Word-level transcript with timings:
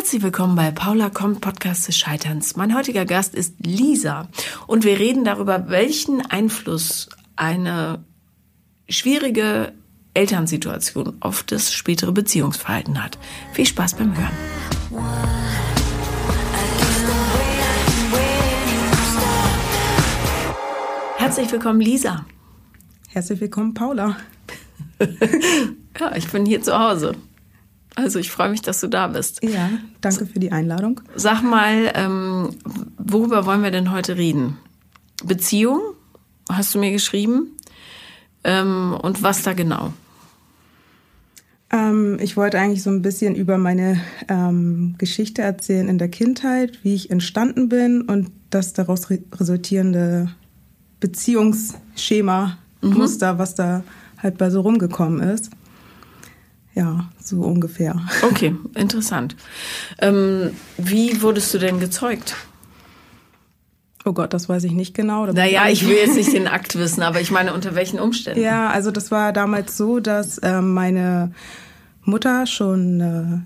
Herzlich 0.00 0.22
willkommen 0.22 0.56
bei 0.56 0.70
Paula 0.70 1.10
kommt 1.10 1.42
Podcast 1.42 1.86
des 1.86 1.98
Scheiterns. 1.98 2.56
Mein 2.56 2.74
heutiger 2.74 3.04
Gast 3.04 3.34
ist 3.34 3.56
Lisa 3.58 4.28
und 4.66 4.82
wir 4.82 4.98
reden 4.98 5.26
darüber, 5.26 5.68
welchen 5.68 6.22
Einfluss 6.24 7.10
eine 7.36 8.02
schwierige 8.88 9.74
Elternsituation 10.14 11.18
auf 11.20 11.42
das 11.42 11.74
spätere 11.74 12.12
Beziehungsverhalten 12.12 13.04
hat. 13.04 13.18
Viel 13.52 13.66
Spaß 13.66 13.96
beim 13.96 14.16
Hören. 14.16 14.32
Herzlich 21.18 21.52
willkommen, 21.52 21.82
Lisa. 21.82 22.24
Herzlich 23.10 23.38
willkommen, 23.38 23.74
Paula. 23.74 24.16
ja, 26.00 26.16
ich 26.16 26.26
bin 26.30 26.46
hier 26.46 26.62
zu 26.62 26.76
Hause. 26.78 27.16
Also 28.02 28.18
ich 28.18 28.30
freue 28.30 28.48
mich, 28.48 28.62
dass 28.62 28.80
du 28.80 28.88
da 28.88 29.08
bist. 29.08 29.42
Ja, 29.42 29.70
danke 30.00 30.26
für 30.26 30.38
die 30.38 30.52
Einladung. 30.52 31.00
Sag 31.14 31.42
mal, 31.42 31.92
ähm, 31.94 32.50
worüber 32.98 33.46
wollen 33.46 33.62
wir 33.62 33.70
denn 33.70 33.92
heute 33.92 34.16
reden? 34.16 34.56
Beziehung, 35.24 35.80
hast 36.50 36.74
du 36.74 36.78
mir 36.78 36.92
geschrieben. 36.92 37.56
Ähm, 38.42 38.96
und 39.00 39.22
was 39.22 39.42
da 39.42 39.52
genau? 39.52 39.92
Ähm, 41.70 42.18
ich 42.20 42.36
wollte 42.36 42.58
eigentlich 42.58 42.82
so 42.82 42.90
ein 42.90 43.02
bisschen 43.02 43.34
über 43.34 43.58
meine 43.58 44.00
ähm, 44.28 44.94
Geschichte 44.98 45.42
erzählen 45.42 45.88
in 45.88 45.98
der 45.98 46.08
Kindheit, 46.08 46.82
wie 46.82 46.94
ich 46.94 47.10
entstanden 47.10 47.68
bin 47.68 48.02
und 48.02 48.30
das 48.50 48.72
daraus 48.72 49.10
re 49.10 49.18
resultierende 49.34 50.30
Beziehungsschema, 50.98 52.58
mhm. 52.82 52.94
Muster, 52.94 53.38
was 53.38 53.54
da 53.54 53.84
halt 54.18 54.38
bei 54.38 54.50
so 54.50 54.60
rumgekommen 54.62 55.20
ist. 55.20 55.50
Ja, 56.74 57.08
so 57.20 57.40
ungefähr. 57.40 58.00
Okay, 58.22 58.54
interessant. 58.74 59.36
Ähm, 59.98 60.52
wie 60.78 61.20
wurdest 61.20 61.52
du 61.52 61.58
denn 61.58 61.80
gezeugt? 61.80 62.36
Oh 64.04 64.12
Gott, 64.12 64.32
das 64.32 64.48
weiß 64.48 64.64
ich 64.64 64.72
nicht 64.72 64.94
genau. 64.94 65.26
Da 65.26 65.32
naja, 65.32 65.68
ich 65.68 65.86
will 65.86 65.96
jetzt 66.04 66.16
nicht 66.16 66.32
den 66.32 66.48
Akt 66.48 66.76
wissen, 66.76 67.02
aber 67.02 67.20
ich 67.20 67.30
meine, 67.30 67.52
unter 67.52 67.74
welchen 67.74 67.98
Umständen? 67.98 68.40
Ja, 68.40 68.70
also 68.70 68.90
das 68.90 69.10
war 69.10 69.32
damals 69.32 69.76
so, 69.76 70.00
dass 70.00 70.38
äh, 70.38 70.62
meine 70.62 71.32
Mutter 72.04 72.46
schon, 72.46 73.00
äh, 73.00 73.38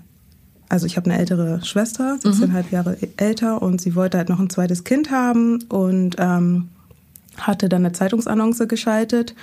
also 0.69 0.85
ich 0.85 0.97
habe 0.97 1.09
eine 1.09 1.19
ältere 1.19 1.63
Schwester, 1.65 2.17
17,5 2.21 2.47
mhm. 2.47 2.63
Jahre 2.71 2.97
älter 3.17 3.61
und 3.61 3.81
sie 3.81 3.95
wollte 3.95 4.17
halt 4.17 4.29
noch 4.29 4.39
ein 4.39 4.49
zweites 4.49 4.83
Kind 4.83 5.11
haben 5.11 5.63
und 5.63 6.15
ähm, 6.19 6.69
hatte 7.37 7.69
dann 7.69 7.83
eine 7.83 7.91
Zeitungsannonce 7.91 8.67
geschaltet 8.67 9.35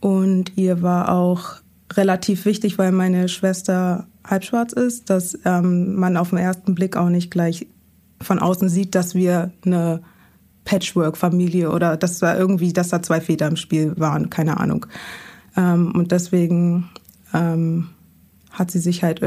und 0.00 0.56
ihr 0.56 0.82
war 0.82 1.10
auch 1.10 1.60
relativ 1.92 2.44
wichtig, 2.44 2.78
weil 2.78 2.92
meine 2.92 3.28
Schwester 3.28 4.06
halbschwarz 4.24 4.72
ist, 4.72 5.10
dass 5.10 5.38
ähm, 5.44 5.94
man 5.96 6.16
auf 6.16 6.30
den 6.30 6.38
ersten 6.38 6.74
Blick 6.74 6.96
auch 6.96 7.08
nicht 7.08 7.30
gleich 7.30 7.66
von 8.20 8.38
außen 8.38 8.68
sieht, 8.68 8.94
dass 8.94 9.14
wir 9.14 9.50
eine 9.64 10.02
Patchwork-Familie 10.64 11.70
oder 11.70 11.96
dass 11.96 12.18
da 12.18 12.36
irgendwie, 12.36 12.72
dass 12.72 12.90
da 12.90 13.02
zwei 13.02 13.20
Väter 13.20 13.48
im 13.48 13.56
Spiel 13.56 13.94
waren, 13.96 14.30
keine 14.30 14.60
Ahnung. 14.60 14.86
Ähm, 15.56 15.92
und 15.94 16.12
deswegen 16.12 16.90
ähm, 17.32 17.88
hat 18.50 18.70
sie 18.70 18.78
sich 18.78 19.02
halt, 19.02 19.22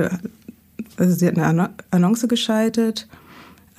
also 0.97 1.15
sie 1.15 1.27
hat 1.27 1.37
eine 1.37 1.69
Annonce 1.91 2.27
geschaltet 2.27 3.07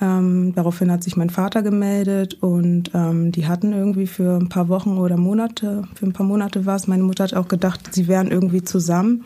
ähm, 0.01 0.53
daraufhin 0.55 0.91
hat 0.91 1.03
sich 1.03 1.15
mein 1.15 1.29
Vater 1.29 1.61
gemeldet 1.61 2.35
und 2.41 2.91
ähm, 2.93 3.31
die 3.31 3.47
hatten 3.47 3.71
irgendwie 3.71 4.07
für 4.07 4.37
ein 4.37 4.49
paar 4.49 4.67
Wochen 4.67 4.97
oder 4.97 5.15
Monate, 5.15 5.83
für 5.95 6.05
ein 6.05 6.13
paar 6.13 6.25
Monate 6.25 6.65
war 6.65 6.75
es, 6.75 6.87
meine 6.87 7.03
Mutter 7.03 7.23
hat 7.23 7.33
auch 7.33 7.47
gedacht, 7.47 7.93
sie 7.93 8.07
wären 8.07 8.29
irgendwie 8.29 8.63
zusammen. 8.63 9.23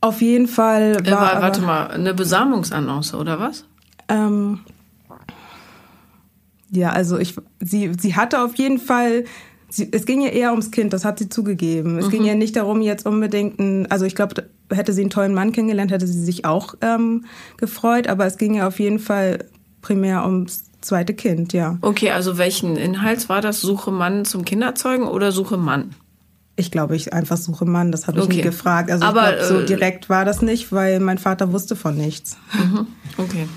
Auf 0.00 0.20
jeden 0.20 0.46
Fall 0.46 0.96
war. 1.06 1.20
war 1.20 1.42
warte 1.42 1.62
mal, 1.62 1.88
eine 1.88 2.14
Besamungsannonce 2.14 3.14
oder 3.14 3.40
was? 3.40 3.64
Ähm, 4.08 4.60
ja, 6.70 6.90
also 6.90 7.18
ich, 7.18 7.34
sie, 7.60 7.92
sie 7.98 8.14
hatte 8.14 8.42
auf 8.42 8.56
jeden 8.56 8.78
Fall 8.78 9.24
Sie, 9.70 9.88
es 9.92 10.06
ging 10.06 10.22
ja 10.22 10.28
eher 10.28 10.50
ums 10.50 10.70
Kind, 10.70 10.92
das 10.92 11.04
hat 11.04 11.18
sie 11.18 11.28
zugegeben. 11.28 11.98
Es 11.98 12.06
mhm. 12.06 12.10
ging 12.10 12.24
ja 12.24 12.34
nicht 12.34 12.56
darum, 12.56 12.80
jetzt 12.80 13.04
unbedingt 13.04 13.58
ein, 13.58 13.90
also 13.90 14.06
ich 14.06 14.14
glaube, 14.14 14.44
hätte 14.70 14.92
sie 14.92 15.02
einen 15.02 15.10
tollen 15.10 15.34
Mann 15.34 15.52
kennengelernt, 15.52 15.90
hätte 15.90 16.06
sie 16.06 16.24
sich 16.24 16.44
auch 16.44 16.74
ähm, 16.80 17.26
gefreut, 17.58 18.06
aber 18.06 18.26
es 18.26 18.38
ging 18.38 18.54
ja 18.54 18.66
auf 18.66 18.80
jeden 18.80 18.98
Fall 18.98 19.44
primär 19.82 20.24
ums 20.24 20.64
zweite 20.80 21.14
Kind, 21.14 21.52
ja. 21.52 21.78
Okay, 21.82 22.10
also 22.10 22.38
welchen 22.38 22.76
Inhalt 22.76 23.28
war 23.28 23.40
das? 23.40 23.60
Suche 23.60 23.90
Mann 23.90 24.24
zum 24.24 24.44
Kinderzeugen 24.44 25.06
oder 25.06 25.32
Suche 25.32 25.56
Mann? 25.56 25.90
Ich 26.56 26.70
glaube, 26.70 26.96
ich 26.96 27.12
einfach 27.12 27.36
suche 27.36 27.66
Mann, 27.66 27.92
das 27.92 28.08
habe 28.08 28.18
ich 28.18 28.24
okay. 28.24 28.36
nie 28.36 28.42
gefragt. 28.42 28.90
Also 28.90 29.04
aber, 29.04 29.30
ich 29.30 29.36
glaub, 29.36 29.48
so 29.48 29.60
äh, 29.60 29.64
direkt 29.66 30.08
war 30.08 30.24
das 30.24 30.42
nicht, 30.42 30.72
weil 30.72 30.98
mein 30.98 31.18
Vater 31.18 31.52
wusste 31.52 31.76
von 31.76 31.96
nichts. 31.96 32.36
Mhm. 32.52 32.86
Okay. 33.16 33.48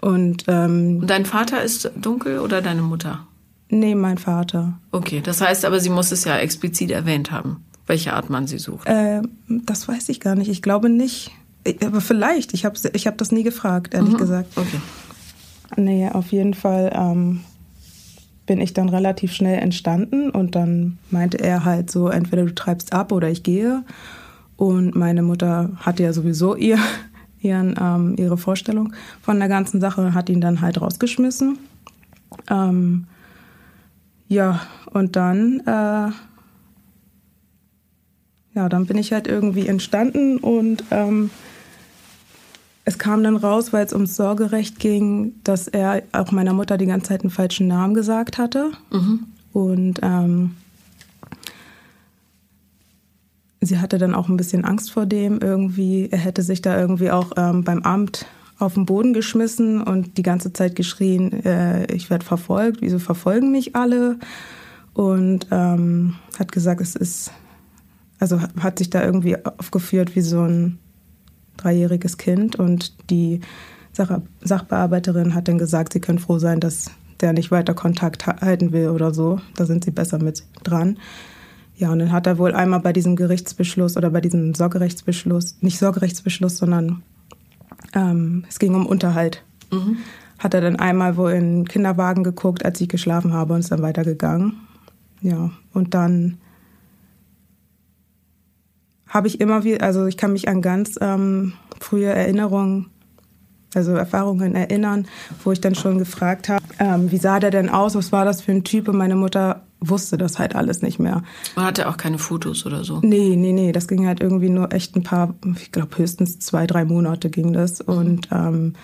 Und, 0.00 0.44
ähm, 0.48 0.98
Und 1.00 1.08
dein 1.08 1.26
Vater 1.26 1.62
ist 1.62 1.90
dunkel 1.96 2.38
oder 2.38 2.62
deine 2.62 2.82
Mutter? 2.82 3.26
Nee, 3.74 3.96
mein 3.96 4.18
Vater. 4.18 4.78
Okay, 4.92 5.20
das 5.20 5.40
heißt 5.40 5.64
aber, 5.64 5.80
sie 5.80 5.90
muss 5.90 6.12
es 6.12 6.22
ja 6.24 6.36
explizit 6.36 6.92
erwähnt 6.92 7.32
haben, 7.32 7.64
welche 7.88 8.12
Art 8.12 8.30
Mann 8.30 8.46
sie 8.46 8.60
sucht. 8.60 8.86
Äh, 8.86 9.20
das 9.48 9.88
weiß 9.88 10.10
ich 10.10 10.20
gar 10.20 10.36
nicht. 10.36 10.48
Ich 10.48 10.62
glaube 10.62 10.88
nicht. 10.88 11.32
Aber 11.84 12.00
vielleicht. 12.00 12.54
Ich 12.54 12.64
habe 12.64 12.78
ich 12.92 13.06
hab 13.08 13.18
das 13.18 13.32
nie 13.32 13.42
gefragt, 13.42 13.92
ehrlich 13.92 14.12
mhm. 14.12 14.18
gesagt. 14.18 14.56
Okay. 14.56 14.80
Nee, 15.76 16.08
auf 16.08 16.30
jeden 16.30 16.54
Fall 16.54 16.92
ähm, 16.94 17.40
bin 18.46 18.60
ich 18.60 18.74
dann 18.74 18.88
relativ 18.88 19.32
schnell 19.32 19.58
entstanden 19.58 20.30
und 20.30 20.54
dann 20.54 20.98
meinte 21.10 21.40
er 21.40 21.64
halt 21.64 21.90
so, 21.90 22.08
entweder 22.08 22.44
du 22.44 22.54
treibst 22.54 22.92
ab 22.92 23.10
oder 23.10 23.28
ich 23.28 23.42
gehe. 23.42 23.82
Und 24.56 24.94
meine 24.94 25.22
Mutter 25.22 25.70
hatte 25.80 26.04
ja 26.04 26.12
sowieso 26.12 26.54
ihr, 26.54 26.78
ihren, 27.40 27.74
ähm, 27.80 28.14
ihre 28.18 28.38
Vorstellung 28.38 28.92
von 29.20 29.40
der 29.40 29.48
ganzen 29.48 29.80
Sache 29.80 30.00
und 30.00 30.14
hat 30.14 30.28
ihn 30.28 30.40
dann 30.40 30.60
halt 30.60 30.80
rausgeschmissen. 30.80 31.58
Ähm, 32.48 33.08
ja, 34.34 34.60
und 34.92 35.16
dann, 35.16 35.60
äh, 35.60 36.10
ja, 38.54 38.68
dann 38.68 38.86
bin 38.86 38.98
ich 38.98 39.12
halt 39.12 39.26
irgendwie 39.26 39.66
entstanden 39.66 40.38
und 40.38 40.84
ähm, 40.90 41.30
es 42.84 42.98
kam 42.98 43.22
dann 43.22 43.36
raus, 43.36 43.72
weil 43.72 43.86
es 43.86 43.92
ums 43.92 44.16
Sorgerecht 44.16 44.78
ging, 44.78 45.34
dass 45.42 45.68
er 45.68 46.02
auch 46.12 46.32
meiner 46.32 46.52
Mutter 46.52 46.76
die 46.76 46.86
ganze 46.86 47.08
Zeit 47.08 47.22
einen 47.22 47.30
falschen 47.30 47.66
Namen 47.66 47.94
gesagt 47.94 48.36
hatte. 48.36 48.72
Mhm. 48.90 49.20
Und 49.52 50.00
ähm, 50.02 50.56
sie 53.60 53.78
hatte 53.78 53.98
dann 53.98 54.14
auch 54.14 54.28
ein 54.28 54.36
bisschen 54.36 54.64
Angst 54.64 54.90
vor 54.90 55.06
dem 55.06 55.38
irgendwie. 55.40 56.08
Er 56.10 56.18
hätte 56.18 56.42
sich 56.42 56.60
da 56.60 56.78
irgendwie 56.78 57.10
auch 57.10 57.32
ähm, 57.36 57.64
beim 57.64 57.82
Amt 57.82 58.26
auf 58.58 58.74
den 58.74 58.86
Boden 58.86 59.12
geschmissen 59.12 59.82
und 59.82 60.16
die 60.16 60.22
ganze 60.22 60.52
Zeit 60.52 60.76
geschrien, 60.76 61.44
äh, 61.44 61.92
ich 61.92 62.10
werde 62.10 62.24
verfolgt, 62.24 62.80
wieso 62.80 62.98
verfolgen 62.98 63.50
mich 63.50 63.74
alle? 63.74 64.18
Und 64.92 65.48
ähm, 65.50 66.14
hat 66.38 66.52
gesagt, 66.52 66.80
es 66.80 66.94
ist, 66.94 67.32
also 68.20 68.40
hat 68.60 68.78
sich 68.78 68.90
da 68.90 69.04
irgendwie 69.04 69.36
aufgeführt 69.44 70.14
wie 70.14 70.20
so 70.20 70.42
ein 70.42 70.78
dreijähriges 71.56 72.16
Kind 72.16 72.56
und 72.56 73.10
die 73.10 73.40
Sach 73.92 74.20
Sachbearbeiterin 74.40 75.34
hat 75.34 75.46
dann 75.46 75.58
gesagt, 75.58 75.92
sie 75.92 76.00
können 76.00 76.18
froh 76.18 76.40
sein, 76.40 76.58
dass 76.58 76.90
der 77.20 77.32
nicht 77.32 77.52
weiter 77.52 77.74
Kontakt 77.74 78.26
halten 78.26 78.72
will 78.72 78.88
oder 78.88 79.14
so. 79.14 79.40
Da 79.54 79.66
sind 79.66 79.84
sie 79.84 79.92
besser 79.92 80.18
mit 80.18 80.42
dran. 80.64 80.98
Ja, 81.76 81.92
und 81.92 82.00
dann 82.00 82.12
hat 82.12 82.26
er 82.26 82.38
wohl 82.38 82.52
einmal 82.52 82.80
bei 82.80 82.92
diesem 82.92 83.14
Gerichtsbeschluss 83.14 83.96
oder 83.96 84.10
bei 84.10 84.20
diesem 84.20 84.52
Sorgerechtsbeschluss, 84.54 85.58
nicht 85.60 85.78
Sorgerechtsbeschluss, 85.78 86.56
sondern 86.56 87.02
ähm, 87.94 88.44
es 88.48 88.58
ging 88.58 88.74
um 88.74 88.86
Unterhalt. 88.86 89.44
Mhm. 89.70 89.98
Hat 90.38 90.54
er 90.54 90.60
dann 90.60 90.76
einmal 90.76 91.16
wohl 91.16 91.32
in 91.32 91.60
den 91.60 91.68
Kinderwagen 91.68 92.24
geguckt, 92.24 92.64
als 92.64 92.80
ich 92.80 92.88
geschlafen 92.88 93.32
habe 93.32 93.54
und 93.54 93.60
ist 93.60 93.72
dann 93.72 93.82
weitergegangen. 93.82 94.56
Ja, 95.20 95.50
und 95.72 95.94
dann 95.94 96.38
habe 99.08 99.28
ich 99.28 99.40
immer 99.40 99.64
wieder, 99.64 99.84
also 99.84 100.06
ich 100.06 100.16
kann 100.16 100.32
mich 100.32 100.48
an 100.48 100.60
ganz 100.60 100.98
ähm, 101.00 101.52
frühe 101.80 102.12
Erinnerungen, 102.12 102.90
also 103.74 103.92
Erfahrungen 103.92 104.54
erinnern, 104.54 105.06
wo 105.44 105.52
ich 105.52 105.60
dann 105.60 105.74
schon 105.74 105.98
gefragt 105.98 106.48
habe, 106.48 106.64
ähm, 106.78 107.10
wie 107.10 107.18
sah 107.18 107.40
der 107.40 107.50
denn 107.50 107.68
aus, 107.68 107.94
was 107.94 108.12
war 108.12 108.24
das 108.24 108.42
für 108.42 108.52
ein 108.52 108.64
Typ? 108.64 108.88
Und 108.88 108.96
meine 108.96 109.16
Mutter 109.16 109.62
wusste 109.88 110.18
das 110.18 110.38
halt 110.38 110.54
alles 110.54 110.82
nicht 110.82 110.98
mehr. 110.98 111.22
Man 111.56 111.64
hatte 111.66 111.88
auch 111.88 111.96
keine 111.96 112.18
Fotos 112.18 112.66
oder 112.66 112.84
so? 112.84 113.00
Nee, 113.02 113.36
nee, 113.36 113.52
nee. 113.52 113.72
Das 113.72 113.88
ging 113.88 114.06
halt 114.06 114.20
irgendwie 114.20 114.50
nur 114.50 114.72
echt 114.72 114.96
ein 114.96 115.02
paar, 115.02 115.34
ich 115.56 115.72
glaube 115.72 115.96
höchstens 115.98 116.38
zwei, 116.38 116.66
drei 116.66 116.84
Monate 116.84 117.30
ging 117.30 117.52
das. 117.52 117.80
Und 117.80 118.28
ähm, 118.30 118.74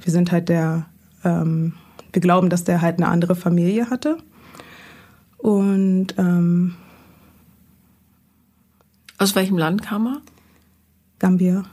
wir 0.00 0.12
sind 0.12 0.32
halt 0.32 0.48
der, 0.48 0.86
ähm, 1.24 1.74
wir 2.12 2.20
glauben, 2.20 2.50
dass 2.50 2.64
der 2.64 2.80
halt 2.80 2.98
eine 2.98 3.08
andere 3.08 3.36
Familie 3.36 3.90
hatte. 3.90 4.18
Und 5.38 6.14
ähm, 6.18 6.74
aus 9.18 9.34
welchem 9.34 9.58
Land 9.58 9.82
kam 9.82 10.06
er? 10.06 10.20
Gambia. 11.18 11.64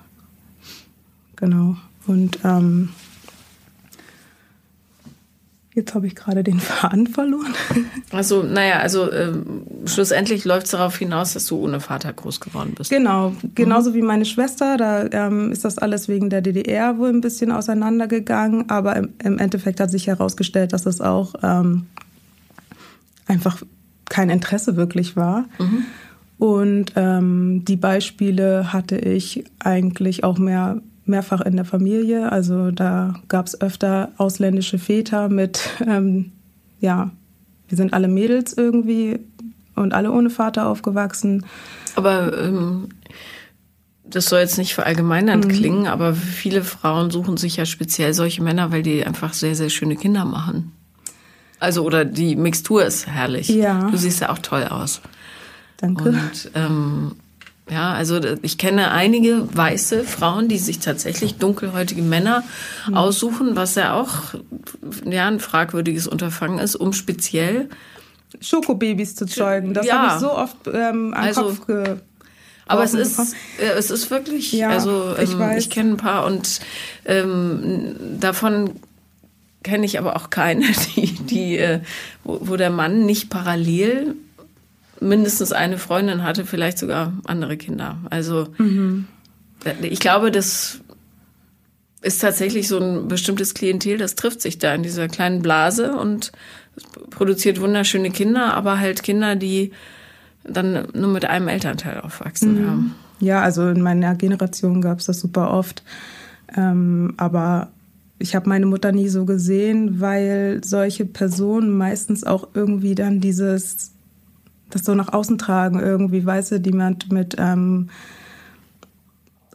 Genau. 1.35 1.75
Und 2.07 2.39
ähm, 2.43 2.89
Jetzt 5.75 5.95
habe 5.95 6.05
ich 6.05 6.15
gerade 6.15 6.43
den 6.43 6.59
Faden 6.59 7.07
verloren. 7.07 7.53
Also, 8.11 8.43
naja, 8.43 8.79
also 8.79 9.11
ähm, 9.11 9.63
schlussendlich 9.85 10.45
läuft 10.45 10.65
es 10.65 10.71
darauf 10.71 10.97
hinaus, 10.97 11.33
dass 11.33 11.47
du 11.47 11.57
ohne 11.57 11.79
Vater 11.79 12.13
groß 12.13 12.39
geworden 12.39 12.73
bist. 12.77 12.91
Genau, 12.91 13.33
genauso 13.55 13.89
mhm. 13.89 13.95
wie 13.95 14.01
meine 14.03 14.25
Schwester. 14.25 14.77
Da 14.77 15.05
ähm, 15.11 15.51
ist 15.51 15.65
das 15.65 15.77
alles 15.77 16.07
wegen 16.07 16.29
der 16.29 16.41
DDR 16.41 16.97
wohl 16.97 17.09
ein 17.09 17.21
bisschen 17.21 17.51
auseinandergegangen. 17.51 18.69
Aber 18.69 18.95
im, 18.95 19.09
im 19.23 19.39
Endeffekt 19.39 19.79
hat 19.79 19.89
sich 19.89 20.07
herausgestellt, 20.07 20.73
dass 20.73 20.85
es 20.85 21.01
auch 21.01 21.33
ähm, 21.41 21.87
einfach 23.27 23.63
kein 24.09 24.29
Interesse 24.29 24.75
wirklich 24.75 25.15
war. 25.15 25.45
Mhm. 25.57 25.85
Und 26.37 26.91
ähm, 26.95 27.63
die 27.65 27.77
Beispiele 27.77 28.73
hatte 28.73 28.97
ich 28.97 29.45
eigentlich 29.59 30.23
auch 30.23 30.37
mehr 30.37 30.81
mehrfach 31.05 31.41
in 31.41 31.55
der 31.55 31.65
Familie. 31.65 32.31
Also 32.31 32.71
da 32.71 33.15
gab 33.27 33.47
es 33.47 33.59
öfter 33.59 34.11
ausländische 34.17 34.79
Väter 34.79 35.29
mit, 35.29 35.69
ähm, 35.85 36.31
ja, 36.79 37.11
wir 37.67 37.77
sind 37.77 37.93
alle 37.93 38.07
Mädels 38.07 38.53
irgendwie 38.53 39.19
und 39.75 39.93
alle 39.93 40.11
ohne 40.11 40.29
Vater 40.29 40.67
aufgewachsen. 40.67 41.45
Aber 41.95 42.37
ähm, 42.37 42.89
das 44.03 44.27
soll 44.27 44.39
jetzt 44.39 44.57
nicht 44.57 44.73
verallgemeinernd 44.73 45.45
mhm. 45.45 45.49
klingen, 45.49 45.87
aber 45.87 46.13
viele 46.13 46.63
Frauen 46.63 47.09
suchen 47.09 47.37
sich 47.37 47.57
ja 47.57 47.65
speziell 47.65 48.13
solche 48.13 48.43
Männer, 48.43 48.71
weil 48.71 48.83
die 48.83 49.05
einfach 49.05 49.33
sehr, 49.33 49.55
sehr 49.55 49.69
schöne 49.69 49.95
Kinder 49.95 50.25
machen. 50.25 50.71
Also, 51.59 51.83
oder 51.83 52.03
die 52.03 52.35
Mixtur 52.35 52.85
ist 52.85 53.07
herrlich. 53.07 53.47
Ja. 53.47 53.89
Du 53.89 53.97
siehst 53.97 54.19
ja 54.19 54.29
auch 54.29 54.39
toll 54.39 54.65
aus. 54.65 55.01
Danke. 55.77 56.09
Und 56.09 56.51
ähm, 56.55 57.15
ja, 57.69 57.93
also 57.93 58.19
ich 58.41 58.57
kenne 58.57 58.91
einige 58.91 59.47
weiße 59.55 60.03
Frauen, 60.03 60.49
die 60.49 60.57
sich 60.57 60.79
tatsächlich 60.79 61.35
dunkelhäutige 61.35 62.01
Männer 62.01 62.43
mhm. 62.87 62.95
aussuchen, 62.95 63.55
was 63.55 63.75
ja 63.75 63.93
auch 63.93 64.35
ja, 65.05 65.27
ein 65.27 65.39
fragwürdiges 65.39 66.07
Unterfangen 66.07 66.59
ist, 66.59 66.75
um 66.75 66.91
speziell 66.91 67.69
Schokobabys 68.41 69.15
zu 69.15 69.25
zeugen. 69.25 69.73
Das 69.73 69.85
ja. 69.85 69.97
habe 69.97 70.13
ich 70.13 70.19
so 70.19 70.31
oft 70.31 70.57
ähm, 70.67 71.13
an 71.13 71.23
also, 71.23 71.43
Kopf 71.43 71.67
ge 71.67 71.95
aber 72.65 72.83
es 72.83 72.93
ist, 72.93 73.35
es 73.59 73.91
ist 73.91 74.09
wirklich, 74.09 74.53
ja, 74.53 74.69
also 74.69 75.15
ähm, 75.17 75.51
ich, 75.51 75.57
ich 75.57 75.69
kenne 75.69 75.91
ein 75.91 75.97
paar 75.97 76.25
und 76.25 76.61
ähm, 77.05 77.95
davon 78.19 78.79
kenne 79.63 79.85
ich 79.85 79.99
aber 79.99 80.15
auch 80.15 80.29
keine, 80.29 80.65
die, 80.95 81.13
die, 81.13 81.57
äh, 81.57 81.79
wo, 82.23 82.39
wo 82.41 82.55
der 82.55 82.69
Mann 82.69 83.05
nicht 83.05 83.29
parallel 83.29 84.15
mindestens 85.07 85.51
eine 85.51 85.77
Freundin 85.77 86.23
hatte, 86.23 86.45
vielleicht 86.45 86.77
sogar 86.77 87.13
andere 87.25 87.57
Kinder. 87.57 87.97
Also 88.09 88.47
mhm. 88.57 89.07
ich 89.81 89.99
glaube, 89.99 90.31
das 90.31 90.81
ist 92.01 92.21
tatsächlich 92.21 92.67
so 92.67 92.79
ein 92.79 93.07
bestimmtes 93.07 93.53
Klientel, 93.53 93.97
das 93.97 94.15
trifft 94.15 94.41
sich 94.41 94.57
da 94.57 94.73
in 94.75 94.83
dieser 94.83 95.07
kleinen 95.07 95.41
Blase 95.41 95.95
und 95.95 96.31
produziert 97.09 97.61
wunderschöne 97.61 98.11
Kinder, 98.11 98.53
aber 98.55 98.79
halt 98.79 99.03
Kinder, 99.03 99.35
die 99.35 99.71
dann 100.43 100.87
nur 100.93 101.09
mit 101.09 101.25
einem 101.25 101.47
Elternteil 101.47 102.01
aufwachsen 102.01 102.61
mhm. 102.61 102.67
haben. 102.69 102.95
Ja, 103.19 103.41
also 103.41 103.69
in 103.69 103.81
meiner 103.81 104.15
Generation 104.15 104.81
gab 104.81 104.99
es 104.99 105.05
das 105.05 105.21
super 105.21 105.51
oft. 105.51 105.83
Ähm, 106.55 107.13
aber 107.15 107.71
ich 108.19 108.35
habe 108.35 108.49
meine 108.49 108.65
Mutter 108.65 108.91
nie 108.91 109.07
so 109.07 109.25
gesehen, 109.25 110.01
weil 110.01 110.61
solche 110.63 111.05
Personen 111.05 111.75
meistens 111.77 112.25
auch 112.25 112.49
irgendwie 112.53 112.95
dann 112.95 113.21
dieses 113.21 113.92
das 114.73 114.85
so 114.85 114.95
nach 114.95 115.13
außen 115.13 115.37
tragen, 115.37 115.79
irgendwie, 115.79 116.25
weißt 116.25 116.53
du, 116.53 116.59
die 116.59 116.71
mit, 116.71 117.11
mit 117.11 117.35
ähm, 117.37 117.89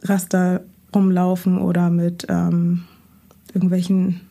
Raster 0.01 0.61
rumlaufen 0.95 1.59
oder 1.59 1.89
mit 1.89 2.25
ähm, 2.29 2.83
irgendwelchen 3.53 4.21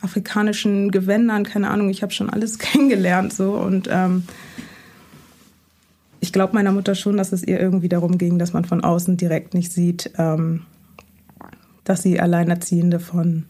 afrikanischen 0.00 0.90
Gewändern, 0.90 1.44
keine 1.44 1.70
Ahnung, 1.70 1.90
ich 1.90 2.02
habe 2.02 2.12
schon 2.12 2.30
alles 2.30 2.58
kennengelernt 2.58 3.32
so 3.32 3.52
und 3.54 3.88
ähm, 3.90 4.24
ich 6.20 6.32
glaube 6.32 6.54
meiner 6.54 6.72
Mutter 6.72 6.94
schon, 6.94 7.16
dass 7.16 7.32
es 7.32 7.42
ihr 7.42 7.60
irgendwie 7.60 7.88
darum 7.88 8.18
ging, 8.18 8.38
dass 8.38 8.52
man 8.52 8.64
von 8.64 8.82
außen 8.82 9.16
direkt 9.16 9.54
nicht 9.54 9.72
sieht, 9.72 10.12
ähm, 10.18 10.62
dass 11.84 12.02
sie 12.02 12.20
Alleinerziehende 12.20 13.00
von, 13.00 13.46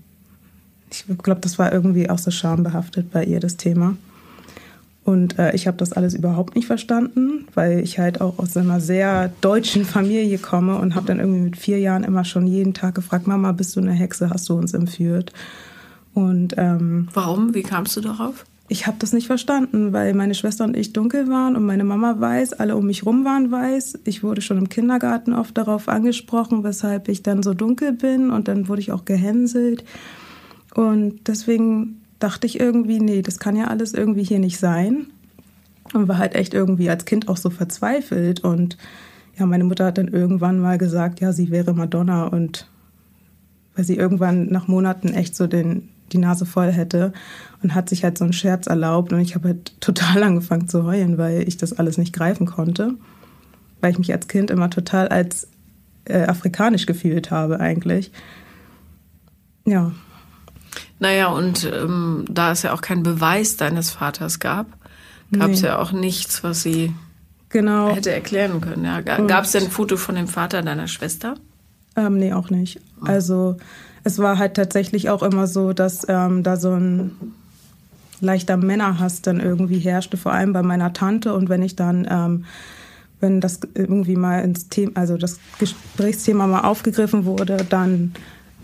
ich 0.91 1.05
glaube, 1.23 1.41
das 1.41 1.59
war 1.59 1.73
irgendwie 1.73 2.09
auch 2.09 2.19
so 2.19 2.31
schambehaftet 2.31 3.11
bei 3.11 3.25
ihr, 3.25 3.41
das 3.41 3.56
Thema. 3.56 3.97
Und 5.09 5.39
äh, 5.39 5.55
ich 5.55 5.67
habe 5.67 5.79
das 5.79 5.95
alles 5.95 6.13
überhaupt 6.13 6.55
nicht 6.55 6.67
verstanden, 6.67 7.47
weil 7.55 7.81
ich 7.81 7.99
halt 7.99 8.21
auch 8.21 8.39
aus 8.39 8.55
einer 8.59 8.79
sehr 8.79 9.33
deutschen 9.41 9.87
Familie 9.87 10.37
komme 10.37 10.77
und 10.77 10.95
habe 10.95 11.07
dann 11.07 11.19
irgendwie 11.19 11.41
mit 11.41 11.57
vier 11.57 11.79
Jahren 11.79 12.05
immer 12.05 12.27
schon 12.27 12.47
jeden 12.47 12.75
Tag 12.75 12.95
gefragt, 12.95 13.27
Mama, 13.27 13.53
bist 13.53 13.75
du 13.75 13.81
eine 13.81 13.93
Hexe, 13.93 14.29
hast 14.29 14.51
du 14.51 14.59
uns 14.59 14.75
entführt? 14.75 15.33
Und 16.13 16.57
ähm, 16.59 17.09
warum? 17.15 17.55
Wie 17.55 17.63
kamst 17.63 17.97
du 17.97 18.03
darauf? 18.03 18.45
Ich 18.69 18.87
habe 18.87 18.99
das 18.99 19.15
nicht 19.15 19.29
verstanden, 19.29 19.95
weil 19.95 20.13
meine 20.13 20.35
Schwester 20.35 20.65
und 20.65 20.77
ich 20.77 20.93
dunkel 20.93 21.31
waren 21.31 21.57
und 21.57 21.65
meine 21.65 21.85
Mama 21.85 22.21
weiß, 22.21 22.53
alle 22.53 22.77
um 22.77 22.85
mich 22.85 23.07
rum 23.07 23.25
waren 23.25 23.51
weiß. 23.51 24.01
Ich 24.05 24.23
wurde 24.23 24.43
schon 24.43 24.59
im 24.59 24.69
Kindergarten 24.69 25.33
oft 25.33 25.57
darauf 25.57 25.89
angesprochen, 25.89 26.65
weshalb 26.65 27.09
ich 27.09 27.23
dann 27.23 27.43
so 27.43 27.55
dunkel 27.55 27.95
bin 27.95 28.29
und 28.29 28.47
dann 28.47 28.69
wurde 28.69 28.83
ich 28.83 28.93
auch 28.93 29.07
gehänselt. 29.07 29.85
Und 30.75 31.29
deswegen 31.29 32.03
dachte 32.19 32.47
ich 32.47 32.59
irgendwie, 32.59 33.00
nee, 33.00 33.23
das 33.23 33.38
kann 33.38 33.56
ja 33.56 33.67
alles 33.67 33.94
irgendwie 33.94 34.25
hier 34.25 34.38
nicht 34.38 34.59
sein. 34.59 35.06
Und 35.94 36.09
war 36.09 36.19
halt 36.19 36.35
echt 36.35 36.53
irgendwie 36.53 36.91
als 36.91 37.05
Kind 37.05 37.29
auch 37.29 37.37
so 37.38 37.49
verzweifelt. 37.49 38.41
Und 38.41 38.76
ja, 39.38 39.47
meine 39.47 39.65
Mutter 39.65 39.87
hat 39.87 39.99
dann 39.99 40.09
irgendwann 40.09 40.59
mal 40.59 40.79
gesagt, 40.79 41.20
ja, 41.20 41.32
sie 41.32 41.50
wäre 41.50 41.73
Madonna 41.73 42.26
und 42.26 42.69
weil 43.75 43.85
sie 43.85 43.97
irgendwann 43.97 44.49
nach 44.49 44.67
Monaten 44.67 45.09
echt 45.09 45.37
so 45.37 45.47
den, 45.47 45.88
die 46.12 46.19
Nase 46.19 46.44
voll 46.44 46.73
hätte 46.73 47.12
und 47.62 47.75
hat 47.75 47.88
sich 47.88 48.03
halt 48.03 48.19
so 48.19 48.25
einen 48.25 48.32
Scherz 48.32 48.67
erlaubt. 48.67 49.12
Und 49.12 49.21
ich 49.21 49.35
habe 49.35 49.49
halt 49.49 49.81
total 49.81 50.23
angefangen 50.25 50.69
zu 50.69 50.85
heulen, 50.85 51.17
weil 51.17 51.47
ich 51.47 51.56
das 51.56 51.73
alles 51.73 51.97
nicht 51.97 52.12
greifen 52.12 52.47
konnte. 52.47 52.94
Weil 53.81 53.93
ich 53.93 53.99
mich 53.99 54.12
als 54.12 54.26
Kind 54.26 54.50
immer 54.50 54.69
total 54.69 55.09
als 55.09 55.47
äh, 56.05 56.25
afrikanisch 56.25 56.87
gefühlt 56.87 57.31
habe 57.31 57.61
eigentlich. 57.61 58.11
Ja. 59.64 59.93
Naja, 61.00 61.29
und 61.29 61.65
ähm, 61.65 62.25
da 62.29 62.53
es 62.53 62.62
ja 62.62 62.73
auch 62.73 62.81
keinen 62.81 63.03
Beweis 63.03 63.56
deines 63.56 63.91
Vaters 63.91 64.41
gab, 64.41 64.67
gab 65.37 65.50
es 65.50 65.62
nee. 65.62 65.69
ja 65.69 65.79
auch 65.79 65.93
nichts, 65.93 66.43
was 66.43 66.62
sie 66.62 66.93
genau. 67.50 67.95
hätte 67.95 68.11
erklären 68.11 68.61
können. 68.61 68.85
Ja. 68.85 69.00
Gab 69.00 69.45
es 69.45 69.53
denn 69.53 69.65
ein 69.65 69.71
Foto 69.71 69.97
von 69.97 70.15
dem 70.15 70.27
Vater 70.27 70.62
deiner 70.62 70.89
Schwester? 70.89 71.35
Ähm, 71.97 72.19
nee, 72.19 72.33
auch 72.33 72.50
nicht. 72.50 72.81
Oh. 73.00 73.06
Also 73.06 73.56
es 74.05 74.19
war 74.19 74.39
halt 74.39 74.55
tatsächlich 74.55 75.11
auch 75.11 75.23
immer 75.23 75.47
so, 75.47 75.73
dass 75.73 76.06
ähm, 76.09 76.43
da 76.43 76.56
so 76.56 76.73
ein 76.73 77.12
leichter 78.21 78.56
Männerhass 78.56 79.23
dann 79.23 79.41
irgendwie 79.41 79.79
herrschte, 79.79 80.17
vor 80.17 80.33
allem 80.33 80.53
bei 80.53 80.62
meiner 80.62 80.93
Tante. 80.93 81.35
Und 81.35 81.49
wenn 81.49 81.62
ich 81.62 81.77
dann, 81.77 82.06
ähm, 82.11 82.45
wenn 83.21 83.41
das 83.41 83.61
irgendwie 83.75 84.17
mal 84.17 84.41
ins 84.41 84.69
Thema, 84.69 84.93
also 84.95 85.17
das 85.17 85.39
Gesprächsthema 85.59 86.47
mal 86.47 86.62
aufgegriffen 86.62 87.25
wurde, 87.25 87.59
dann 87.69 88.15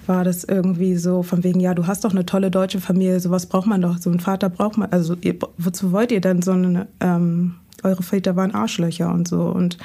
war 0.09 0.25
das 0.25 0.45
irgendwie 0.45 0.97
so 0.97 1.23
von 1.23 1.45
wegen, 1.45 1.61
ja, 1.61 1.75
du 1.75 1.87
hast 1.87 2.05
doch 2.05 2.13
eine 2.13 2.27
tolle 2.27 2.51
deutsche 2.51 2.81
Familie, 2.81 3.21
sowas 3.21 3.47
braucht 3.47 3.67
man 3.67 3.81
doch, 3.81 3.99
so 3.99 4.11
einen 4.11 4.21
Vater 4.21 4.49
braucht 4.49 4.79
man, 4.79 4.91
also 4.93 5.17
ihr, 5.21 5.37
wozu 5.59 5.93
wollt 5.93 6.13
ihr 6.13 6.21
denn 6.21 6.43
so 6.43 6.53
eine, 6.53 6.87
ähm, 7.01 7.57
eure 7.83 8.03
Väter 8.03 8.37
waren 8.37 8.55
Arschlöcher 8.55 9.13
und 9.13 9.29
so 9.29 9.43
und 9.43 9.79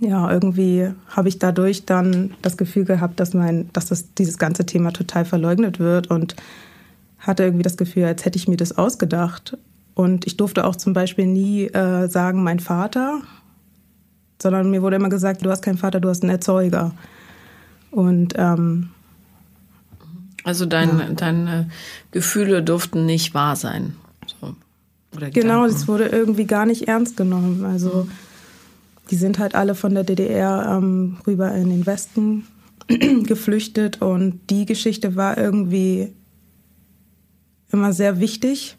ja, 0.00 0.30
irgendwie 0.30 0.90
habe 1.08 1.28
ich 1.28 1.38
dadurch 1.38 1.84
dann 1.84 2.34
das 2.42 2.56
Gefühl 2.56 2.84
gehabt, 2.84 3.18
dass 3.18 3.34
mein, 3.34 3.68
dass 3.72 3.86
das, 3.86 4.14
dieses 4.14 4.38
ganze 4.38 4.64
Thema 4.64 4.92
total 4.92 5.24
verleugnet 5.24 5.80
wird 5.80 6.08
und 6.08 6.36
hatte 7.18 7.42
irgendwie 7.42 7.64
das 7.64 7.76
Gefühl, 7.76 8.04
als 8.04 8.24
hätte 8.24 8.38
ich 8.38 8.46
mir 8.46 8.56
das 8.56 8.78
ausgedacht. 8.78 9.58
Und 9.94 10.26
ich 10.26 10.36
durfte 10.36 10.64
auch 10.64 10.76
zum 10.76 10.92
Beispiel 10.92 11.26
nie 11.26 11.66
äh, 11.66 12.06
sagen, 12.06 12.44
mein 12.44 12.60
Vater, 12.60 13.20
sondern 14.40 14.70
mir 14.70 14.82
wurde 14.82 14.96
immer 14.96 15.08
gesagt, 15.08 15.44
du 15.44 15.50
hast 15.50 15.62
keinen 15.62 15.78
Vater, 15.78 15.98
du 15.98 16.08
hast 16.08 16.22
einen 16.22 16.30
Erzeuger. 16.30 16.92
Und 17.90 18.34
ähm, 18.36 18.90
also 20.44 20.66
dein, 20.66 20.98
ja. 20.98 21.12
deine 21.12 21.70
Gefühle 22.10 22.62
durften 22.62 23.06
nicht 23.06 23.34
wahr 23.34 23.56
sein. 23.56 23.96
So. 24.40 24.54
genau, 25.32 25.66
das 25.66 25.88
wurde 25.88 26.06
irgendwie 26.06 26.46
gar 26.46 26.66
nicht 26.66 26.88
ernst 26.88 27.16
genommen. 27.16 27.64
Also 27.64 28.04
mhm. 28.04 28.10
die 29.10 29.16
sind 29.16 29.38
halt 29.38 29.54
alle 29.54 29.74
von 29.74 29.94
der 29.94 30.04
DDR 30.04 30.78
ähm, 30.78 31.18
rüber 31.26 31.54
in 31.54 31.70
den 31.70 31.86
Westen 31.86 32.46
geflüchtet 33.26 34.00
und 34.00 34.40
die 34.48 34.64
Geschichte 34.64 35.16
war 35.16 35.36
irgendwie 35.36 36.14
immer 37.70 37.92
sehr 37.92 38.18
wichtig, 38.18 38.78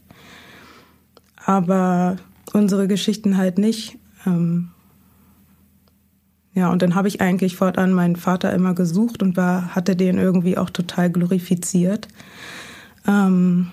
aber 1.46 2.18
unsere 2.54 2.88
Geschichten 2.88 3.38
halt 3.38 3.60
nicht. 3.60 3.98
Ähm, 4.26 4.72
ja, 6.54 6.70
und 6.72 6.82
dann 6.82 6.96
habe 6.96 7.08
ich 7.08 7.22
eigentlich 7.22 7.56
fortan 7.56 7.94
meinen 7.94 8.16
Vater 8.16 8.52
immer 8.54 8.74
gesucht 8.74 9.22
und 9.22 9.38
war, 9.38 9.76
hatte 9.76 9.96
den 9.96 10.18
irgendwie 10.18 10.58
auch 10.58 10.70
total 10.70 11.10
glorifiziert. 11.10 12.08
Ähm, 13.08 13.72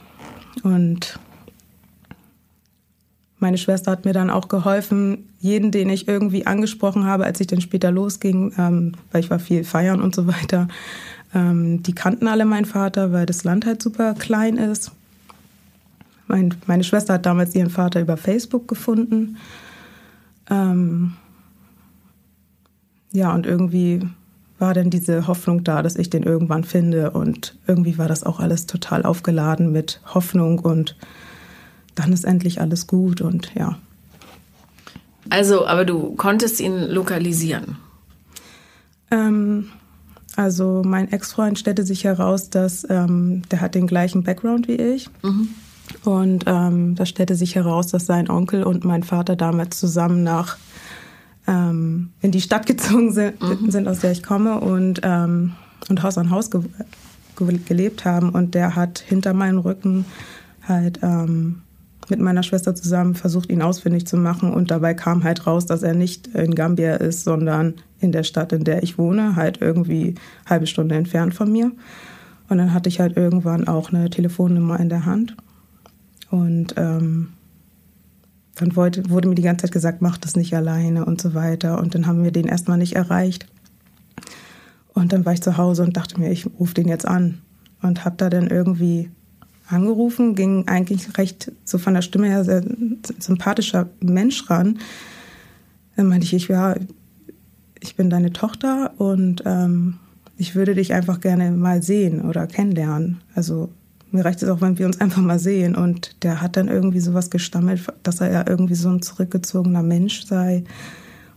und 0.62 1.18
meine 3.38 3.59
Schwester 3.59 3.90
hat 3.90 4.04
mir 4.04 4.12
dann 4.12 4.30
auch 4.30 4.49
geholfen, 4.49 5.28
jeden, 5.38 5.71
den 5.71 5.88
ich 5.90 6.09
irgendwie 6.09 6.47
angesprochen 6.47 7.04
habe, 7.04 7.25
als 7.25 7.40
ich 7.40 7.47
dann 7.47 7.61
später 7.61 7.90
losging, 7.90 8.52
ähm, 8.59 8.92
weil 9.11 9.21
ich 9.21 9.30
war 9.30 9.38
viel 9.38 9.64
feiern 9.64 10.00
und 10.00 10.14
so 10.14 10.26
weiter. 10.26 10.68
Ähm, 11.35 11.83
die 11.83 11.95
kannten 11.95 12.28
alle 12.28 12.45
meinen 12.45 12.64
Vater, 12.64 13.12
weil 13.12 13.26
das 13.26 13.45
Land 13.45 13.66
halt 13.66 13.83
super 13.83 14.14
klein 14.14 14.56
ist. 14.56 14.92
mein, 16.28 16.54
meine 16.66 16.85
Schwester 16.85 17.14
hat 17.14 17.26
damals 17.26 17.54
ihren 17.54 17.71
Vater 17.71 18.00
über 18.00 18.16
Facebook 18.16 18.68
gefunden. 18.68 19.37
Ähm, 20.50 21.14
ja, 23.16 23.35
und 23.35 23.46
irgendwie 23.46 24.02
war 24.58 24.75
dann 24.75 24.90
diese 24.90 25.26
Hoffnung 25.26 25.64
da, 25.64 25.82
dass 25.82 25.96
ich 25.96 26.11
den 26.11 26.23
irgendwann 26.23 26.64
finde. 26.64 27.11
Und 27.12 27.56
irgendwie 27.66 27.96
war 27.96 28.08
das 28.08 28.25
auch 28.25 28.40
alles 28.40 28.66
total 28.66 29.04
aufgeladen 29.04 29.73
mit 29.73 30.00
Hoffnung 30.14 30.58
und 30.58 30.96
dann 31.94 32.12
ist 32.12 32.25
endlich 32.25 32.61
alles 32.61 32.87
gut 32.87 33.23
und 33.23 33.54
ja. 33.54 33.78
Also, 35.30 35.66
aber 35.66 35.87
du 35.87 36.14
konntest 36.14 36.61
ihn 36.61 36.78
lokalisieren? 36.82 37.78
Ähm, 39.11 39.68
also 40.37 40.82
mein 40.85 41.11
Ex-Freund 41.11 41.58
stellte 41.58 41.85
sich 41.85 42.04
heraus, 42.04 42.50
dass 42.50 42.87
ähm, 42.88 43.42
der 43.50 43.62
hat 43.62 43.75
den 43.75 43.87
gleichen 43.87 44.25
Background 44.25 44.68
wie 44.68 44.76
ich. 44.76 45.08
Mhm. 45.23 45.49
Und 46.04 46.44
ähm, 46.46 46.96
da 46.96 47.06
stellte 47.06 47.35
sich 47.35 47.54
heraus, 47.54 47.87
dass 47.87 48.04
sein 48.04 48.28
Onkel 48.28 48.62
und 48.62 48.85
mein 48.85 49.02
Vater 49.02 49.37
damals 49.37 49.80
zusammen 49.80 50.23
nach 50.23 50.58
ähm, 51.46 52.10
in 52.20 52.30
die 52.30 52.40
Stadt 52.40 52.66
gezogen 52.66 53.12
sind, 53.12 53.40
mhm. 53.40 53.70
sind, 53.70 53.88
aus 53.88 54.00
der 54.00 54.12
ich 54.12 54.22
komme 54.22 54.60
und, 54.60 55.00
ähm, 55.02 55.52
und 55.88 56.02
Haus 56.02 56.18
an 56.18 56.30
Haus 56.30 56.50
ge 56.50 56.62
ge 57.36 57.58
gelebt 57.66 58.04
haben. 58.04 58.30
Und 58.30 58.54
der 58.54 58.76
hat 58.76 58.98
hinter 58.98 59.34
meinem 59.34 59.58
Rücken 59.58 60.06
halt 60.66 61.00
ähm, 61.02 61.62
mit 62.08 62.20
meiner 62.20 62.42
Schwester 62.42 62.74
zusammen 62.74 63.14
versucht, 63.14 63.50
ihn 63.50 63.62
ausfindig 63.62 64.06
zu 64.06 64.16
machen. 64.16 64.52
Und 64.52 64.70
dabei 64.70 64.94
kam 64.94 65.24
halt 65.24 65.46
raus, 65.46 65.66
dass 65.66 65.82
er 65.82 65.94
nicht 65.94 66.28
in 66.28 66.54
Gambia 66.54 66.96
ist, 66.96 67.24
sondern 67.24 67.74
in 68.00 68.12
der 68.12 68.22
Stadt, 68.22 68.52
in 68.52 68.64
der 68.64 68.82
ich 68.82 68.98
wohne, 68.98 69.36
halt 69.36 69.60
irgendwie 69.60 70.14
eine 70.44 70.50
halbe 70.50 70.66
Stunde 70.66 70.94
entfernt 70.94 71.34
von 71.34 71.50
mir. 71.50 71.72
Und 72.48 72.58
dann 72.58 72.72
hatte 72.72 72.88
ich 72.88 73.00
halt 73.00 73.16
irgendwann 73.16 73.66
auch 73.66 73.92
eine 73.92 74.08
Telefonnummer 74.08 74.78
in 74.78 74.88
der 74.88 75.04
Hand. 75.04 75.36
Und 76.30 76.74
ähm, 76.76 77.28
dann 78.56 78.75
wollte, 78.75 79.08
wurde 79.10 79.28
mir 79.28 79.34
die 79.34 79.42
ganze 79.42 79.64
Zeit 79.64 79.72
gesagt, 79.72 80.02
mach 80.02 80.16
das 80.16 80.34
nicht 80.34 80.54
alleine 80.54 81.04
und 81.04 81.20
so 81.20 81.34
weiter. 81.34 81.78
Und 81.78 81.94
dann 81.94 82.06
haben 82.06 82.25
wir 82.25 82.32
den 82.32 82.46
erstmal 82.46 82.78
nicht 82.78 82.94
erreicht. 82.94 83.46
Und 84.94 85.12
dann 85.12 85.26
war 85.26 85.34
ich 85.34 85.42
zu 85.42 85.58
Hause 85.58 85.82
und 85.82 85.96
dachte 85.96 86.18
mir, 86.18 86.30
ich 86.32 86.46
rufe 86.58 86.75
den 86.75 86.88
jetzt 86.88 87.06
an. 87.06 87.42
Und 87.82 88.06
habe 88.06 88.16
da 88.16 88.30
dann 88.30 88.48
irgendwie 88.48 89.10
angerufen, 89.68 90.34
ging 90.34 90.66
eigentlich 90.68 91.18
recht 91.18 91.52
so 91.64 91.76
von 91.76 91.94
der 91.94 92.02
Stimme 92.02 92.28
her 92.28 92.44
sehr 92.44 92.64
sympathischer 93.18 93.90
Mensch 94.00 94.48
ran. 94.48 94.78
Dann 95.96 96.08
meinte 96.08 96.25
ich, 96.25 96.32
ich 96.32 96.48
ja, 96.48 96.76
ich 97.80 97.94
bin 97.94 98.08
deine 98.08 98.32
Tochter 98.32 98.92
und 98.98 99.42
ähm, 99.44 99.98
ich 100.38 100.54
würde 100.54 100.75
dich 100.75 100.94
einfach 100.94 101.20
gerne 101.20 101.50
mal 101.50 101.82
sehen 101.82 102.22
oder 102.22 102.46
kennenlernen. 102.46 103.20
Also 103.34 103.70
mir 104.10 104.25
reicht 104.25 104.42
es 104.42 104.48
auch, 104.48 104.60
wenn 104.60 104.78
wir 104.78 104.86
uns 104.86 105.00
einfach 105.00 105.22
mal 105.22 105.38
sehen. 105.38 105.75
Und 105.75 106.22
der 106.22 106.40
hat 106.40 106.56
dann 106.56 106.68
irgendwie 106.68 107.00
sowas 107.00 107.30
gestammelt, 107.30 107.82
dass 108.02 108.20
er 108.20 108.32
ja 108.32 108.44
irgendwie 108.46 108.75
so 108.75 108.88
ein 108.88 109.02
zurückgezogener 109.02 109.82
Mensch 109.82 110.26
sei 110.26 110.64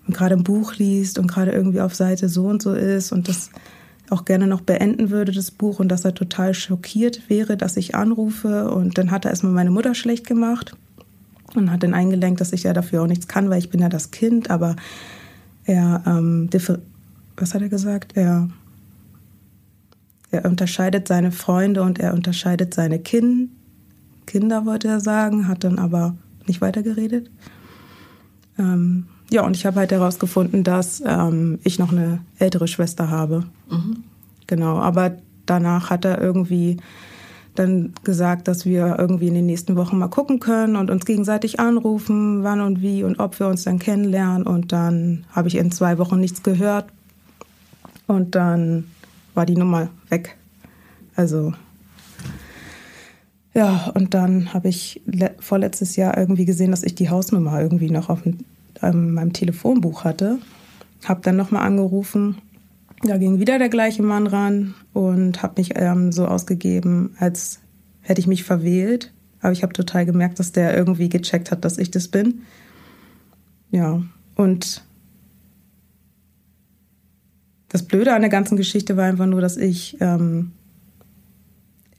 und 0.08 0.16
gerade 0.16 0.36
ein 0.36 0.44
Buch 0.44 0.76
liest 0.76 1.20
und 1.20 1.28
gerade 1.28 1.52
irgendwie 1.52 1.82
auf 1.82 1.96
Seite 1.96 2.30
so 2.30 2.48
und 2.48 2.62
so 2.62 2.74
ist 2.74 3.12
und 3.12 3.28
das 3.28 3.50
auch 4.10 4.26
gerne 4.26 4.48
noch 4.48 4.62
beenden 4.62 5.10
würde, 5.12 5.32
das 5.32 5.52
Buch, 5.52 5.80
und 5.80 5.90
dass 5.90 6.06
er 6.06 6.16
total 6.16 6.54
schockiert 6.54 7.30
wäre, 7.30 7.58
dass 7.58 7.78
ich 7.78 7.96
anrufe. 7.96 8.72
Und 8.72 8.98
dann 8.98 9.12
hat 9.12 9.26
er 9.26 9.32
erstmal 9.32 9.54
meine 9.54 9.72
Mutter 9.72 9.94
schlecht 9.94 10.26
gemacht 10.26 10.76
und 11.56 11.72
hat 11.72 11.84
dann 11.84 11.94
eingelenkt, 11.94 12.42
dass 12.42 12.54
ich 12.54 12.64
ja 12.64 12.74
dafür 12.74 13.04
auch 13.04 13.08
nichts 13.08 13.28
kann, 13.28 13.50
weil 13.50 13.60
ich 13.60 13.70
bin 13.70 13.82
ja 13.82 13.90
das 13.90 14.12
Kind, 14.12 14.50
aber 14.50 14.76
er, 15.66 16.02
ähm, 16.06 16.50
was 17.38 17.54
hat 17.54 17.62
er 17.62 17.70
gesagt? 17.70 18.14
Er, 18.16 18.50
er 20.32 20.46
unterscheidet 20.46 21.08
seine 21.08 21.32
Freunde 21.32 21.82
und 21.82 22.00
er 22.00 22.14
unterscheidet 22.14 22.74
seine 22.74 23.00
kind 23.00 23.50
Kinder, 24.30 24.68
wollte 24.68 24.88
er 24.88 25.00
sagen, 25.00 25.48
hat 25.48 25.64
dann 25.64 25.80
aber 25.80 26.16
nicht 26.46 26.62
weitergeredet. 26.62 27.32
Ähm, 28.60 29.08
ja, 29.32 29.44
und 29.44 29.56
ich 29.56 29.66
habe 29.66 29.80
halt 29.80 29.92
herausgefunden, 29.92 30.64
dass 30.64 31.02
ähm, 31.04 31.58
ich 31.64 31.80
noch 31.80 31.92
eine 31.92 32.20
ältere 32.38 32.68
Schwester 32.68 33.10
habe. 33.10 33.46
Mhm. 33.72 34.04
Genau, 34.46 34.78
aber 34.78 35.18
danach 35.48 35.90
hat 35.90 36.06
er 36.06 36.22
irgendwie 36.22 36.78
dann 37.56 37.94
gesagt, 38.04 38.48
dass 38.48 38.66
wir 38.66 38.98
irgendwie 39.00 39.30
in 39.30 39.34
den 39.34 39.48
nächsten 39.48 39.76
Wochen 39.76 39.98
mal 39.98 40.10
gucken 40.10 40.40
können 40.40 40.76
und 40.76 40.92
uns 40.92 41.06
gegenseitig 41.06 41.60
anrufen, 41.60 42.44
wann 42.44 42.62
und 42.62 42.84
wie 42.84 43.04
und 43.04 43.20
ob 43.20 43.40
wir 43.40 43.48
uns 43.48 43.64
dann 43.64 43.80
kennenlernen. 43.80 44.46
Und 44.46 44.72
dann 44.72 45.26
habe 45.32 45.48
ich 45.48 45.56
in 45.56 45.72
zwei 45.72 45.98
Wochen 45.98 46.20
nichts 46.20 46.44
gehört. 46.44 46.86
Und 48.06 48.36
dann 48.36 48.86
war 49.34 49.46
die 49.46 49.56
Nummer 49.56 49.90
weg. 50.10 50.38
Also 51.16 51.54
ja, 53.54 53.92
und 53.96 54.14
dann 54.14 54.54
habe 54.54 54.70
ich 54.70 55.02
vorletztes 55.40 55.96
Jahr 55.96 56.18
irgendwie 56.18 56.46
gesehen, 56.46 56.72
dass 56.72 56.84
ich 56.84 56.96
die 56.96 57.10
Hausnummer 57.10 57.60
irgendwie 57.60 57.90
noch 57.90 58.10
auf 58.10 58.22
ähm, 58.82 59.14
meinem 59.14 59.34
Telefonbuch 59.34 60.04
hatte. 60.04 60.38
Habe 61.06 61.22
dann 61.24 61.36
nochmal 61.36 61.66
angerufen. 61.66 62.38
Da 63.02 63.18
ging 63.18 63.40
wieder 63.40 63.58
der 63.58 63.70
gleiche 63.70 64.04
Mann 64.04 64.28
ran 64.28 64.76
und 64.94 65.42
habe 65.42 65.56
mich 65.58 65.72
ähm, 65.76 66.12
so 66.12 66.26
ausgegeben, 66.26 67.16
als 67.18 67.60
hätte 68.02 68.22
ich 68.22 68.28
mich 68.28 68.44
verwählt. 68.44 69.12
Aber 69.42 69.54
ich 69.54 69.64
habe 69.64 69.74
total 69.74 70.06
gemerkt, 70.06 70.40
dass 70.40 70.52
der 70.52 70.76
irgendwie 70.76 71.10
gecheckt 71.10 71.52
hat, 71.52 71.64
dass 71.66 71.78
ich 71.78 71.92
das 71.92 72.10
bin. 72.10 72.42
Ja, 73.72 74.02
und 74.36 74.84
das 77.70 77.84
Blöde 77.84 78.14
an 78.14 78.22
der 78.22 78.30
ganzen 78.30 78.58
Geschichte 78.58 78.98
war 78.98 79.06
einfach 79.06 79.28
nur, 79.28 79.42
dass 79.42 79.56
ich 79.56 79.98
ähm, 80.02 80.52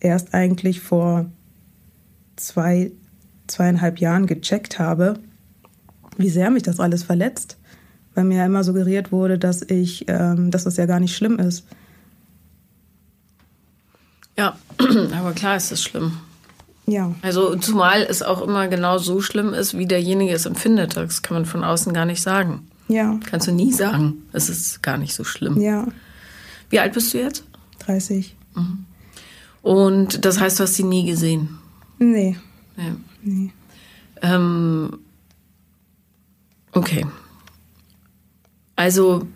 erst 0.01 0.35
eigentlich 0.35 0.81
vor 0.81 1.27
zwei, 2.37 2.91
zweieinhalb 3.47 3.99
Jahren 3.99 4.27
gecheckt 4.27 4.79
habe, 4.79 5.15
wie 6.17 6.29
sehr 6.29 6.51
mich 6.51 6.65
das 6.65 6.81
alles 6.81 7.05
verletzt, 7.05 7.57
weil 8.15 8.25
mir 8.25 8.39
ja 8.39 8.47
immer 8.47 8.65
suggeriert 8.65 9.13
wurde, 9.13 9.39
dass 9.39 9.63
ich, 9.63 10.07
ähm, 10.09 10.51
dass 10.51 10.65
das 10.65 10.77
ja 10.77 10.87
gar 10.87 11.01
nicht 11.01 11.15
schlimm 11.15 11.39
ist. 11.39 11.67
Ja, 14.37 14.57
aber 15.17 15.33
klar 15.33 15.57
ist 15.57 15.71
es 15.71 15.83
schlimm. 15.83 16.19
Ja. 16.87 17.15
Also 17.23 17.55
zumal 17.57 18.03
es 18.03 18.23
auch 18.23 18.43
immer 18.43 18.67
genau 18.67 18.99
so 18.99 19.21
schlimm 19.21 19.55
ist, 19.55 19.79
wie 19.79 19.87
derjenige 19.87 20.33
es 20.33 20.47
empfindet. 20.47 20.97
Das 20.97 21.23
kann 21.23 21.37
man 21.37 21.47
von 21.47 21.63
außen 21.63 21.93
gar 21.93 22.05
nicht 22.05 22.23
sagen. 22.23 22.70
Ja. 22.91 23.19
Kannst 23.27 23.47
du 23.47 23.53
nie 23.53 23.73
sagen. 23.73 24.25
Es 24.33 24.49
ist 24.49 24.83
gar 24.83 24.99
nicht 24.99 25.15
so 25.15 25.25
schlimm. 25.25 25.61
Ja. 25.61 25.87
Wie 26.71 26.81
alt 26.81 26.93
bist 26.93 27.15
du 27.15 27.19
jetzt? 27.19 27.45
30. 27.81 28.37
Mhm. 28.55 28.85
Und 29.63 30.25
das 30.25 30.41
heißt, 30.41 30.59
du 30.59 30.65
hast 30.65 30.75
sie 30.75 30.85
nie 30.85 31.05
gesehen? 31.07 31.59
Nee. 31.99 32.37
Nee. 32.77 32.93
nee. 33.23 33.53
Ähm, 34.23 34.99
Okay. 36.73 37.07
Also, 38.77 39.27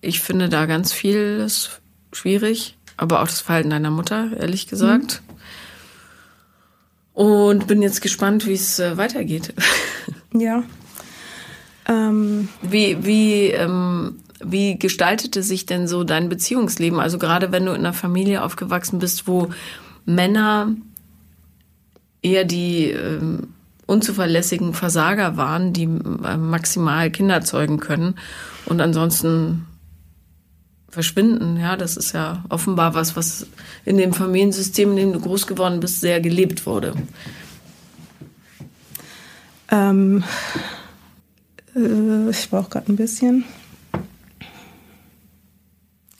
ich 0.00 0.20
finde 0.20 0.48
da 0.48 0.66
ganz 0.66 0.92
vieles 0.92 1.80
schwierig, 2.12 2.76
aber 2.96 3.20
auch 3.22 3.26
das 3.26 3.40
Verhalten 3.40 3.70
deiner 3.70 3.90
Mutter, 3.90 4.36
ehrlich 4.36 4.66
gesagt. 4.66 5.22
Mhm. 5.28 5.36
Und 7.22 7.66
bin 7.66 7.82
jetzt 7.82 8.02
gespannt, 8.02 8.46
wie 8.46 8.54
es 8.54 8.78
äh, 8.78 8.96
weitergeht. 8.96 9.54
Ja. 10.32 10.64
Ähm. 11.88 12.48
Wie, 12.62 13.04
wie, 13.04 13.46
ähm, 13.48 14.16
wie 14.44 14.78
gestaltete 14.78 15.42
sich 15.42 15.66
denn 15.66 15.88
so 15.88 16.04
dein 16.04 16.28
Beziehungsleben? 16.28 17.00
Also 17.00 17.18
gerade 17.18 17.52
wenn 17.52 17.64
du 17.64 17.72
in 17.72 17.78
einer 17.78 17.92
Familie 17.92 18.42
aufgewachsen 18.42 18.98
bist, 18.98 19.26
wo 19.26 19.50
Männer 20.04 20.74
eher 22.22 22.44
die 22.44 22.90
ähm, 22.90 23.48
unzuverlässigen 23.86 24.74
Versager 24.74 25.36
waren, 25.36 25.72
die 25.72 25.84
äh, 25.84 26.36
maximal 26.36 27.10
Kinder 27.10 27.42
zeugen 27.42 27.78
können 27.78 28.16
und 28.66 28.80
ansonsten 28.80 29.66
verschwinden. 30.88 31.58
Ja, 31.58 31.76
das 31.76 31.96
ist 31.96 32.12
ja 32.12 32.44
offenbar 32.48 32.94
was, 32.94 33.16
was 33.16 33.46
in 33.84 33.96
dem 33.96 34.12
Familiensystem, 34.12 34.90
in 34.90 34.96
dem 34.96 35.12
du 35.12 35.20
groß 35.20 35.46
geworden 35.46 35.80
bist, 35.80 36.00
sehr 36.00 36.20
gelebt 36.20 36.66
wurde. 36.66 36.94
Ähm, 39.70 40.24
äh, 41.76 42.30
ich 42.30 42.50
brauche 42.50 42.70
gerade 42.70 42.92
ein 42.92 42.96
bisschen. 42.96 43.44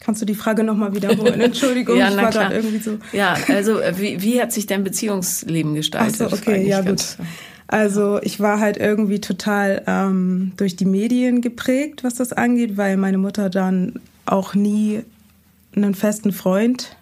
Kannst 0.01 0.23
du 0.23 0.27
die 0.27 0.37
Frage 0.37 0.63
nochmal 0.63 0.95
wiederholen? 0.95 1.41
Entschuldigung, 1.41 1.97
ja, 1.97 2.11
ich 2.11 2.17
war 2.17 2.31
gerade 2.31 2.55
irgendwie 2.55 2.79
so. 2.79 2.99
Ja, 3.13 3.37
also 3.49 3.81
äh, 3.81 3.99
wie, 3.99 4.23
wie 4.23 4.41
hat 4.41 4.53
sich 4.53 4.67
dein 4.67 4.85
Beziehungsleben 4.85 5.75
gestaltet? 5.75 6.23
Ach 6.23 6.31
so, 6.31 6.37
okay, 6.37 6.65
ja 6.65 6.81
gut. 6.83 7.17
Also 7.67 8.21
ich 8.23 8.39
war 8.39 8.61
halt 8.61 8.77
irgendwie 8.77 9.21
total 9.21 9.83
ähm, 9.89 10.53
durch 10.57 10.77
die 10.77 10.85
Medien 10.85 11.41
geprägt, 11.41 12.05
was 12.05 12.15
das 12.15 12.33
angeht, 12.33 12.77
weil 12.77 12.97
meine 12.97 13.19
Mutter 13.19 13.51
dann 13.51 14.01
auch 14.25 14.55
nie 14.55 15.03
einen 15.75 15.95
festen 15.95 16.33
Freund 16.33 16.97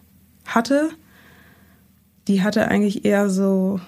hatte. 0.46 0.88
Die 2.26 2.42
hatte 2.42 2.68
eigentlich 2.68 3.04
eher 3.04 3.28
so, 3.28 3.80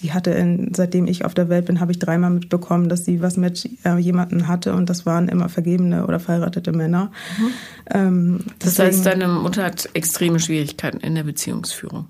die 0.00 0.12
hatte, 0.12 0.30
in, 0.30 0.72
seitdem 0.74 1.06
ich 1.06 1.24
auf 1.24 1.34
der 1.34 1.48
Welt 1.48 1.66
bin, 1.66 1.80
habe 1.80 1.90
ich 1.90 1.98
dreimal 1.98 2.30
mitbekommen, 2.30 2.88
dass 2.88 3.04
sie 3.04 3.20
was 3.20 3.36
mit 3.36 3.68
äh, 3.84 3.96
jemandem 3.98 4.46
hatte 4.46 4.74
und 4.74 4.88
das 4.88 5.06
waren 5.06 5.28
immer 5.28 5.48
vergebene 5.48 6.06
oder 6.06 6.20
verheiratete 6.20 6.72
Männer. 6.72 7.10
Mhm. 7.38 7.50
Ähm, 7.90 8.40
das 8.60 8.78
heißt, 8.78 9.04
deine 9.04 9.28
Mutter 9.28 9.64
hat 9.64 9.88
extreme 9.94 10.38
Schwierigkeiten 10.38 10.98
in 10.98 11.14
der 11.14 11.24
Beziehungsführung. 11.24 12.06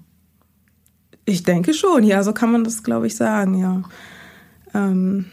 Ich 1.25 1.43
denke 1.43 1.75
schon, 1.75 2.05
ja, 2.05 2.23
so 2.23 2.33
kann 2.33 2.53
man 2.53 2.65
das, 2.65 2.83
glaube 2.83 3.07
ich, 3.07 3.17
sagen, 3.17 3.59
ja. 3.59 3.83
Ähm, 4.75 5.27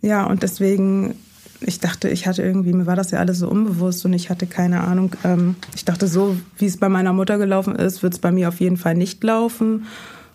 ja, 0.00 0.24
und 0.26 0.42
deswegen, 0.42 1.14
ich 1.60 1.78
dachte, 1.80 2.08
ich 2.08 2.26
hatte 2.26 2.42
irgendwie, 2.42 2.72
mir 2.72 2.86
war 2.86 2.96
das 2.96 3.10
ja 3.10 3.18
alles 3.18 3.38
so 3.38 3.48
unbewusst 3.48 4.04
und 4.04 4.12
ich 4.12 4.30
hatte 4.30 4.46
keine 4.46 4.82
Ahnung. 4.82 5.14
Ähm, 5.24 5.56
ich 5.74 5.84
dachte, 5.84 6.06
so 6.06 6.36
wie 6.56 6.66
es 6.66 6.76
bei 6.76 6.88
meiner 6.88 7.12
Mutter 7.12 7.38
gelaufen 7.38 7.76
ist, 7.76 8.02
wird 8.02 8.14
es 8.14 8.18
bei 8.18 8.32
mir 8.32 8.48
auf 8.48 8.60
jeden 8.60 8.76
Fall 8.76 8.94
nicht 8.94 9.22
laufen. 9.22 9.86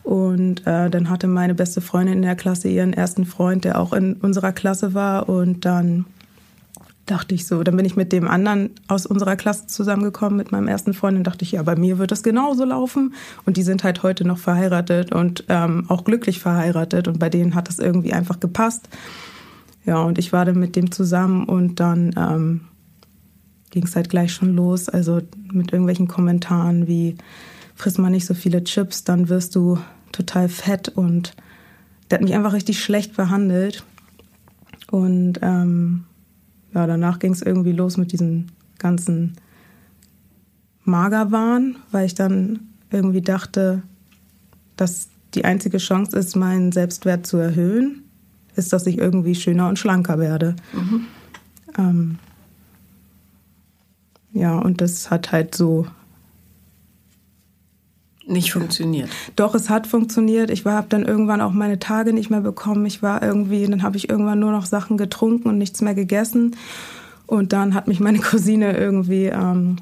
Und 0.06 0.68
äh, 0.68 0.92
dann 0.92 1.10
hatte 1.10 1.26
meine 1.26 1.56
beste 1.56 1.82
Freundin 1.82 2.18
in 2.18 2.22
der 2.22 2.36
Klasse 2.36 2.70
ihren 2.70 2.94
ersten 2.94 3.26
Freund, 3.26 3.66
der 3.66 3.82
auch 3.82 3.92
in 3.92 4.14
unserer 4.14 4.52
Klasse 4.52 4.94
war. 4.94 5.28
Und 5.28 5.66
dann 5.66 6.06
dachte 7.08 7.34
ich 7.34 7.48
so, 7.48 7.64
dann 7.64 7.76
bin 7.76 7.88
ich 7.88 7.96
mit 7.96 8.12
dem 8.12 8.28
anderen 8.28 8.70
aus 8.88 9.08
unserer 9.08 9.36
Klasse 9.36 9.66
zusammengekommen, 9.66 10.38
mit 10.38 10.52
meinem 10.52 10.68
ersten 10.68 10.94
Freund. 10.94 11.18
Und 11.18 11.26
dachte 11.26 11.44
ich, 11.44 11.54
ja, 11.54 11.64
bei 11.64 11.76
mir 11.76 11.98
wird 11.98 12.12
das 12.12 12.22
genauso 12.22 12.66
laufen. 12.66 13.16
Und 13.48 13.58
die 13.58 13.64
sind 13.64 13.84
halt 13.84 14.04
heute 14.04 14.28
noch 14.28 14.38
verheiratet 14.38 15.12
und 15.12 15.44
ähm, 15.50 15.86
auch 15.88 16.04
glücklich 16.04 16.40
verheiratet. 16.40 17.08
Und 17.08 17.18
bei 17.18 17.32
denen 17.32 17.56
hat 17.56 17.68
das 17.68 17.80
irgendwie 17.80 18.14
einfach 18.14 18.40
gepasst. 18.40 18.88
Ja, 19.88 20.04
und 20.04 20.20
ich 20.20 20.32
war 20.32 20.46
dann 20.46 20.60
mit 20.60 20.76
dem 20.76 20.92
zusammen 20.92 21.46
und 21.46 21.80
dann 21.80 22.14
ähm, 22.16 22.62
ging 23.72 23.86
es 23.86 23.96
halt 23.96 24.10
gleich 24.10 24.34
schon 24.34 24.56
los. 24.56 24.88
Also 24.88 25.20
mit 25.52 25.74
irgendwelchen 25.74 26.08
Kommentaren 26.08 26.88
wie, 26.88 27.18
friss 27.74 27.98
mal 27.98 28.12
nicht 28.12 28.28
so 28.28 28.36
viele 28.36 28.64
Chips, 28.64 29.04
dann 29.04 29.30
wirst 29.30 29.56
du 29.56 29.80
total 30.16 30.50
fett 30.50 30.90
und 30.90 31.36
der 32.10 32.18
hat 32.18 32.24
mich 32.24 32.34
einfach 32.34 32.54
richtig 32.54 32.84
schlecht 32.84 33.16
behandelt. 33.16 33.84
Und 34.92 35.40
ähm, 35.42 36.06
ja, 36.74 36.88
danach 36.88 37.20
ging 37.20 37.32
es 37.32 37.42
irgendwie 37.42 37.72
los 37.72 37.98
mit 37.98 38.12
diesem 38.12 38.48
ganzen 38.78 39.36
Magerwahn, 40.84 41.78
weil 41.92 42.06
ich 42.06 42.14
dann 42.14 42.60
irgendwie 42.92 43.22
dachte, 43.22 43.82
dass 44.78 45.10
die 45.34 45.46
einzige 45.46 45.80
Chance 45.80 46.18
ist, 46.18 46.36
meinen 46.36 46.72
Selbstwert 46.72 47.26
zu 47.26 47.38
erhöhen, 47.38 48.04
ist, 48.56 48.72
dass 48.72 48.86
ich 48.86 48.98
irgendwie 48.98 49.36
schöner 49.36 49.68
und 49.68 49.80
schlanker 49.80 50.20
werde. 50.20 50.56
Mhm. 50.74 51.06
Ähm, 51.78 52.20
ja, 54.32 54.58
und 54.58 54.82
das 54.82 55.10
hat 55.10 55.32
halt 55.32 55.56
so 55.56 55.88
nicht 58.28 58.52
funktioniert. 58.52 59.10
Doch, 59.36 59.56
es 59.56 59.70
hat 59.70 59.88
funktioniert. 59.88 60.50
Ich 60.50 60.66
habe 60.66 60.88
dann 60.90 61.04
irgendwann 61.04 61.42
auch 61.42 61.52
meine 61.52 61.80
Tage 61.80 62.14
nicht 62.14 62.30
mehr 62.30 62.42
bekommen. 62.42 62.86
Ich 62.86 63.02
war 63.02 63.22
irgendwie, 63.22 63.66
dann 63.66 63.84
habe 63.84 63.98
ich 63.98 64.10
irgendwann 64.10 64.40
nur 64.40 64.52
noch 64.52 64.66
Sachen 64.66 64.98
getrunken 64.98 65.50
und 65.50 65.58
nichts 65.58 65.82
mehr 65.82 65.96
gegessen. 65.96 66.56
Und 67.28 67.54
dann 67.54 67.74
hat 67.74 67.88
mich 67.88 68.00
meine 68.00 68.20
Cousine 68.32 68.78
irgendwie 68.78 69.26
ähm, 69.26 69.78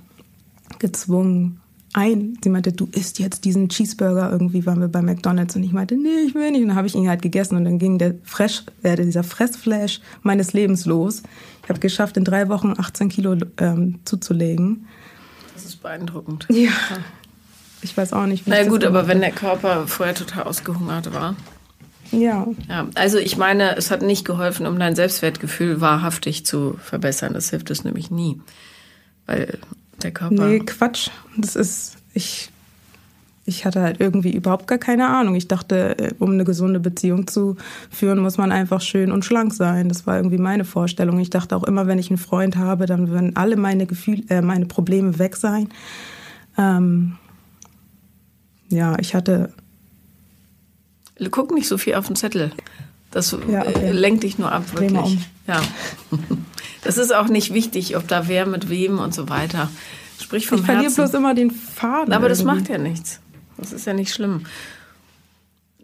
gezwungen, 0.79 1.59
ein. 1.93 2.37
Sie 2.43 2.49
meinte, 2.49 2.73
du 2.73 2.87
isst 2.91 3.19
jetzt 3.19 3.45
diesen 3.45 3.69
Cheeseburger. 3.69 4.31
Irgendwie 4.31 4.65
waren 4.65 4.81
wir 4.81 4.87
bei 4.87 5.01
McDonalds 5.01 5.55
und 5.55 5.63
ich 5.63 5.71
meinte, 5.71 5.95
nee, 5.95 6.25
ich 6.25 6.33
will 6.33 6.51
nicht. 6.51 6.61
Und 6.61 6.69
dann 6.69 6.77
habe 6.77 6.87
ich 6.87 6.95
ihn 6.95 7.07
halt 7.07 7.21
gegessen 7.21 7.55
und 7.55 7.65
dann 7.65 7.79
ging 7.79 7.99
der 7.99 8.15
Fresh, 8.23 8.63
äh, 8.81 8.95
dieser 8.95 9.23
Fressflash 9.23 10.01
meines 10.23 10.53
Lebens 10.53 10.85
los. 10.85 11.23
Ich 11.61 11.69
habe 11.69 11.79
geschafft, 11.79 12.17
in 12.17 12.23
drei 12.23 12.49
Wochen 12.49 12.73
18 12.77 13.09
Kilo 13.09 13.37
ähm, 13.57 13.99
zuzulegen. 14.05 14.87
Das 15.53 15.65
ist 15.65 15.81
beeindruckend. 15.83 16.47
Ja. 16.49 16.71
Ich 17.83 17.95
weiß 17.95 18.13
auch 18.13 18.25
nicht, 18.25 18.45
wie 18.45 18.51
Na 18.51 18.63
gut, 18.63 18.83
aber 18.83 19.07
wenn 19.07 19.19
der 19.19 19.31
Körper 19.31 19.87
vorher 19.87 20.15
total 20.15 20.43
ausgehungert 20.43 21.13
war. 21.13 21.35
Ja. 22.11 22.47
ja. 22.69 22.87
Also 22.95 23.17
ich 23.17 23.37
meine, 23.37 23.75
es 23.75 23.91
hat 23.91 24.01
nicht 24.01 24.25
geholfen, 24.25 24.67
um 24.67 24.79
dein 24.79 24.95
Selbstwertgefühl 24.95 25.81
wahrhaftig 25.81 26.45
zu 26.45 26.77
verbessern. 26.81 27.33
Das 27.33 27.49
hilft 27.49 27.71
es 27.71 27.83
nämlich 27.83 28.11
nie. 28.11 28.39
Weil 29.25 29.57
der 30.01 30.11
Körper. 30.11 30.47
Nee, 30.47 30.59
Quatsch. 30.59 31.09
Das 31.35 31.55
ist, 31.55 31.97
ich, 32.13 32.51
ich 33.45 33.65
hatte 33.65 33.81
halt 33.81 33.99
irgendwie 33.99 34.31
überhaupt 34.31 34.67
gar 34.67 34.77
keine 34.77 35.07
Ahnung. 35.07 35.35
Ich 35.35 35.47
dachte, 35.47 35.97
äh, 35.97 36.13
um 36.19 36.31
eine 36.31 36.43
gesunde 36.43 36.79
Beziehung 36.79 37.27
zu 37.27 37.57
führen, 37.89 38.19
muss 38.19 38.37
man 38.37 38.51
einfach 38.51 38.81
schön 38.81 39.11
und 39.11 39.25
schlank 39.25 39.53
sein. 39.53 39.89
Das 39.89 40.05
war 40.05 40.17
irgendwie 40.17 40.37
meine 40.37 40.65
Vorstellung. 40.65 41.19
Ich 41.19 41.31
dachte 41.31 41.55
auch 41.55 41.63
immer, 41.63 41.87
wenn 41.87 41.99
ich 41.99 42.09
einen 42.09 42.17
Freund 42.17 42.57
habe, 42.57 42.85
dann 42.85 43.09
würden 43.09 43.35
alle 43.35 43.55
meine 43.55 43.87
Gefühle, 43.87 44.23
äh, 44.29 44.41
meine 44.41 44.67
Probleme 44.67 45.17
weg 45.19 45.35
sein. 45.35 45.69
Ähm, 46.57 47.17
ja, 48.73 48.97
ich 48.99 49.15
hatte. 49.15 49.53
Guck 51.31 51.53
nicht 51.53 51.67
so 51.67 51.77
viel 51.77 51.95
auf 51.95 52.07
den 52.07 52.15
Zettel. 52.15 52.51
Das 53.11 53.31
ja, 53.47 53.61
okay. 53.61 53.85
Äh, 53.85 53.91
lenkt 53.91 54.23
dich 54.23 54.39
nur 54.39 54.51
ab, 54.51 54.63
wirklich. 54.73 54.99
Um. 54.99 55.23
Ja. 55.47 55.61
Das 56.85 56.97
ist 56.97 57.15
auch 57.15 57.29
nicht 57.29 57.53
wichtig, 57.53 57.95
ob 57.95 58.09
da 58.09 58.27
wer 58.27 58.45
mit 58.45 58.69
wem 58.69 58.99
und 58.99 59.13
so 59.13 59.29
weiter. 59.29 59.69
Sprich 60.21 60.47
vom 60.47 60.59
ich 60.59 60.65
verliere 60.65 60.91
bloß 60.91 61.13
immer 61.13 61.33
den 61.33 61.49
Faden. 61.49 62.13
Aber 62.13 62.27
das 62.27 62.43
macht 62.43 62.67
ja 62.67 62.77
nichts. 62.77 63.21
Das 63.57 63.71
ist 63.71 63.85
ja 63.85 63.93
nicht 63.93 64.13
schlimm. 64.13 64.41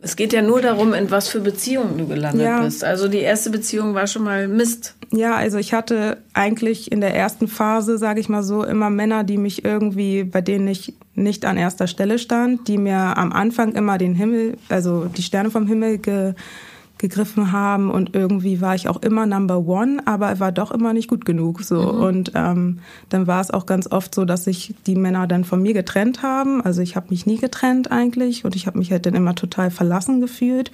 Es 0.02 0.16
geht 0.16 0.32
ja 0.32 0.42
nur 0.42 0.62
darum, 0.62 0.94
in 0.94 1.12
was 1.12 1.28
für 1.28 1.42
Beziehungen 1.42 1.98
du 1.98 2.08
gelandet 2.08 2.46
ja. 2.46 2.62
bist. 2.62 2.84
Also 2.84 3.08
die 3.10 3.20
erste 3.20 3.50
Beziehung 3.50 3.94
war 3.94 4.08
schon 4.08 4.24
mal 4.24 4.48
Mist. 4.48 4.96
Ja, 5.12 5.36
also 5.36 5.58
ich 5.58 5.74
hatte 5.74 6.18
eigentlich 6.34 6.92
in 6.92 7.02
der 7.02 7.16
ersten 7.16 7.48
Phase, 7.48 7.98
sage 7.98 8.20
ich 8.22 8.30
mal 8.30 8.44
so, 8.44 8.64
immer 8.64 8.90
Männer, 8.90 9.24
die 9.24 9.38
mich 9.38 9.66
irgendwie, 9.66 10.24
bei 10.24 10.42
denen 10.42 10.68
ich 10.68 10.94
nicht 11.16 11.44
an 11.46 11.58
erster 11.58 11.88
Stelle 11.88 12.18
stand, 12.18 12.68
die 12.68 12.78
mir 12.78 13.18
am 13.18 13.34
Anfang 13.34 13.74
immer 13.74 13.98
den 13.98 14.16
Himmel, 14.16 14.58
also 14.70 15.06
die 15.06 15.24
Sterne 15.24 15.52
vom 15.52 15.68
Himmel 15.68 15.98
ge 15.98 16.34
gegriffen 17.00 17.52
haben 17.54 17.90
und 17.90 18.14
irgendwie 18.14 18.62
war 18.62 18.76
ich 18.76 18.90
auch 18.90 19.02
immer 19.02 19.26
Number 19.26 19.66
One, 19.66 20.02
aber 20.06 20.28
er 20.28 20.40
war 20.40 20.52
doch 20.52 20.70
immer 20.70 20.94
nicht 20.94 21.08
gut 21.08 21.26
genug 21.26 21.64
so 21.64 21.82
mhm. 21.82 22.02
und 22.02 22.32
ähm, 22.36 22.80
dann 23.08 23.26
war 23.26 23.42
es 23.42 23.50
auch 23.50 23.66
ganz 23.66 23.92
oft 23.92 24.14
so, 24.14 24.26
dass 24.26 24.44
sich 24.44 24.76
die 24.86 24.96
Männer 24.96 25.26
dann 25.26 25.46
von 25.46 25.62
mir 25.62 25.74
getrennt 25.74 26.22
haben. 26.22 26.62
Also 26.62 26.82
ich 26.82 26.96
habe 26.96 27.08
mich 27.10 27.26
nie 27.26 27.38
getrennt 27.38 27.90
eigentlich 27.92 28.44
und 28.46 28.56
ich 28.56 28.68
habe 28.68 28.78
mich 28.78 28.92
halt 28.92 29.06
dann 29.06 29.16
immer 29.16 29.34
total 29.34 29.72
verlassen 29.72 30.20
gefühlt. 30.20 30.72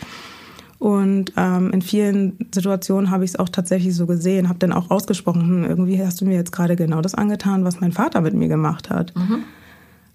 Und 0.80 1.32
ähm, 1.38 1.72
in 1.72 1.82
vielen 1.82 2.38
Situationen 2.54 3.10
habe 3.12 3.24
ich 3.24 3.32
es 3.32 3.40
auch 3.40 3.48
tatsächlich 3.48 3.96
so 3.96 4.08
gesehen, 4.08 4.50
habe 4.50 4.60
dann 4.60 4.74
auch 4.74 4.90
ausgesprochen, 4.92 5.42
hm, 5.42 5.64
irgendwie 5.64 6.04
hast 6.04 6.20
du 6.20 6.26
mir 6.26 6.36
jetzt 6.36 6.52
gerade 6.52 6.76
genau 6.76 7.02
das 7.02 7.16
angetan, 7.16 7.64
was 7.64 7.80
mein 7.80 7.92
Vater 7.92 8.22
mit 8.22 8.34
mir 8.34 8.50
gemacht 8.50 8.90
hat. 8.90 9.16
Mhm. 9.16 9.44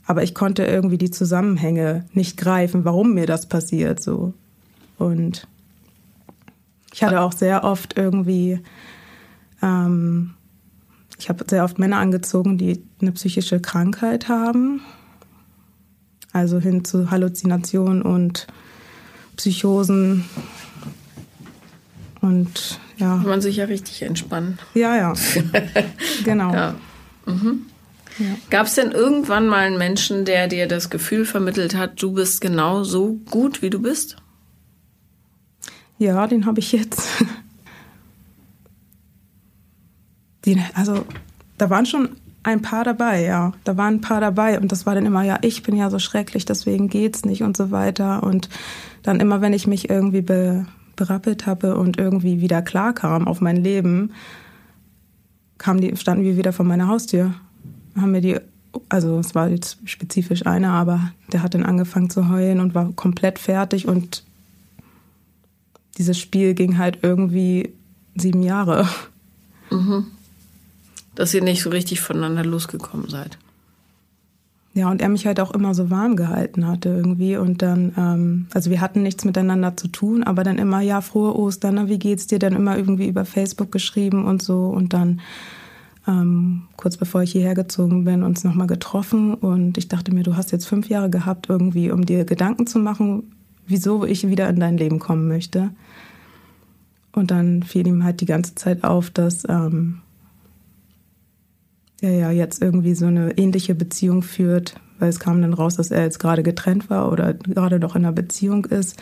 Aber 0.07 0.23
ich 0.25 0.35
konnte 0.35 0.64
irgendwie 0.64 0.99
die 0.99 1.11
Zusammenhänge 1.11 2.05
nicht 2.12 2.37
greifen, 2.37 2.85
warum 2.85 3.14
mir 3.14 3.27
das 3.27 3.46
passiert 3.46 4.03
so. 4.03 4.35
Und 4.99 5.46
ich 6.92 7.03
hatte 7.03 7.20
auch 7.20 7.33
sehr 7.33 7.64
oft 7.64 7.96
irgendwie, 7.96 8.61
ähm, 9.62 10.35
ich 11.18 11.29
habe 11.29 11.44
sehr 11.48 11.64
oft 11.64 11.79
Männer 11.79 11.98
angezogen, 11.98 12.59
die 12.59 12.83
eine 13.00 13.12
psychische 13.12 13.61
Krankheit 13.61 14.29
haben. 14.29 14.83
Also 16.33 16.59
hin 16.61 16.85
zu 16.85 17.11
Halluzinationen 17.11 18.03
und 18.03 18.46
Psychosen. 19.37 20.24
Und 22.20 22.79
ja. 22.98 23.16
Kann 23.16 23.26
man 23.26 23.40
sich 23.40 23.57
ja 23.57 23.64
richtig 23.64 24.03
entspannen. 24.03 24.59
Ja, 24.74 24.96
ja. 24.96 25.14
genau. 26.24 26.53
Ja. 26.53 26.74
Mhm. 27.26 27.66
Ja. 28.18 28.37
Gab 28.50 28.66
es 28.66 28.74
denn 28.74 28.92
irgendwann 28.92 29.46
mal 29.46 29.66
einen 29.66 29.79
Menschen, 29.79 30.24
der 30.24 30.46
dir 30.46 30.68
das 30.68 30.90
Gefühl 30.90 31.24
vermittelt 31.24 31.74
hat, 31.74 32.03
du 32.03 32.12
bist 32.12 32.40
genau 32.40 32.85
so 32.85 33.14
gut, 33.31 33.62
wie 33.62 33.70
du 33.70 33.81
bist? 33.81 34.16
Ja, 36.01 36.27
den 36.27 36.47
habe 36.47 36.61
ich 36.61 36.73
jetzt. 36.73 37.03
Den, 40.47 40.63
also, 40.73 41.05
da 41.59 41.69
waren 41.69 41.85
schon 41.85 42.09
ein 42.43 42.63
paar 42.63 42.85
dabei, 42.85 43.23
ja. 43.23 43.53
Da 43.65 43.77
waren 43.77 43.97
ein 43.97 44.01
paar 44.01 44.23
dabei 44.23 44.59
und 44.59 44.73
das 44.73 44.87
war 44.87 44.95
dann 44.95 45.05
immer, 45.05 45.23
ja, 45.25 45.39
ich 45.43 45.63
bin 45.63 45.77
ja 45.77 45.91
so 45.91 45.99
schrecklich, 45.99 46.47
deswegen 46.47 46.89
geht's 46.89 47.27
nicht 47.27 47.43
und 47.43 47.55
so 47.55 47.71
weiter. 47.71 48.23
Und 48.23 48.49
dann 49.03 49.21
immer, 49.21 49.43
wenn 49.43 49.53
ich 49.53 49.67
mich 49.67 49.91
irgendwie 49.91 50.23
be, 50.23 50.65
berappelt 50.97 51.45
habe 51.45 51.77
und 51.77 51.99
irgendwie 51.99 52.41
wieder 52.41 52.63
klar 52.63 52.95
kam 52.95 53.29
auf 53.29 53.43
mein 53.43 53.63
Leben, 53.63 54.13
kamen 55.59 55.83
die, 55.83 55.95
standen 55.99 56.25
wir 56.25 56.39
wieder 56.39 56.55
vor 56.55 56.65
meiner 56.65 56.89
Haustür. 56.89 57.35
Haben 57.95 58.13
mir 58.13 58.23
die, 58.23 58.39
also 58.89 59.19
es 59.19 59.35
war 59.35 59.51
jetzt 59.51 59.77
spezifisch 59.85 60.47
einer, 60.47 60.71
aber 60.71 61.13
der 61.31 61.43
hat 61.43 61.53
dann 61.53 61.67
angefangen 61.67 62.09
zu 62.09 62.31
heulen 62.31 62.59
und 62.59 62.75
war 62.75 62.91
komplett 62.93 63.39
fertig 63.39 63.87
und 63.87 64.25
dieses 65.98 66.18
Spiel 66.18 66.55
ging 66.55 66.79
halt 66.79 66.98
irgendwie 67.03 67.72
sieben 68.14 68.42
Jahre. 68.42 68.88
Mhm. 69.70 70.07
Dass 71.14 71.35
ihr 71.35 71.42
nicht 71.42 71.62
so 71.62 71.70
richtig 71.70 72.00
voneinander 72.00 72.44
losgekommen 72.44 73.09
seid. 73.09 73.38
Ja, 74.72 74.88
und 74.88 75.03
er 75.03 75.09
mich 75.09 75.26
halt 75.26 75.40
auch 75.40 75.50
immer 75.50 75.74
so 75.74 75.90
warm 75.90 76.14
gehalten 76.14 76.66
hatte 76.66 76.90
irgendwie. 76.90 77.37
Und 77.37 77.61
dann, 77.61 77.92
ähm, 77.96 78.46
also 78.55 78.70
wir 78.70 78.81
hatten 78.81 79.03
nichts 79.03 79.24
miteinander 79.24 79.76
zu 79.76 79.88
tun, 79.88 80.22
aber 80.22 80.44
dann 80.44 80.59
immer, 80.59 80.81
ja, 80.81 81.00
frohe 81.00 81.37
Ostern, 81.37 81.74
na, 81.74 81.88
wie 81.88 81.98
geht's 81.98 82.29
dir? 82.29 82.38
Dann 82.38 82.55
immer 82.55 82.76
irgendwie 82.76 83.09
über 83.09 83.24
Facebook 83.24 83.72
geschrieben 83.72 84.26
und 84.26 84.42
so. 84.42 84.66
Und 84.66 84.92
dann, 84.92 85.20
ähm, 86.07 86.62
kurz 86.76 86.96
bevor 86.96 87.22
ich 87.22 87.33
hierher 87.33 87.55
gezogen 87.55 88.05
bin, 88.05 88.22
uns 88.22 88.44
nochmal 88.44 88.68
getroffen. 88.68 89.35
Und 89.35 89.76
ich 89.76 89.88
dachte 89.88 90.14
mir, 90.14 90.22
du 90.22 90.37
hast 90.37 90.53
jetzt 90.53 90.66
fünf 90.66 90.88
Jahre 90.88 91.11
gehabt, 91.11 91.48
irgendwie, 91.48 91.90
um 91.90 92.07
dir 92.07 92.24
Gedanken 92.24 92.68
zu 92.68 92.79
machen, 92.79 93.24
wieso 93.70 94.04
ich 94.04 94.26
wieder 94.26 94.48
in 94.48 94.61
dein 94.61 94.76
Leben 94.76 94.98
kommen 94.98 95.28
möchte. 95.28 95.70
Und 97.12 97.30
dann 97.30 97.62
fiel 97.62 97.87
ihm 97.87 98.04
halt 98.04 98.20
die 98.20 98.26
ganze 98.26 98.54
Zeit 98.54 98.85
auf, 98.85 99.11
dass 99.11 99.44
ähm, 99.48 100.00
er 102.00 102.16
ja 102.16 102.30
jetzt 102.30 102.62
irgendwie 102.62 102.94
so 102.94 103.06
eine 103.06 103.37
ähnliche 103.37 103.74
Beziehung 103.74 104.22
führt, 104.22 104.74
weil 104.98 105.09
es 105.09 105.18
kam 105.18 105.42
dann 105.42 105.54
raus, 105.54 105.76
dass 105.76 105.90
er 105.90 106.02
jetzt 106.02 106.18
gerade 106.18 106.42
getrennt 106.42 106.90
war 106.90 107.11
oder 107.11 107.35
gerade 107.35 107.78
noch 107.78 107.96
in 107.96 108.04
einer 108.04 108.12
Beziehung 108.12 108.66
ist, 108.66 108.96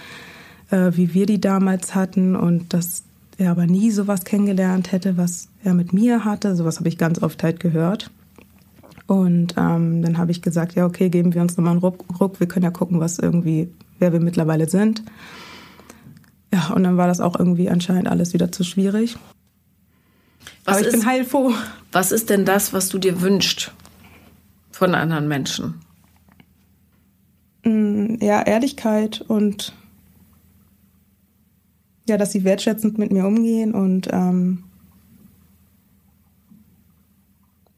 äh, 0.70 0.92
wie 0.94 1.14
wir 1.14 1.26
die 1.26 1.40
damals 1.40 1.94
hatten 1.94 2.36
und 2.36 2.72
dass 2.72 3.04
er 3.36 3.52
aber 3.52 3.66
nie 3.66 3.90
sowas 3.90 4.24
kennengelernt 4.24 4.90
hätte, 4.90 5.16
was 5.16 5.48
er 5.62 5.74
mit 5.74 5.92
mir 5.92 6.24
hatte. 6.24 6.56
Sowas 6.56 6.78
habe 6.78 6.88
ich 6.88 6.98
ganz 6.98 7.22
oft 7.22 7.42
halt 7.42 7.60
gehört. 7.60 8.10
Und 9.06 9.54
ähm, 9.56 10.02
dann 10.02 10.18
habe 10.18 10.32
ich 10.32 10.42
gesagt, 10.42 10.74
ja, 10.74 10.84
okay, 10.84 11.08
geben 11.08 11.32
wir 11.32 11.40
uns 11.40 11.56
nochmal 11.56 11.72
einen 11.72 11.80
Ruck, 11.80 12.04
Ruck. 12.20 12.40
Wir 12.40 12.48
können 12.48 12.64
ja 12.64 12.70
gucken, 12.70 13.00
was 13.00 13.18
irgendwie, 13.18 13.68
wer 13.98 14.12
wir 14.12 14.20
mittlerweile 14.20 14.68
sind. 14.68 15.02
Ja, 16.52 16.68
und 16.70 16.82
dann 16.84 16.96
war 16.96 17.06
das 17.06 17.20
auch 17.20 17.38
irgendwie 17.38 17.68
anscheinend 17.68 18.08
alles 18.08 18.32
wieder 18.32 18.50
zu 18.50 18.64
schwierig. 18.64 19.16
Was 20.64 20.76
Aber 20.76 20.80
ich 20.80 20.86
ist, 20.94 21.00
bin 21.00 21.06
heilfroh. 21.06 21.52
Was 21.92 22.12
ist 22.12 22.30
denn 22.30 22.44
das, 22.44 22.72
was 22.72 22.88
du 22.88 22.98
dir 22.98 23.20
wünschst 23.20 23.72
von 24.70 24.94
anderen 24.94 25.28
Menschen? 25.28 25.74
Mm, 27.64 28.16
Ja, 28.20 28.42
Ehrlichkeit 28.42 29.20
und 29.20 29.74
ja, 32.08 32.16
dass 32.16 32.32
sie 32.32 32.44
wertschätzend 32.44 32.96
mit 32.96 33.12
mir 33.12 33.26
umgehen 33.26 33.74
und 33.74 34.08
ähm, 34.10 34.64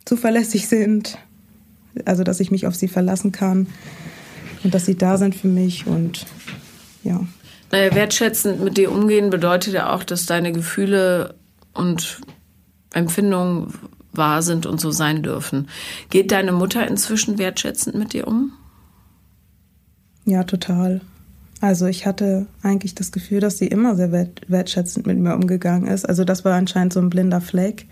zuverlässig 0.04 0.68
sind. 0.68 1.18
Also, 2.04 2.22
dass 2.22 2.38
ich 2.38 2.52
mich 2.52 2.68
auf 2.68 2.76
sie 2.76 2.86
verlassen 2.86 3.32
kann 3.32 3.66
und 4.62 4.74
dass 4.74 4.86
sie 4.86 4.96
da 4.96 5.16
sind 5.16 5.34
für 5.34 5.48
mich 5.48 5.86
und 5.86 6.26
ja. 7.02 7.20
Naja, 7.72 7.94
wertschätzend 7.94 8.62
mit 8.62 8.76
dir 8.76 8.90
umgehen 8.90 9.30
bedeutet 9.30 9.74
ja 9.74 9.94
auch, 9.94 10.02
dass 10.02 10.26
deine 10.26 10.52
Gefühle 10.52 11.34
und 11.72 12.20
Empfindungen 12.92 13.72
wahr 14.12 14.42
sind 14.42 14.66
und 14.66 14.80
so 14.80 14.90
sein 14.90 15.22
dürfen. 15.22 15.68
Geht 16.10 16.32
deine 16.32 16.52
Mutter 16.52 16.86
inzwischen 16.86 17.38
wertschätzend 17.38 17.94
mit 17.94 18.12
dir 18.12 18.26
um? 18.26 18.52
Ja, 20.24 20.42
total. 20.44 21.00
Also 21.60 21.86
ich 21.86 22.06
hatte 22.06 22.46
eigentlich 22.62 22.94
das 22.94 23.12
Gefühl, 23.12 23.40
dass 23.40 23.58
sie 23.58 23.66
immer 23.66 23.94
sehr 23.94 24.12
wert 24.12 24.40
wertschätzend 24.48 25.06
mit 25.06 25.18
mir 25.18 25.34
umgegangen 25.34 25.86
ist. 25.86 26.08
Also 26.08 26.24
das 26.24 26.44
war 26.44 26.54
anscheinend 26.54 26.92
so 26.92 27.00
ein 27.00 27.10
blinder 27.10 27.40
Fleck. 27.40 27.86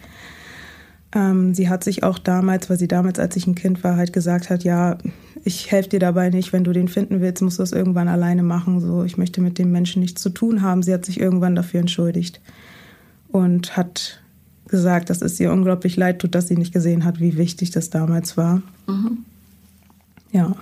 Ähm, 1.15 1.55
sie 1.55 1.69
hat 1.69 1.85
sich 1.85 2.03
auch 2.03 2.19
damals, 2.19 2.69
weil 2.69 2.79
sie 2.79 2.89
damals, 2.89 3.19
als 3.19 3.37
ich 3.37 3.47
ein 3.47 3.55
Kind 3.55 3.83
war, 3.83 3.97
halt 3.97 4.13
gesagt 4.13 4.51
hat, 4.51 4.65
ja, 4.65 4.99
ich 5.45 5.71
helfe 5.71 5.91
dir 5.91 6.01
dabei 6.01 6.31
nicht, 6.31 6.53
wenn 6.53 6.65
du 6.65 6.73
den 6.73 6.89
finden 6.89 7.21
willst, 7.21 7.43
musst 7.43 7.59
du 7.59 7.63
es 7.63 7.73
irgendwann 7.73 8.09
alleine 8.09 8.43
machen. 8.43 8.81
So, 8.81 9.05
ich 9.05 9.17
möchte 9.17 9.41
mit 9.41 9.59
dem 9.59 9.73
Menschen 9.73 10.01
nichts 10.01 10.21
zu 10.21 10.31
tun 10.31 10.63
haben. 10.63 10.83
Sie 10.83 10.93
hat 10.93 11.07
sich 11.07 11.21
irgendwann 11.21 11.55
dafür 11.55 11.81
entschuldigt 11.81 12.41
und 13.29 13.77
hat 13.77 14.21
gesagt, 14.67 15.09
dass 15.09 15.23
es 15.23 15.41
ihr 15.41 15.51
unglaublich 15.51 15.97
leid 15.97 16.19
tut, 16.19 16.35
dass 16.35 16.49
sie 16.49 16.57
nicht 16.57 16.73
gesehen 16.73 17.05
hat, 17.05 17.21
wie 17.21 17.39
wichtig 17.39 17.71
das 17.71 17.89
damals 17.89 18.37
war. 18.37 18.63
Mhm. 18.87 19.25
Ja. 20.33 20.55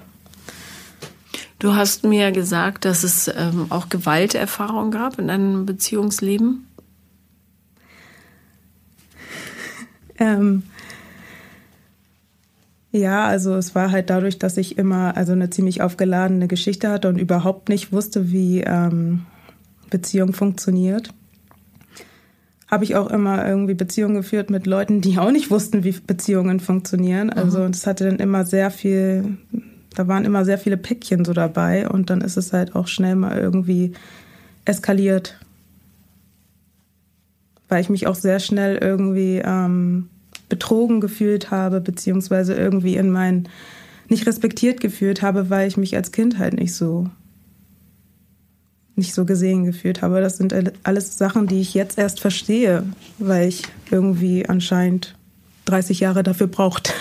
Du 1.59 1.75
hast 1.75 2.05
mir 2.05 2.33
gesagt, 2.33 2.85
dass 2.85 3.03
es 3.03 3.29
ähm, 3.35 3.67
auch 3.71 3.89
Gewalterfahrung 3.89 4.91
gab 4.91 5.19
in 5.19 5.29
deinem 5.29 5.67
Beziehungsleben. 5.67 6.66
Ähm, 10.19 10.63
ja, 12.93 13.27
also 13.27 13.55
es 13.57 13.75
war 13.75 13.91
halt 13.91 14.11
dadurch, 14.11 14.39
dass 14.39 14.57
ich 14.57 14.79
immer 14.79 15.17
also 15.17 15.33
eine 15.33 15.51
ziemlich 15.51 15.83
aufgeladene 15.83 16.49
Geschichte 16.49 16.89
hatte 16.89 17.09
und 17.09 17.19
überhaupt 17.19 17.69
nicht 17.69 17.93
wusste, 17.93 18.31
wie 18.31 18.61
ähm, 18.61 19.27
Beziehung 19.91 20.33
funktioniert. 20.33 21.11
Habe 22.69 22.85
ich 22.85 22.97
auch 22.97 23.11
immer 23.11 23.47
irgendwie 23.47 23.75
Beziehungen 23.75 24.17
geführt 24.17 24.51
mit 24.51 24.67
Leuten, 24.67 25.01
die 25.01 25.19
auch 25.19 25.31
nicht 25.31 25.51
wussten, 25.51 25.85
wie 25.85 25.93
Beziehungen 25.93 26.59
funktionieren. 26.59 27.31
Also 27.31 27.61
mhm. 27.61 27.73
das 27.73 27.87
hatte 27.87 28.05
dann 28.05 28.19
immer 28.19 28.45
sehr 28.45 28.71
viel, 28.71 29.37
da 29.95 30.09
waren 30.09 30.25
immer 30.25 30.45
sehr 30.45 30.59
viele 30.59 30.77
Päckchen 30.77 31.25
so 31.25 31.33
dabei 31.33 31.89
und 31.89 32.11
dann 32.11 32.23
ist 32.23 32.37
es 32.37 32.53
halt 32.53 32.75
auch 32.75 32.89
schnell 32.89 33.15
mal 33.15 33.39
irgendwie 33.39 33.93
eskaliert 34.65 35.39
weil 37.69 37.81
ich 37.81 37.89
mich 37.89 38.07
auch 38.07 38.15
sehr 38.15 38.39
schnell 38.39 38.77
irgendwie 38.77 39.43
ähm, 39.45 40.09
betrogen 40.49 41.01
gefühlt 41.01 41.51
habe, 41.51 41.81
beziehungsweise 41.81 42.55
irgendwie 42.55 42.97
in 42.97 43.11
mein 43.11 43.49
nicht 44.09 44.27
respektiert 44.27 44.81
gefühlt 44.81 45.23
habe, 45.23 45.51
weil 45.51 45.67
ich 45.67 45.77
mich 45.77 45.97
als 45.97 46.13
Kind 46.13 46.39
halt 46.39 46.55
nicht 46.55 46.75
so 46.75 47.11
nicht 48.95 49.13
so 49.13 49.27
gesehen 49.27 49.65
gefühlt 49.65 50.01
habe. 50.01 50.21
Das 50.21 50.39
sind 50.39 50.55
alles 50.85 51.19
Sachen, 51.19 51.47
die 51.47 51.61
ich 51.61 51.75
jetzt 51.75 51.99
erst 51.99 52.21
verstehe, 52.21 52.83
weil 53.19 53.49
ich 53.49 53.63
irgendwie 53.91 54.49
anscheinend 54.49 55.15
30 55.67 56.01
Jahre 56.01 56.23
dafür 56.23 56.47
brauchte. 56.47 56.93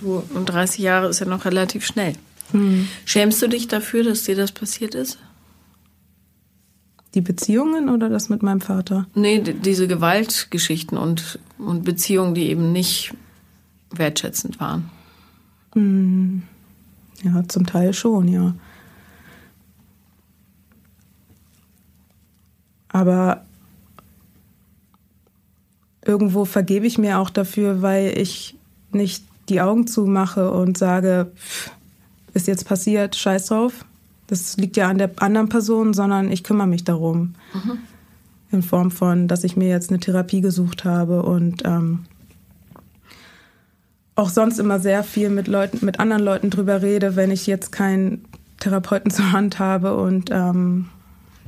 Du, 0.00 0.22
und 0.34 0.46
30 0.46 0.78
Jahre 0.78 1.08
ist 1.08 1.20
ja 1.20 1.26
noch 1.26 1.44
relativ 1.44 1.84
schnell. 1.84 2.14
Hm. 2.52 2.88
Schämst 3.04 3.42
du 3.42 3.48
dich 3.48 3.68
dafür, 3.68 4.04
dass 4.04 4.24
dir 4.24 4.36
das 4.36 4.52
passiert 4.52 4.94
ist? 4.94 5.18
Die 7.14 7.20
Beziehungen 7.20 7.88
oder 7.88 8.08
das 8.08 8.28
mit 8.28 8.42
meinem 8.42 8.60
Vater? 8.60 9.06
Nee, 9.14 9.40
diese 9.40 9.88
Gewaltgeschichten 9.88 10.98
und, 10.98 11.38
und 11.58 11.84
Beziehungen, 11.84 12.34
die 12.34 12.48
eben 12.48 12.72
nicht 12.72 13.14
wertschätzend 13.90 14.60
waren. 14.60 14.90
Hm. 15.72 16.42
Ja, 17.22 17.42
zum 17.48 17.66
Teil 17.66 17.94
schon, 17.94 18.28
ja. 18.28 18.54
Aber 22.88 23.44
irgendwo 26.04 26.44
vergebe 26.44 26.86
ich 26.86 26.98
mir 26.98 27.18
auch 27.18 27.30
dafür, 27.30 27.82
weil 27.82 28.18
ich 28.18 28.56
nicht 28.92 29.24
die 29.48 29.60
Augen 29.60 29.86
zumache 29.86 30.50
und 30.50 30.78
sage, 30.78 31.32
pff, 31.36 31.70
ist 32.34 32.46
jetzt 32.46 32.66
passiert, 32.66 33.16
scheiß 33.16 33.46
drauf. 33.46 33.84
Das 34.28 34.56
liegt 34.58 34.76
ja 34.76 34.88
an 34.88 34.98
der 34.98 35.10
anderen 35.16 35.48
Person, 35.48 35.94
sondern 35.94 36.30
ich 36.30 36.44
kümmere 36.44 36.66
mich 36.66 36.84
darum. 36.84 37.34
Mhm. 37.52 37.78
In 38.50 38.62
Form 38.62 38.90
von, 38.90 39.26
dass 39.26 39.42
ich 39.42 39.56
mir 39.56 39.68
jetzt 39.68 39.90
eine 39.90 39.98
Therapie 39.98 40.40
gesucht 40.40 40.84
habe 40.84 41.22
und 41.22 41.62
ähm, 41.64 42.04
auch 44.14 44.28
sonst 44.28 44.58
immer 44.58 44.80
sehr 44.80 45.02
viel 45.02 45.30
mit 45.30 45.48
Leuten, 45.48 45.84
mit 45.84 46.00
anderen 46.00 46.22
Leuten 46.22 46.50
drüber 46.50 46.82
rede, 46.82 47.16
wenn 47.16 47.30
ich 47.30 47.46
jetzt 47.46 47.72
keinen 47.72 48.24
Therapeuten 48.60 49.10
zur 49.12 49.32
Hand 49.32 49.58
habe 49.58 49.96
und 49.96 50.30
ähm, 50.30 50.88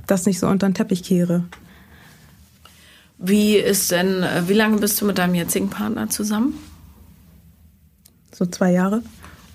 das 0.06 0.26
nicht 0.26 0.38
so 0.38 0.48
unter 0.48 0.68
den 0.68 0.74
Teppich 0.74 1.02
kehre. 1.02 1.44
Wie 3.18 3.56
ist 3.56 3.90
denn, 3.90 4.24
wie 4.46 4.54
lange 4.54 4.78
bist 4.78 5.00
du 5.00 5.04
mit 5.04 5.18
deinem 5.18 5.34
jetzigen 5.34 5.68
Partner 5.68 6.08
zusammen? 6.08 6.54
So 8.32 8.46
zwei 8.46 8.72
Jahre. 8.72 9.02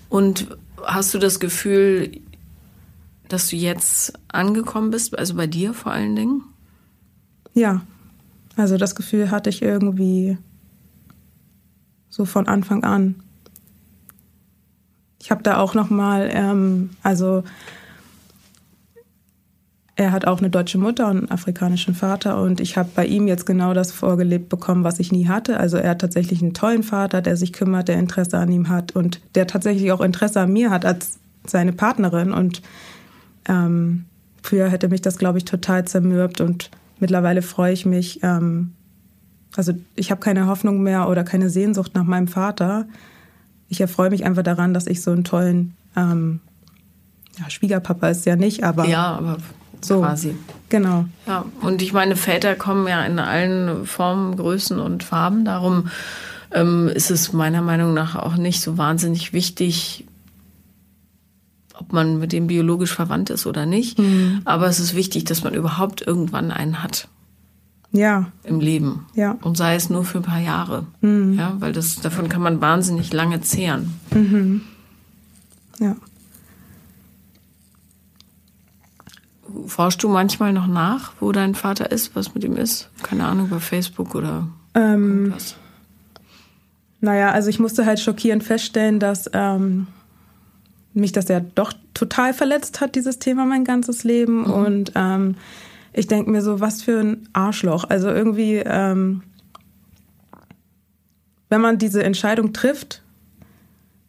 Und 0.08 0.46
hast 0.84 1.12
du 1.14 1.18
das 1.18 1.40
Gefühl, 1.40 2.20
dass 3.28 3.48
du 3.48 3.56
jetzt 3.56 4.12
angekommen 4.28 4.90
bist, 4.90 5.18
also 5.18 5.34
bei 5.34 5.46
dir 5.46 5.74
vor 5.74 5.92
allen 5.92 6.16
Dingen? 6.16 6.42
Ja, 7.54 7.82
also 8.56 8.76
das 8.76 8.94
Gefühl 8.94 9.30
hatte 9.30 9.50
ich 9.50 9.62
irgendwie 9.62 10.38
so 12.08 12.24
von 12.24 12.48
Anfang 12.48 12.84
an. 12.84 13.16
Ich 15.20 15.30
habe 15.30 15.42
da 15.42 15.58
auch 15.58 15.74
noch 15.74 15.90
mal, 15.90 16.30
ähm, 16.32 16.90
also 17.02 17.42
er 19.96 20.12
hat 20.12 20.26
auch 20.26 20.38
eine 20.38 20.50
deutsche 20.50 20.78
Mutter 20.78 21.08
und 21.08 21.16
einen 21.16 21.30
afrikanischen 21.30 21.94
Vater 21.94 22.40
und 22.40 22.60
ich 22.60 22.76
habe 22.76 22.90
bei 22.94 23.06
ihm 23.06 23.26
jetzt 23.26 23.46
genau 23.46 23.72
das 23.72 23.92
vorgelebt 23.92 24.50
bekommen, 24.50 24.84
was 24.84 25.00
ich 25.00 25.10
nie 25.10 25.26
hatte. 25.26 25.58
Also 25.58 25.78
er 25.78 25.90
hat 25.90 26.00
tatsächlich 26.00 26.42
einen 26.42 26.52
tollen 26.52 26.82
Vater, 26.82 27.22
der 27.22 27.36
sich 27.36 27.54
kümmert, 27.54 27.88
der 27.88 27.98
Interesse 27.98 28.38
an 28.38 28.52
ihm 28.52 28.68
hat 28.68 28.94
und 28.94 29.20
der 29.34 29.46
tatsächlich 29.46 29.90
auch 29.92 30.02
Interesse 30.02 30.40
an 30.40 30.52
mir 30.52 30.70
hat 30.70 30.84
als 30.84 31.18
seine 31.46 31.72
Partnerin 31.72 32.32
und 32.32 32.60
ähm, 33.48 34.06
früher 34.42 34.68
hätte 34.68 34.88
mich 34.88 35.02
das, 35.02 35.18
glaube 35.18 35.38
ich, 35.38 35.44
total 35.44 35.86
zermürbt 35.86 36.40
und 36.40 36.70
mittlerweile 36.98 37.42
freue 37.42 37.72
ich 37.72 37.86
mich. 37.86 38.20
Ähm, 38.22 38.72
also 39.56 39.72
ich 39.94 40.10
habe 40.10 40.20
keine 40.20 40.46
Hoffnung 40.46 40.82
mehr 40.82 41.08
oder 41.08 41.24
keine 41.24 41.50
Sehnsucht 41.50 41.94
nach 41.94 42.04
meinem 42.04 42.28
Vater. 42.28 42.86
Ich 43.68 43.80
erfreue 43.80 44.10
mich 44.10 44.24
einfach 44.24 44.42
daran, 44.42 44.74
dass 44.74 44.86
ich 44.86 45.02
so 45.02 45.10
einen 45.10 45.24
tollen 45.24 45.74
ähm, 45.96 46.40
ja, 47.38 47.50
Schwiegerpapa 47.50 48.08
ist 48.08 48.26
ja 48.26 48.36
nicht, 48.36 48.64
aber 48.64 48.86
ja, 48.86 49.16
aber 49.16 49.38
so 49.80 50.00
quasi. 50.00 50.36
Genau. 50.68 51.06
Ja, 51.26 51.44
und 51.60 51.82
ich 51.82 51.92
meine, 51.92 52.16
Väter 52.16 52.54
kommen 52.54 52.86
ja 52.88 53.04
in 53.04 53.18
allen 53.18 53.86
Formen, 53.86 54.36
Größen 54.36 54.80
und 54.80 55.04
Farben. 55.04 55.44
Darum 55.44 55.88
ähm, 56.50 56.88
ist 56.88 57.10
es 57.10 57.32
meiner 57.32 57.62
Meinung 57.62 57.94
nach 57.94 58.16
auch 58.16 58.36
nicht 58.36 58.60
so 58.60 58.78
wahnsinnig 58.78 59.32
wichtig, 59.32 60.06
ob 61.78 61.92
man 61.92 62.18
mit 62.18 62.32
dem 62.32 62.46
biologisch 62.46 62.92
verwandt 62.92 63.30
ist 63.30 63.46
oder 63.46 63.66
nicht. 63.66 63.98
Mhm. 63.98 64.40
Aber 64.44 64.66
es 64.66 64.80
ist 64.80 64.94
wichtig, 64.94 65.24
dass 65.24 65.44
man 65.44 65.54
überhaupt 65.54 66.02
irgendwann 66.02 66.50
einen 66.50 66.82
hat. 66.82 67.08
Ja. 67.92 68.26
Im 68.42 68.60
Leben. 68.60 69.06
Ja. 69.14 69.38
Und 69.42 69.56
sei 69.56 69.74
es 69.74 69.90
nur 69.90 70.04
für 70.04 70.18
ein 70.18 70.24
paar 70.24 70.40
Jahre. 70.40 70.86
Mhm. 71.00 71.34
Ja, 71.34 71.56
weil 71.58 71.72
das, 71.72 71.96
davon 71.96 72.28
kann 72.28 72.42
man 72.42 72.60
wahnsinnig 72.60 73.12
lange 73.12 73.40
zehren. 73.40 73.94
Mhm. 74.10 74.62
Ja. 75.78 75.96
Forschst 79.66 80.02
du 80.02 80.08
manchmal 80.08 80.52
noch 80.52 80.66
nach, 80.66 81.12
wo 81.20 81.32
dein 81.32 81.54
Vater 81.54 81.90
ist, 81.90 82.14
was 82.14 82.34
mit 82.34 82.44
ihm 82.44 82.56
ist? 82.56 82.90
Keine 83.02 83.24
Ahnung, 83.24 83.48
bei 83.48 83.60
Facebook 83.60 84.14
oder 84.14 84.48
ähm, 84.74 85.32
was? 85.34 85.56
Naja, 87.00 87.30
also 87.30 87.48
ich 87.48 87.58
musste 87.58 87.86
halt 87.86 88.00
schockierend 88.00 88.42
feststellen, 88.42 88.98
dass 88.98 89.30
ähm, 89.32 89.86
mich 90.96 91.12
das 91.12 91.28
ja 91.28 91.40
doch 91.40 91.72
total 91.94 92.34
verletzt 92.34 92.80
hat, 92.80 92.94
dieses 92.94 93.18
Thema 93.18 93.44
mein 93.44 93.64
ganzes 93.64 94.04
Leben. 94.04 94.40
Mhm. 94.40 94.50
Und 94.50 94.92
ähm, 94.94 95.34
ich 95.92 96.06
denke 96.06 96.30
mir 96.30 96.42
so, 96.42 96.60
was 96.60 96.82
für 96.82 97.00
ein 97.00 97.28
Arschloch. 97.32 97.84
Also 97.88 98.08
irgendwie, 98.08 98.56
ähm, 98.56 99.22
wenn 101.48 101.60
man 101.60 101.78
diese 101.78 102.02
Entscheidung 102.02 102.52
trifft, 102.52 103.02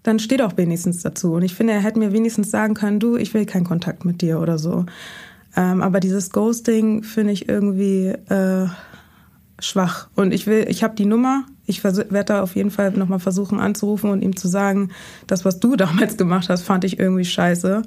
dann 0.03 0.19
steht 0.19 0.41
auch 0.41 0.55
wenigstens 0.57 1.03
dazu. 1.03 1.33
Und 1.33 1.43
ich 1.43 1.53
finde, 1.53 1.73
er 1.73 1.81
hätte 1.81 1.99
mir 1.99 2.13
wenigstens 2.13 2.49
sagen 2.49 2.73
können, 2.73 2.99
du, 2.99 3.17
ich 3.17 3.33
will 3.33 3.45
keinen 3.45 3.65
Kontakt 3.65 4.05
mit 4.05 4.21
dir 4.21 4.39
oder 4.39 4.57
so. 4.57 4.85
Ähm, 5.55 5.81
aber 5.81 5.99
dieses 5.99 6.29
Ghosting 6.29 7.03
finde 7.03 7.33
ich 7.33 7.49
irgendwie 7.49 8.07
äh, 8.07 8.67
schwach. 9.59 10.07
Und 10.15 10.33
ich 10.33 10.47
will, 10.47 10.65
ich 10.69 10.83
habe 10.83 10.95
die 10.95 11.05
Nummer. 11.05 11.45
Ich 11.67 11.83
werde 11.83 12.23
da 12.23 12.41
auf 12.41 12.55
jeden 12.55 12.71
Fall 12.71 12.91
nochmal 12.91 13.19
versuchen 13.19 13.59
anzurufen 13.59 14.09
und 14.09 14.23
ihm 14.23 14.35
zu 14.35 14.47
sagen, 14.47 14.89
das, 15.27 15.45
was 15.45 15.59
du 15.59 15.75
damals 15.77 16.17
gemacht 16.17 16.49
hast, 16.49 16.63
fand 16.63 16.83
ich 16.83 16.97
irgendwie 16.97 17.25
scheiße. 17.25 17.83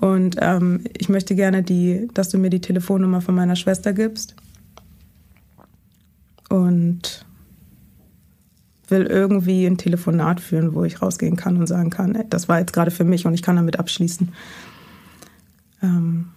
Und 0.00 0.36
ähm, 0.40 0.84
ich 0.96 1.08
möchte 1.08 1.34
gerne 1.34 1.62
die, 1.62 2.08
dass 2.14 2.28
du 2.28 2.38
mir 2.38 2.50
die 2.50 2.60
Telefonnummer 2.60 3.20
von 3.20 3.34
meiner 3.34 3.56
Schwester 3.56 3.92
gibst. 3.92 4.36
Und 6.48 7.26
will 8.90 9.02
irgendwie 9.02 9.66
ein 9.66 9.76
Telefonat 9.76 10.40
führen, 10.40 10.74
wo 10.74 10.84
ich 10.84 11.02
rausgehen 11.02 11.36
kann 11.36 11.58
und 11.58 11.66
sagen 11.66 11.90
kann, 11.90 12.14
ey, 12.14 12.24
das 12.30 12.48
war 12.48 12.58
jetzt 12.58 12.72
gerade 12.72 12.90
für 12.90 13.04
mich 13.04 13.26
und 13.26 13.34
ich 13.34 13.42
kann 13.42 13.56
damit 13.56 13.78
abschließen. 13.78 14.32
Ähm, 15.82 16.28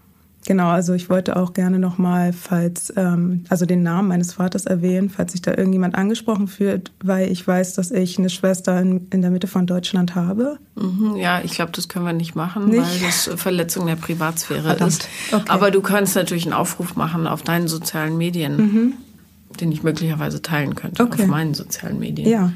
genau, 0.45 0.69
also 0.69 0.93
ich 0.93 1.10
wollte 1.10 1.36
auch 1.36 1.54
gerne 1.54 1.80
nochmal, 1.80 2.34
falls, 2.34 2.93
ähm, 2.95 3.45
also 3.49 3.65
den 3.65 3.84
Namen 3.84 4.08
meines 4.08 4.34
Vaters 4.34 4.65
erwähnen, 4.65 5.10
falls 5.10 5.32
sich 5.32 5.41
da 5.41 5.51
irgendjemand 5.51 5.95
angesprochen 5.95 6.47
fühlt, 6.47 6.91
weil 7.04 7.32
ich 7.32 7.47
weiß, 7.47 7.73
dass 7.73 7.91
ich 7.91 8.17
eine 8.17 8.30
Schwester 8.30 8.80
in, 8.80 9.08
in 9.12 9.21
der 9.21 9.32
Mitte 9.32 9.47
von 9.47 9.67
Deutschland 9.67 10.15
habe. 10.15 10.58
Mhm, 10.75 11.15
ja, 11.17 11.41
ich 11.43 11.51
glaube, 11.54 11.71
das 11.73 11.88
können 11.88 12.06
wir 12.06 12.13
nicht 12.13 12.36
machen, 12.36 12.69
nicht? 12.69 12.80
weil 12.80 12.99
das 13.01 13.30
Verletzung 13.36 13.88
der 13.88 13.95
Privatsphäre 13.95 14.63
Verdammt. 14.63 14.91
ist. 14.91 15.08
Okay. 15.32 15.43
Aber 15.47 15.71
du 15.71 15.82
kannst 15.82 16.15
natürlich 16.15 16.45
einen 16.45 16.54
Aufruf 16.54 16.95
machen 16.95 17.27
auf 17.27 17.43
deinen 17.43 17.67
sozialen 17.67 18.17
Medien. 18.17 18.58
Mhm 18.58 18.93
den 19.60 19.71
ich 19.71 19.84
möglicherweise 19.84 20.41
teilen 20.41 20.75
könnte 20.75 21.04
okay. 21.04 21.23
auf 21.23 21.27
meinen 21.27 21.54
sozialen 21.54 21.99
Medien. 21.99 22.30
Ja. 22.30 22.54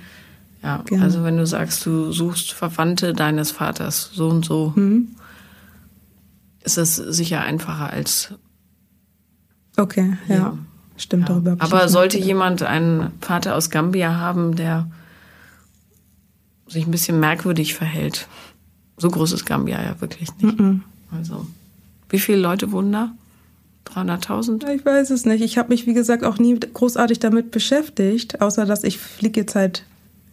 Ja, 0.63 0.81
Gerne. 0.83 1.03
also 1.03 1.23
wenn 1.23 1.37
du 1.37 1.45
sagst, 1.45 1.85
du 1.85 2.11
suchst 2.11 2.51
Verwandte 2.51 3.13
deines 3.13 3.51
Vaters 3.51 4.09
so 4.13 4.29
und 4.29 4.43
so, 4.45 4.73
mhm. 4.75 5.09
Ist 6.65 6.77
das 6.77 6.95
sicher 6.95 7.41
einfacher 7.41 7.89
als. 7.89 8.33
Okay, 9.77 10.17
ja. 10.27 10.35
ja. 10.35 10.57
Stimmt 10.97 11.27
ja. 11.27 11.35
darüber. 11.35 11.57
Aber 11.59 11.89
sollte 11.89 12.17
jemand 12.17 12.63
einen 12.63 13.11
Vater 13.21 13.55
aus 13.55 13.69
Gambia 13.69 14.15
haben, 14.15 14.55
der 14.55 14.89
sich 16.67 16.85
ein 16.85 16.91
bisschen 16.91 17.19
merkwürdig 17.19 17.73
verhält, 17.73 18.27
so 18.97 19.09
groß 19.09 19.33
ist 19.33 19.45
Gambia 19.45 19.81
ja 19.81 19.99
wirklich 19.99 20.35
nicht. 20.37 20.59
Mhm. 20.59 20.83
Also, 21.11 21.45
wie 22.09 22.19
viele 22.19 22.39
Leute 22.39 22.71
wohnen 22.71 22.91
da? 22.91 23.11
300.000? 23.93 24.67
Ich 24.73 24.85
weiß 24.85 25.11
es 25.11 25.25
nicht. 25.25 25.41
Ich 25.41 25.57
habe 25.57 25.69
mich, 25.69 25.85
wie 25.85 25.93
gesagt, 25.93 26.23
auch 26.23 26.39
nie 26.39 26.57
großartig 26.59 27.19
damit 27.19 27.51
beschäftigt, 27.51 28.41
außer 28.41 28.65
dass 28.65 28.83
ich 28.83 28.97
fliege 28.97 29.41
jetzt 29.41 29.55
halt 29.55 29.85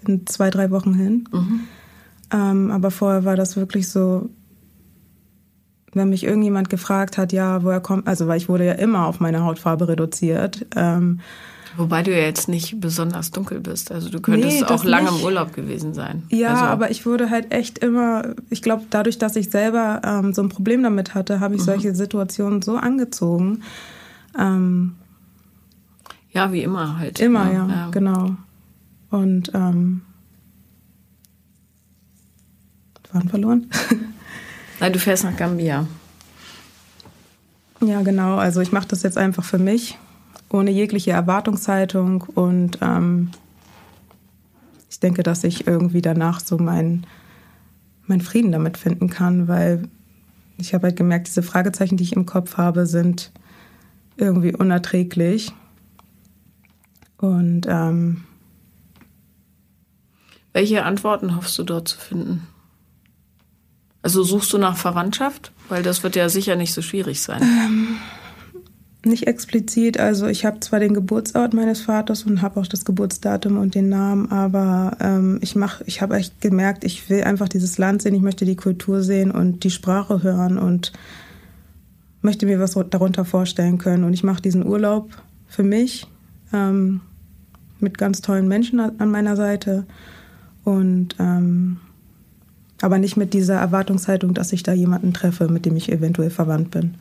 in 0.07 0.27
zwei, 0.27 0.51
drei 0.51 0.71
Wochen 0.71 0.95
hin. 0.95 1.29
Mhm. 1.33 1.61
Ähm, 2.33 2.71
aber 2.71 2.91
vorher 2.91 3.25
war 3.25 3.37
das 3.37 3.57
wirklich 3.57 3.89
so, 3.89 4.31
wenn 5.95 6.09
mich 6.09 6.25
irgendjemand 6.25 6.71
gefragt 6.71 7.19
hat, 7.19 7.33
ja, 7.33 7.63
woher 7.63 7.81
kommt, 7.81 8.07
also 8.07 8.27
weil 8.27 8.39
ich 8.39 8.49
wurde 8.49 8.67
ja 8.67 8.73
immer 8.73 9.07
auf 9.07 9.21
meine 9.21 9.45
Hautfarbe 9.45 9.89
reduziert. 9.89 10.67
Ähm, 10.75 11.21
Wobei 11.77 12.03
du 12.03 12.11
ja 12.11 12.25
jetzt 12.25 12.49
nicht 12.49 12.81
besonders 12.81 13.31
dunkel 13.31 13.61
bist. 13.61 13.93
Also 13.93 14.11
du 14.11 14.21
könntest 14.21 14.61
nee, 14.61 14.67
auch 14.67 14.85
lange 14.85 15.11
nicht. 15.11 15.21
im 15.21 15.25
Urlaub 15.25 15.55
gewesen 15.55 15.95
sein. 15.95 16.25
Ja, 16.29 16.51
also. 16.51 16.65
aber 16.65 16.91
ich 16.91 17.07
wurde 17.07 17.31
halt 17.31 17.53
echt 17.53 17.79
immer, 17.79 18.35
ich 18.51 18.61
glaube, 18.61 18.85
dadurch, 18.91 19.19
dass 19.19 19.37
ich 19.37 19.51
selber 19.51 20.03
ähm, 20.05 20.35
so 20.35 20.43
ein 20.43 20.51
Problem 20.51 20.83
damit 20.83 21.15
hatte, 21.15 21.41
habe 21.41 21.55
ich 21.55 21.63
mhm. 21.63 21.67
solche 21.67 21.95
Situationen 21.95 22.61
so 22.61 22.77
angezogen. 22.77 23.63
Ähm, 24.39 24.97
ja, 26.31 26.53
wie 26.53 26.63
immer 26.63 26.99
halt. 26.99 27.21
Immer, 27.21 27.53
ja, 27.53 27.69
ja. 27.69 27.89
genau. 27.91 28.37
Und 29.11 29.51
ähm, 29.55 30.03
waren 33.13 33.29
verloren. 33.29 33.67
Nein, 34.83 34.95
du 34.95 34.99
fährst 34.99 35.23
nach 35.23 35.37
Gambia. 35.37 35.87
Ja, 37.81 38.03
genau. 38.03 38.35
Also 38.39 38.61
ich 38.61 38.73
mache 38.73 38.89
das 38.89 39.05
jetzt 39.05 39.17
einfach 39.17 39.45
für 39.45 39.61
mich 39.61 39.97
ohne 40.51 40.73
jegliche 40.73 41.13
Erwartungshaltung 41.13 42.23
und 42.23 42.79
ähm, 42.83 43.31
ich 44.91 44.99
denke, 44.99 45.23
dass 45.23 45.45
ich 45.45 45.69
irgendwie 45.69 46.03
danach 46.03 46.41
so 46.41 46.59
meinen 46.59 47.07
mein 48.09 48.21
Frieden 48.21 48.51
damit 48.51 48.77
finden 48.77 49.09
kann, 49.09 49.47
weil 49.47 49.89
ich 50.59 50.75
habe 50.75 50.89
halt 50.89 50.97
gemerkt, 50.97 51.29
diese 51.29 51.45
Fragezeichen, 51.45 51.97
die 51.97 52.03
ich 52.03 52.17
im 52.17 52.27
Kopf 52.27 52.57
habe, 52.57 52.85
sind 52.87 53.31
irgendwie 54.17 54.53
unerträglich. 54.53 55.53
Und 57.19 57.69
ähm, 57.69 58.25
welche 60.53 60.85
Antworten 60.85 61.37
hoffst 61.37 61.57
du 61.57 61.63
dort 61.63 61.87
zu 61.87 61.99
finden? 61.99 62.49
Also 64.03 64.23
suchst 64.25 64.53
du 64.53 64.59
nach 64.59 64.77
Verwandtschaft? 64.77 65.53
Weil 65.69 65.83
das 65.83 66.03
wird 66.03 66.17
ja 66.17 66.29
sicher 66.29 66.57
nicht 66.57 66.75
so 66.75 66.83
schwierig 66.83 67.23
sein. 67.23 67.43
Ähm, 67.43 67.97
nicht 69.05 69.27
explizit. 69.27 69.99
Also 69.99 70.27
ich 70.27 70.45
habe 70.45 70.61
zwar 70.61 70.81
den 70.81 70.95
Geburtsort 70.95 71.55
meines 71.55 71.81
Vaters 71.81 72.25
und 72.25 72.43
habe 72.43 72.61
auch 72.61 72.67
das 72.67 72.85
Geburtsdatum 72.85 73.59
und 73.59 73.75
den 73.75 73.89
Namen, 73.89 74.31
aber 74.31 74.97
ähm, 75.01 75.39
ich 75.41 75.57
mach, 75.57 75.81
ich 75.87 76.03
habe 76.03 76.17
echt 76.17 76.41
gemerkt, 76.41 76.85
ich 76.85 77.09
will 77.11 77.23
einfach 77.25 77.49
dieses 77.49 77.79
Land 77.79 78.03
sehen, 78.03 78.15
ich 78.15 78.23
möchte 78.23 78.45
die 78.45 78.57
Kultur 78.57 79.03
sehen 79.03 79.31
und 79.31 79.65
die 79.65 79.71
Sprache 79.71 80.23
hören 80.23 80.59
und 80.59 80.93
möchte 82.21 82.47
mir 82.47 82.61
was 82.61 82.77
darunter 82.91 83.25
vorstellen 83.25 83.79
können. 83.79 84.05
Und 84.05 84.13
ich 84.15 84.23
mache 84.23 84.43
diesen 84.43 84.67
Urlaub 84.67 85.11
für 85.49 85.65
mich 85.65 86.07
ähm, 86.53 87.01
mit 87.81 87.99
ganz 87.99 88.21
tollen 88.21 88.47
Menschen 88.47 88.79
an 88.79 89.11
meiner 89.11 89.37
Seite 89.37 89.87
und 90.65 91.17
ähm, 91.19 91.79
aber 92.83 92.99
nicht 92.99 93.17
mit 93.17 93.33
dieser 93.33 93.55
Erwartungshaltung, 93.55 94.35
dass 94.35 94.53
ich 94.53 94.63
da 94.63 94.73
jemanden 94.73 95.15
treffe, 95.15 95.49
mit 95.49 95.65
dem 95.65 95.77
ich 95.77 95.91
eventuell 95.91 96.31
verwandt 96.31 96.71
bin. 96.71 96.95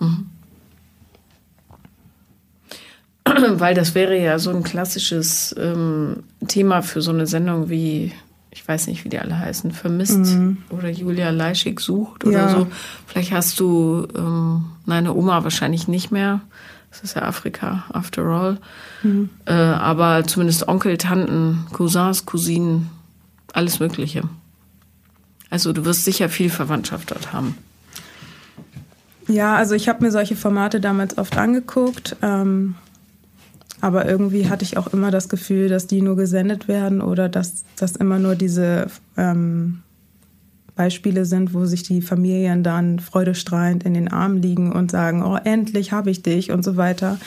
Mhm. 0.00 0.26
weil 3.58 3.74
das 3.74 3.94
wäre 3.94 4.18
ja 4.18 4.38
so 4.38 4.50
ein 4.50 4.62
klassisches 4.62 5.54
ähm, 5.58 6.24
Thema 6.46 6.82
für 6.82 7.02
so 7.02 7.10
eine 7.10 7.26
Sendung 7.26 7.68
wie, 7.68 8.12
ich 8.50 8.66
weiß 8.66 8.86
nicht, 8.86 9.04
wie 9.04 9.08
die 9.08 9.18
alle 9.18 9.38
heißen, 9.38 9.72
Vermisst 9.72 10.18
mhm. 10.18 10.58
oder 10.70 10.88
Julia 10.88 11.30
Leischig 11.30 11.80
sucht 11.80 12.24
oder 12.24 12.38
ja. 12.38 12.48
so. 12.48 12.66
Vielleicht 13.06 13.32
hast 13.32 13.60
du 13.60 14.06
ähm, 14.16 14.66
deine 14.86 15.14
Oma 15.14 15.44
wahrscheinlich 15.44 15.88
nicht 15.88 16.10
mehr. 16.10 16.40
Das 16.90 17.02
ist 17.02 17.16
ja 17.16 17.22
Afrika, 17.22 17.84
after 17.92 18.24
all. 18.24 18.58
Mhm. 19.02 19.28
Äh, 19.44 19.52
aber 19.52 20.26
zumindest 20.26 20.68
Onkel, 20.68 20.96
Tanten, 20.96 21.66
Cousins, 21.72 22.24
Cousinen, 22.24 22.88
alles 23.52 23.78
Mögliche. 23.78 24.22
Also 25.50 25.72
du 25.72 25.84
wirst 25.84 26.04
sicher 26.04 26.28
viel 26.28 26.50
Verwandtschaft 26.50 27.10
dort 27.10 27.32
haben. 27.32 27.56
Ja, 29.28 29.56
also 29.56 29.74
ich 29.74 29.88
habe 29.88 30.04
mir 30.04 30.10
solche 30.10 30.36
Formate 30.36 30.80
damals 30.80 31.18
oft 31.18 31.36
angeguckt. 31.36 32.16
Ähm, 32.22 32.74
aber 33.80 34.06
irgendwie 34.06 34.48
hatte 34.48 34.64
ich 34.64 34.76
auch 34.76 34.88
immer 34.88 35.10
das 35.10 35.28
Gefühl, 35.28 35.68
dass 35.68 35.86
die 35.86 36.02
nur 36.02 36.16
gesendet 36.16 36.66
werden 36.66 37.00
oder 37.00 37.28
dass 37.28 37.64
das 37.76 37.94
immer 37.94 38.18
nur 38.18 38.34
diese 38.34 38.88
ähm, 39.16 39.82
Beispiele 40.74 41.24
sind, 41.24 41.54
wo 41.54 41.64
sich 41.64 41.82
die 41.82 42.02
Familien 42.02 42.62
dann 42.62 42.98
freudestrahlend 42.98 43.84
in 43.84 43.94
den 43.94 44.08
Armen 44.08 44.42
liegen 44.42 44.72
und 44.72 44.90
sagen, 44.90 45.22
oh, 45.22 45.36
endlich 45.42 45.92
habe 45.92 46.10
ich 46.10 46.22
dich 46.22 46.50
und 46.50 46.64
so 46.64 46.76
weiter. 46.76 47.18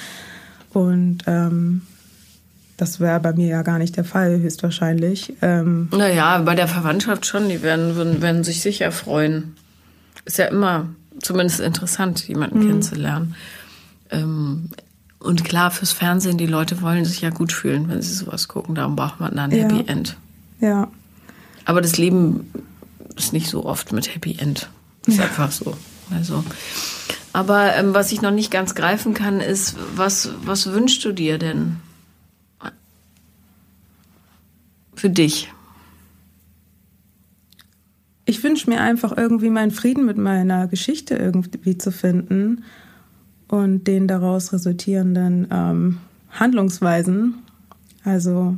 Und 0.73 1.19
ähm, 1.27 1.81
das 2.81 2.99
wäre 2.99 3.19
bei 3.19 3.31
mir 3.33 3.45
ja 3.45 3.61
gar 3.61 3.77
nicht 3.77 3.95
der 3.95 4.03
Fall, 4.03 4.39
höchstwahrscheinlich. 4.39 5.35
Ähm, 5.43 5.87
naja, 5.91 6.39
bei 6.39 6.55
der 6.55 6.67
Verwandtschaft 6.67 7.27
schon, 7.27 7.47
die 7.47 7.61
werden, 7.61 7.95
werden, 7.95 8.23
werden 8.23 8.43
sich 8.43 8.63
sicher 8.63 8.91
freuen. 8.91 9.55
Ist 10.25 10.39
ja 10.39 10.45
immer 10.45 10.87
zumindest 11.21 11.59
interessant, 11.59 12.27
jemanden 12.27 12.57
mhm. 12.57 12.67
kennenzulernen. 12.67 13.35
Ähm, 14.09 14.71
und 15.19 15.43
klar, 15.43 15.69
fürs 15.69 15.91
Fernsehen, 15.91 16.39
die 16.39 16.47
Leute 16.47 16.81
wollen 16.81 17.05
sich 17.05 17.21
ja 17.21 17.29
gut 17.29 17.53
fühlen, 17.53 17.87
wenn 17.87 18.01
sie 18.01 18.15
sowas 18.15 18.47
gucken. 18.47 18.73
Darum 18.73 18.95
braucht 18.95 19.19
man 19.19 19.35
dann 19.35 19.51
ein 19.51 19.55
ja. 19.55 19.63
Happy 19.65 19.87
End. 19.87 20.17
Ja. 20.59 20.87
Aber 21.65 21.81
das 21.81 21.99
Leben 21.99 22.51
ist 23.15 23.31
nicht 23.31 23.47
so 23.47 23.63
oft 23.63 23.91
mit 23.91 24.15
Happy 24.15 24.37
End. 24.39 24.71
Ist 25.05 25.19
ja. 25.19 25.25
einfach 25.25 25.51
so. 25.51 25.77
Also. 26.09 26.43
Aber 27.31 27.75
ähm, 27.75 27.93
was 27.93 28.11
ich 28.11 28.23
noch 28.23 28.31
nicht 28.31 28.49
ganz 28.49 28.73
greifen 28.73 29.13
kann, 29.13 29.39
ist, 29.39 29.75
was, 29.95 30.31
was 30.43 30.71
wünschst 30.71 31.05
du 31.05 31.11
dir 31.11 31.37
denn 31.37 31.77
für 35.01 35.09
dich? 35.09 35.51
Ich 38.25 38.43
wünsche 38.43 38.69
mir 38.69 38.79
einfach 38.79 39.17
irgendwie 39.17 39.49
meinen 39.49 39.71
Frieden 39.71 40.05
mit 40.05 40.17
meiner 40.17 40.67
Geschichte 40.67 41.15
irgendwie 41.15 41.77
zu 41.77 41.91
finden 41.91 42.63
und 43.47 43.87
den 43.87 44.07
daraus 44.07 44.53
resultierenden 44.53 45.47
ähm, 45.51 45.97
Handlungsweisen. 46.29 47.39
Also 48.03 48.57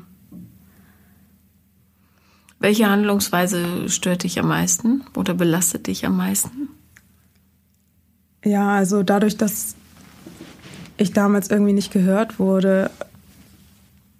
Welche 2.63 2.89
Handlungsweise 2.89 3.89
stört 3.89 4.23
dich 4.23 4.39
am 4.39 4.47
meisten 4.47 5.03
oder 5.17 5.33
belastet 5.33 5.87
dich 5.87 6.05
am 6.05 6.15
meisten? 6.15 6.69
Ja, 8.45 8.69
also 8.69 9.03
dadurch, 9.03 9.35
dass 9.35 9.75
ich 10.95 11.11
damals 11.11 11.49
irgendwie 11.51 11.73
nicht 11.73 11.91
gehört 11.91 12.39
wurde, 12.39 12.89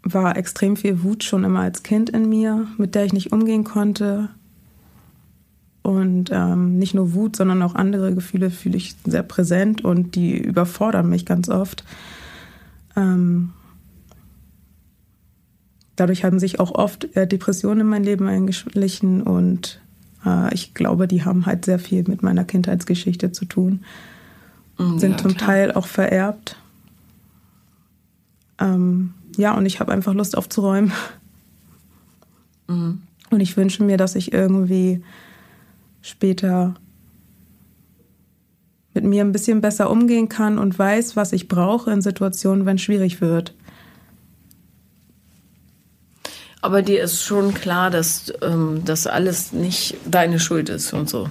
war 0.04 0.38
extrem 0.38 0.76
viel 0.76 1.02
Wut 1.04 1.24
schon 1.24 1.44
immer 1.44 1.62
als 1.62 1.84
Kind 1.84 2.10
in 2.10 2.28
mir, 2.28 2.68
mit 2.78 2.94
der 2.94 3.06
ich 3.06 3.14
nicht 3.14 3.32
umgehen 3.32 3.64
konnte. 3.64 4.30
Und 5.82 6.30
ähm, 6.32 6.78
nicht 6.78 6.94
nur 6.94 7.14
Wut, 7.14 7.36
sondern 7.36 7.62
auch 7.62 7.76
andere 7.76 8.14
Gefühle 8.14 8.52
fühle 8.52 8.78
ich 8.78 8.96
sehr 9.06 9.24
präsent 9.24 9.84
und 9.84 10.16
die 10.16 10.38
überfordern 10.38 11.10
mich 11.10 11.26
ganz 11.26 11.50
oft. 11.50 11.84
Ähm, 12.96 13.52
dadurch 15.96 16.24
haben 16.24 16.40
sich 16.40 16.60
auch 16.60 16.72
oft 16.72 17.16
äh, 17.16 17.28
Depressionen 17.28 17.82
in 17.82 17.88
mein 17.88 18.04
Leben 18.04 18.28
eingeschlichen 18.28 19.24
und 19.24 19.82
äh, 20.26 20.54
ich 20.54 20.74
glaube, 20.74 21.08
die 21.08 21.26
haben 21.26 21.46
halt 21.46 21.66
sehr 21.66 21.80
viel 21.80 22.04
mit 22.08 22.24
meiner 22.24 22.46
Kindheitsgeschichte 22.46 23.32
zu 23.32 23.46
tun. 23.46 23.84
Mhm, 24.78 25.00
Sind 25.00 25.12
ja, 25.12 25.18
zum 25.18 25.36
klar. 25.36 25.48
Teil 25.48 25.72
auch 25.74 25.88
vererbt. 25.88 26.58
Ähm, 28.60 29.14
ja, 29.38 29.54
und 29.56 29.66
ich 29.66 29.80
habe 29.80 29.92
einfach 29.92 30.14
Lust 30.14 30.38
aufzuräumen. 30.38 30.92
Mhm. 32.68 33.02
Und 33.30 33.40
ich 33.40 33.58
wünsche 33.58 33.84
mir, 33.84 33.98
dass 33.98 34.16
ich 34.16 34.32
irgendwie 34.32 35.04
später 36.02 36.76
mit 38.94 39.04
mir 39.04 39.24
ein 39.24 39.32
bisschen 39.32 39.62
besser 39.62 39.90
umgehen 39.90 40.30
kann 40.30 40.60
und 40.60 40.78
weiß, 40.78 41.16
was 41.16 41.34
ich 41.34 41.48
brauche 41.48 41.92
in 41.92 42.02
Situationen, 42.02 42.66
wenn 42.66 42.76
es 42.76 42.84
schwierig 42.84 43.22
wird. 43.22 43.56
Aber 46.62 46.82
dir 46.82 47.04
ist 47.04 47.24
schon 47.24 47.54
klar, 47.54 47.90
dass 47.90 48.32
ähm, 48.42 48.84
das 48.86 49.08
alles 49.08 49.52
nicht 49.52 49.98
deine 50.06 50.40
Schuld 50.40 50.70
ist 50.70 50.94
und 50.94 51.10
so. 51.10 51.30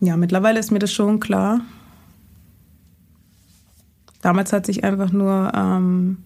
Ja, 0.00 0.16
mittlerweile 0.16 0.60
ist 0.60 0.70
mir 0.70 0.78
das 0.78 0.92
schon 0.92 1.20
klar. 1.20 1.60
Damals 4.24 4.52
hat 4.52 4.66
sich 4.66 4.84
einfach 4.84 5.12
nur 5.12 5.52
ähm, 5.54 6.18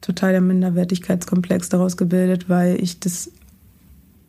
total 0.00 0.32
der 0.32 0.40
Minderwertigkeitskomplex 0.40 1.70
daraus 1.70 1.96
gebildet, 1.96 2.48
weil 2.48 2.80
ich 2.82 3.00
das, 3.00 3.32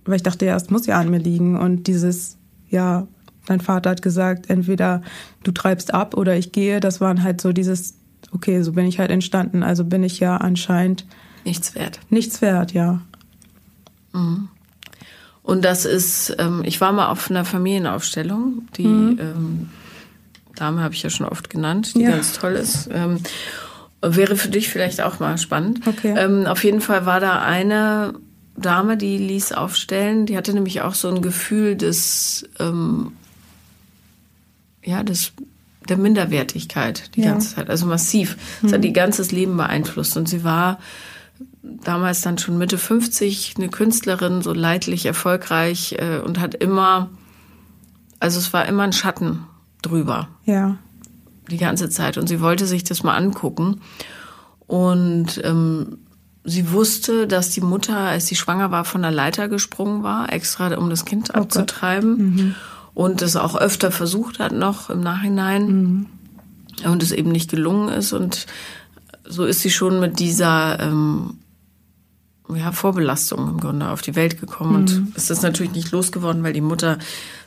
weil 0.06 0.16
ich 0.16 0.24
dachte, 0.24 0.46
ja, 0.46 0.56
es 0.56 0.70
muss 0.70 0.86
ja 0.86 0.98
an 0.98 1.10
mir 1.10 1.20
liegen. 1.20 1.58
Und 1.58 1.88
dieses, 1.88 2.38
ja, 2.70 3.08
dein 3.46 3.60
Vater 3.60 3.90
hat 3.90 4.02
gesagt, 4.02 4.50
entweder 4.50 5.02
du 5.44 5.52
treibst 5.52 5.94
ab 5.94 6.16
oder 6.16 6.38
ich 6.38 6.52
gehe, 6.52 6.80
das 6.80 7.02
waren 7.02 7.22
halt 7.22 7.42
so 7.42 7.52
dieses 7.52 7.96
okay, 8.32 8.62
so 8.62 8.74
bin 8.74 8.86
ich 8.86 9.00
halt 9.00 9.12
entstanden. 9.12 9.64
Also 9.64 9.84
bin 9.84 10.04
ich 10.04 10.20
ja 10.20 10.38
anscheinend 10.38 11.06
nichts 11.44 11.76
wert. 11.76 12.00
Nichts 12.10 12.42
wert, 12.42 12.74
ja. 12.74 13.02
Mhm. 14.14 14.50
Und 15.44 15.64
das 15.64 15.86
ist, 15.86 16.36
ähm, 16.40 16.62
ich 16.66 16.82
war 16.82 16.92
mal 16.92 17.08
auf 17.08 17.30
einer 17.30 17.46
Familienaufstellung, 17.46 18.68
die 18.76 18.88
mhm. 18.88 19.20
ähm, 19.20 19.70
Dame 20.60 20.82
habe 20.82 20.94
ich 20.94 21.04
ja 21.04 21.10
schon 21.10 21.26
oft 21.26 21.50
genannt, 21.50 21.94
die 21.96 22.02
ja. 22.02 22.12
ganz 22.12 22.34
toll 22.34 22.54
ist. 22.54 22.90
Ähm, 22.92 23.20
wäre 24.02 24.36
für 24.36 24.50
dich 24.50 24.70
vielleicht 24.70 25.02
auch 25.02 25.20
mal 25.20 25.38
spannend. 25.38 25.86
Okay. 25.86 26.14
Ähm, 26.18 26.46
auf 26.46 26.64
jeden 26.64 26.82
Fall 26.82 27.06
war 27.06 27.20
da 27.20 27.42
eine 27.42 28.14
Dame, 28.56 28.98
die 28.98 29.18
ließ 29.18 29.54
aufstellen, 29.54 30.26
die 30.26 30.38
hatte 30.38 30.54
nämlich 30.54 30.82
auch 30.82 30.94
so 30.96 31.10
ein 31.10 31.22
Gefühl 31.22 31.76
des, 31.76 32.48
ähm, 32.60 33.14
ja, 34.84 35.04
des 35.04 35.34
der 35.88 35.98
Minderwertigkeit 35.98 37.16
die 37.16 37.22
ja. 37.22 37.32
ganze 37.32 37.56
Zeit, 37.56 37.70
also 37.70 37.86
massiv. 37.86 38.38
Das 38.62 38.74
hat 38.74 38.84
ihr 38.84 38.92
ganzes 38.92 39.32
Leben 39.32 39.56
beeinflusst 39.56 40.18
und 40.18 40.28
sie 40.28 40.44
war 40.44 40.80
damals 41.62 42.22
dann 42.22 42.38
schon 42.38 42.58
Mitte 42.58 42.78
50, 42.78 43.54
eine 43.58 43.70
Künstlerin, 43.70 44.42
so 44.42 44.54
leidlich 44.54 45.06
erfolgreich 45.06 45.96
äh, 45.98 46.20
und 46.20 46.40
hat 46.40 46.56
immer, 46.56 47.10
also 48.20 48.40
es 48.40 48.52
war 48.54 48.66
immer 48.66 48.84
ein 48.84 48.94
Schatten 48.94 49.46
drüber. 49.82 50.30
Ja. 50.46 50.78
Die 51.50 51.58
ganze 51.58 51.90
Zeit 51.90 52.18
und 52.18 52.28
sie 52.28 52.42
wollte 52.42 52.66
sich 52.66 52.84
das 52.84 53.04
mal 53.04 53.16
angucken 53.16 53.82
und 54.68 55.42
ähm, 55.44 56.00
sie 56.44 56.72
wusste, 56.72 57.26
dass 57.28 57.52
die 57.52 57.62
Mutter, 57.62 57.98
als 57.98 58.28
sie 58.28 58.36
schwanger 58.36 58.70
war, 58.72 58.84
von 58.84 59.02
der 59.02 59.12
Leiter 59.12 59.48
gesprungen 59.48 60.04
war, 60.04 60.32
extra 60.32 60.76
um 60.76 60.90
das 60.90 61.06
Kind 61.06 61.32
oh 61.34 61.40
abzutreiben. 61.40 62.18
Mhm 62.18 62.56
und 62.98 63.22
es 63.22 63.36
auch 63.36 63.56
öfter 63.56 63.92
versucht 63.92 64.40
hat 64.40 64.54
noch 64.54 64.90
im 64.90 65.02
Nachhinein 65.02 65.68
mhm. 65.68 66.06
und 66.84 67.04
es 67.04 67.12
eben 67.12 67.32
nicht 67.32 67.48
gelungen 67.48 67.90
ist 67.90 68.12
und 68.12 68.48
so 69.24 69.46
ist 69.46 69.62
sie 69.62 69.70
schon 69.70 70.00
mit 70.00 70.18
dieser 70.18 70.80
ähm, 70.80 71.38
ja, 72.56 72.72
Vorbelastung 72.72 73.50
im 73.50 73.60
Grunde 73.60 73.90
auf 73.90 74.02
die 74.02 74.16
Welt 74.16 74.40
gekommen 74.40 74.70
mhm. 74.70 74.76
und 74.76 75.18
ist 75.18 75.30
das 75.30 75.42
natürlich 75.42 75.74
nicht 75.74 75.92
losgeworden, 75.92 76.44
weil 76.44 76.54
die 76.54 76.62
Mutter 76.62 76.98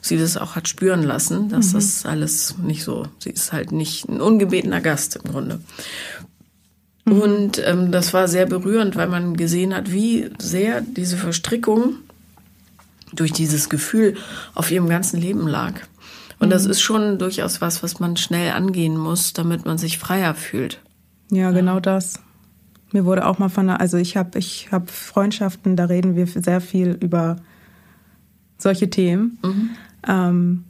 sie 0.01 0.19
das 0.19 0.37
auch 0.37 0.57
hat 0.57 0.69
spüren 0.69 1.03
lassen, 1.03 1.49
dass 1.49 1.69
mhm. 1.69 1.73
das 1.75 2.07
alles 2.07 2.57
nicht 2.59 2.83
so, 2.83 3.07
sie 3.19 3.31
ist 3.31 3.53
halt 3.53 3.73
nicht 3.73 4.09
ein 4.09 4.21
ungebetener 4.21 4.81
Gast 4.81 5.17
im 5.17 5.31
Grunde. 5.31 5.61
Mhm. 7.07 7.21
Und 7.21 7.63
ähm, 7.65 7.93
das 7.93 8.13
war 8.13 8.29
sehr 8.29 8.47
berührend, 8.47 8.97
weil 8.97 9.09
man 9.09 9.37
gesehen 9.37 9.75
hat, 9.75 9.93
wie 9.93 10.31
sehr 10.39 10.81
diese 10.81 11.17
Verstrickung 11.17 11.95
durch 13.13 13.33
dieses 13.33 13.69
Gefühl 13.69 14.17
auf 14.55 14.71
ihrem 14.71 14.89
ganzen 14.89 15.21
Leben 15.21 15.49
lag. 15.49 15.75
Und 16.39 16.49
mhm. 16.49 16.51
das 16.51 16.67
ist 16.67 16.81
schon 16.81 17.19
durchaus 17.19 17.61
was, 17.61 17.83
was 17.83 18.01
man 18.01 18.17
schnell 18.17 18.53
angehen 18.53 18.97
muss, 18.97 19.33
damit 19.33 19.65
man 19.65 19.79
sich 19.79 19.99
freier 19.99 20.35
fühlt. 20.35 20.81
Ja, 21.31 21.51
genau 21.51 21.75
ja. 21.75 21.81
das. 21.81 22.21
Mir 22.93 23.05
wurde 23.05 23.27
auch 23.27 23.39
mal 23.39 23.49
von 23.49 23.67
der, 23.67 23.81
also 23.81 23.97
ich 23.97 24.17
habe 24.17 24.39
ich 24.39 24.69
hab 24.73 24.91
Freundschaften, 24.91 25.77
da 25.77 25.85
reden 25.85 26.17
wir 26.17 26.27
sehr 26.27 26.61
viel 26.61 26.97
über 27.01 27.37
solche 28.59 28.91
Themen. 28.91 29.39
Mhm. 29.43 29.71
Ähm, 30.09 30.65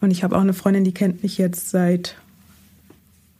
und 0.00 0.10
ich 0.10 0.22
habe 0.22 0.36
auch 0.36 0.40
eine 0.40 0.52
Freundin, 0.52 0.84
die 0.84 0.94
kennt 0.94 1.22
mich 1.22 1.38
jetzt 1.38 1.70
seit 1.70 2.16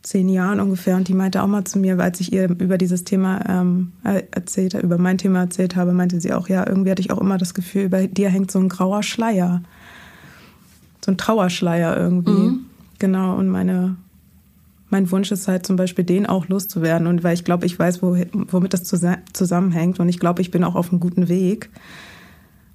zehn 0.02 0.28
Jahren 0.28 0.60
ungefähr 0.60 0.96
und 0.96 1.08
die 1.08 1.14
meinte 1.14 1.42
auch 1.42 1.46
mal 1.46 1.64
zu 1.64 1.78
mir, 1.78 1.98
als 1.98 2.20
ich 2.20 2.32
ihr 2.32 2.50
über 2.50 2.76
dieses 2.76 3.04
Thema 3.04 3.40
ähm, 3.48 3.92
erzählt, 4.02 4.74
über 4.74 4.98
mein 4.98 5.18
Thema 5.18 5.40
erzählt 5.40 5.76
habe, 5.76 5.92
meinte 5.92 6.20
sie 6.20 6.32
auch, 6.32 6.48
ja, 6.48 6.66
irgendwie 6.66 6.90
hatte 6.90 7.00
ich 7.00 7.10
auch 7.10 7.20
immer 7.20 7.38
das 7.38 7.54
Gefühl, 7.54 7.84
über 7.84 8.06
dir 8.06 8.28
hängt 8.28 8.50
so 8.50 8.58
ein 8.58 8.68
grauer 8.68 9.02
Schleier. 9.02 9.62
So 11.02 11.10
ein 11.10 11.18
Trauerschleier 11.18 11.96
irgendwie. 11.96 12.30
Mhm. 12.30 12.66
Genau, 12.98 13.36
und 13.36 13.48
meine, 13.48 13.96
mein 14.94 15.10
Wunsch 15.10 15.32
ist 15.32 15.48
halt 15.48 15.66
zum 15.66 15.74
Beispiel, 15.74 16.04
den 16.04 16.24
auch 16.24 16.46
loszuwerden. 16.46 17.08
Und 17.08 17.24
weil 17.24 17.34
ich 17.34 17.42
glaube, 17.42 17.66
ich 17.66 17.76
weiß, 17.76 18.00
wo, 18.00 18.16
womit 18.32 18.74
das 18.74 18.84
zusammenhängt. 18.84 19.98
Und 19.98 20.08
ich 20.08 20.20
glaube, 20.20 20.40
ich 20.40 20.52
bin 20.52 20.62
auch 20.62 20.76
auf 20.76 20.90
einem 20.90 21.00
guten 21.00 21.28
Weg. 21.28 21.68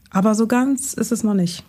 Aber 0.10 0.36
so 0.36 0.46
ganz 0.46 0.94
ist 0.94 1.14
es 1.14 1.24
noch 1.24 1.34
nicht. 1.34 1.64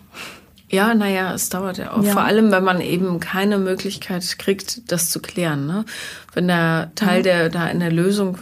Ja, 0.69 0.93
naja, 0.93 1.33
es 1.33 1.47
dauert 1.47 1.77
ja 1.77 1.93
auch. 1.93 2.03
Ja. 2.03 2.11
Vor 2.11 2.23
allem, 2.23 2.51
wenn 2.51 2.65
man 2.65 2.81
eben 2.81 3.21
keine 3.21 3.59
Möglichkeit 3.59 4.39
kriegt, 4.39 4.91
das 4.91 5.09
zu 5.09 5.21
klären. 5.21 5.67
Ne? 5.67 5.85
Wenn 6.33 6.49
der 6.49 6.91
Teil, 6.95 7.19
mhm. 7.19 7.23
der 7.23 7.49
da 7.49 7.67
in 7.67 7.79
der 7.79 7.91
Lösung 7.93 8.37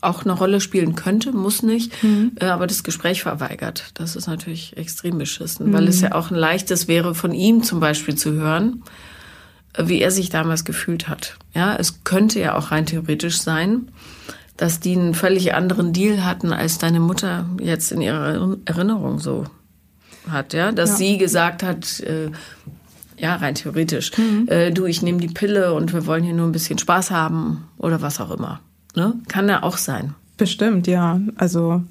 auch 0.00 0.24
eine 0.24 0.32
Rolle 0.32 0.60
spielen 0.60 0.96
könnte, 0.96 1.30
muss 1.30 1.62
nicht, 1.62 2.02
mhm. 2.02 2.32
Äh, 2.40 2.46
aber 2.46 2.66
das 2.66 2.82
Gespräch 2.82 3.22
verweigert. 3.22 3.92
Das 3.94 4.16
ist 4.16 4.26
natürlich 4.26 4.76
extrem 4.76 5.18
beschissen, 5.18 5.68
mhm. 5.68 5.72
weil 5.72 5.86
es 5.86 6.00
ja 6.00 6.16
auch 6.16 6.32
ein 6.32 6.36
leichtes 6.36 6.88
wäre, 6.88 7.14
von 7.14 7.32
ihm 7.32 7.62
zum 7.62 7.78
Beispiel 7.78 8.16
zu 8.16 8.32
hören, 8.32 8.82
wie 9.76 10.00
er 10.00 10.10
sich 10.10 10.30
damals 10.30 10.64
gefühlt 10.64 11.08
hat. 11.08 11.36
Ja, 11.54 11.76
es 11.76 12.04
könnte 12.04 12.40
ja 12.40 12.56
auch 12.56 12.70
rein 12.70 12.86
theoretisch 12.86 13.40
sein, 13.40 13.88
dass 14.56 14.80
die 14.80 14.96
einen 14.96 15.14
völlig 15.14 15.54
anderen 15.54 15.92
Deal 15.92 16.24
hatten, 16.24 16.52
als 16.52 16.78
deine 16.78 17.00
Mutter 17.00 17.46
jetzt 17.60 17.90
in 17.90 18.00
ihrer 18.00 18.56
Erinnerung 18.64 19.18
so 19.18 19.46
hat, 20.28 20.52
ja, 20.52 20.72
dass 20.72 20.90
ja. 20.90 20.96
sie 20.96 21.18
gesagt 21.18 21.62
hat, 21.62 22.00
äh, 22.00 22.30
ja, 23.16 23.36
rein 23.36 23.54
theoretisch, 23.54 24.16
mhm. 24.16 24.48
äh, 24.48 24.70
du, 24.70 24.86
ich 24.86 25.02
nehme 25.02 25.18
die 25.18 25.28
Pille 25.28 25.74
und 25.74 25.92
wir 25.92 26.06
wollen 26.06 26.24
hier 26.24 26.34
nur 26.34 26.46
ein 26.46 26.52
bisschen 26.52 26.78
Spaß 26.78 27.10
haben 27.10 27.68
oder 27.78 28.02
was 28.02 28.20
auch 28.20 28.30
immer. 28.30 28.60
Ne? 28.94 29.14
Kann 29.28 29.48
ja 29.48 29.62
auch 29.62 29.76
sein. 29.76 30.14
Bestimmt, 30.36 30.86
ja. 30.86 31.20
Also. 31.36 31.82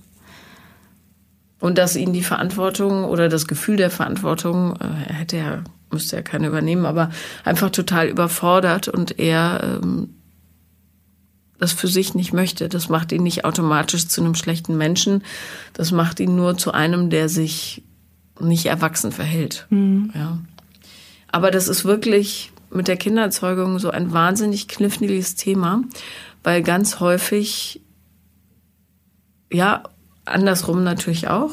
Und 1.59 1.77
dass 1.77 1.95
ihn 1.95 2.11
die 2.11 2.23
Verantwortung 2.23 3.05
oder 3.05 3.29
das 3.29 3.47
Gefühl 3.47 3.77
der 3.77 3.89
Verantwortung, 3.89 4.75
äh, 4.77 5.13
hätte 5.13 5.37
er, 5.37 5.63
müsste 5.93 6.15
er 6.15 6.23
keine 6.23 6.47
übernehmen, 6.47 6.85
aber 6.85 7.09
einfach 7.43 7.69
total 7.69 8.07
überfordert 8.07 8.87
und 8.87 9.19
er 9.19 9.79
ähm, 9.81 10.15
das 11.59 11.71
für 11.71 11.87
sich 11.87 12.13
nicht 12.13 12.33
möchte. 12.33 12.67
Das 12.67 12.89
macht 12.89 13.11
ihn 13.11 13.23
nicht 13.23 13.45
automatisch 13.45 14.07
zu 14.07 14.21
einem 14.21 14.35
schlechten 14.35 14.77
Menschen. 14.77 15.23
Das 15.73 15.91
macht 15.91 16.19
ihn 16.19 16.35
nur 16.35 16.57
zu 16.57 16.73
einem, 16.73 17.09
der 17.09 17.29
sich 17.29 17.83
nicht 18.39 18.65
erwachsen 18.65 19.11
verhält. 19.11 19.67
Mhm. 19.69 20.11
Ja. 20.13 20.39
Aber 21.31 21.51
das 21.51 21.67
ist 21.67 21.85
wirklich 21.85 22.51
mit 22.69 22.87
der 22.87 22.97
Kinderzeugung 22.97 23.79
so 23.79 23.91
ein 23.91 24.11
wahnsinnig 24.11 24.67
kniffliges 24.67 25.35
Thema, 25.35 25.83
weil 26.43 26.63
ganz 26.63 26.99
häufig, 26.99 27.81
ja, 29.51 29.83
andersrum 30.25 30.83
natürlich 30.83 31.27
auch, 31.27 31.51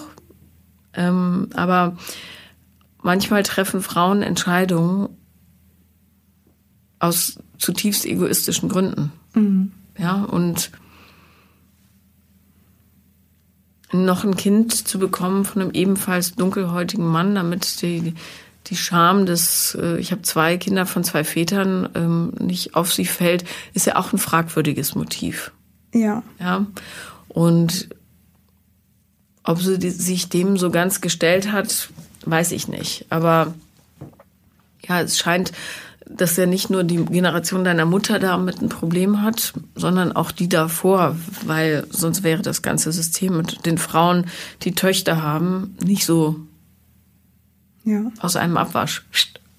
ähm, 0.95 1.49
aber 1.55 1.97
manchmal 3.03 3.43
treffen 3.43 3.83
Frauen 3.83 4.23
Entscheidungen 4.23 5.09
aus 6.99 7.39
zutiefst 7.59 8.05
egoistischen 8.07 8.69
Gründen. 8.69 9.13
Mhm. 9.35 9.73
Ja, 9.99 10.25
und 10.25 10.71
noch 13.93 14.25
ein 14.25 14.37
Kind 14.37 14.87
zu 14.87 14.99
bekommen 14.99 15.45
von 15.45 15.63
einem 15.63 15.73
ebenfalls 15.73 16.35
dunkelhäutigen 16.35 17.07
Mann, 17.07 17.35
damit 17.35 17.83
die, 17.83 18.15
die 18.67 18.77
Scham 18.77 19.27
des, 19.27 19.77
äh, 19.81 19.99
ich 19.99 20.13
habe 20.13 20.23
zwei 20.23 20.57
Kinder 20.59 20.87
von 20.87 21.03
zwei 21.03 21.25
Vätern, 21.25 21.89
ähm, 21.95 22.33
nicht 22.39 22.77
auf 22.77 22.93
sie 22.93 23.05
fällt, 23.05 23.45
ist 23.75 23.87
ja 23.87 23.97
auch 23.97 24.13
ein 24.13 24.19
fragwürdiges 24.19 24.95
Motiv. 24.95 25.53
Ja. 25.93 26.23
Ja. 26.39 26.67
Und 27.29 27.89
ob 29.43 29.61
sie 29.61 29.91
sich 29.91 30.29
dem 30.29 30.57
so 30.57 30.71
ganz 30.71 31.01
gestellt 31.01 31.51
hat, 31.51 31.89
weiß 32.25 32.53
ich 32.53 32.69
nicht. 32.69 33.07
Aber 33.11 33.55
ja, 34.87 35.01
es 35.01 35.19
scheint, 35.19 35.53
dass 36.09 36.37
ja 36.37 36.47
nicht 36.47 36.71
nur 36.71 36.83
die 36.83 36.97
Generation 37.05 37.63
deiner 37.65 37.85
Mutter 37.85 38.19
damit 38.19 38.61
ein 38.61 38.69
Problem 38.69 39.23
hat, 39.23 39.53
sondern 39.77 40.13
auch 40.13 40.33
die 40.33 40.49
davor, 40.49 41.17
weil 41.47 41.87
sonst 41.91 42.23
wäre 42.25 42.43
das 42.43 42.63
ganze 42.63 42.91
System 42.93 43.37
mit 43.37 43.65
den 43.65 43.79
Frauen, 43.79 44.27
die 44.63 44.73
Töchter 44.75 45.23
haben, 45.23 45.77
nicht 45.85 46.05
so 46.05 46.37
Ja. 47.85 48.11
aus 48.21 48.37
einem 48.37 48.57
Abwasch. 48.57 49.05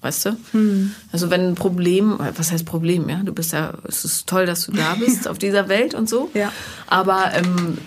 Weißt 0.02 0.26
du? 0.26 0.36
Hm. 0.50 0.92
Also 1.12 1.30
wenn 1.30 1.46
ein 1.50 1.54
Problem, 1.54 2.18
was 2.36 2.50
heißt 2.50 2.66
Problem, 2.66 3.08
ja? 3.08 3.22
Du 3.22 3.32
bist 3.32 3.52
ja, 3.52 3.72
es 3.84 4.04
ist 4.04 4.26
toll, 4.26 4.46
dass 4.46 4.66
du 4.66 4.72
da 4.72 4.94
bist 4.98 5.28
auf 5.28 5.38
dieser 5.38 5.68
Welt 5.68 5.94
und 5.94 6.08
so. 6.08 6.28
Ja. 6.34 6.52
Aber 6.88 7.30
ähm, 7.34 7.78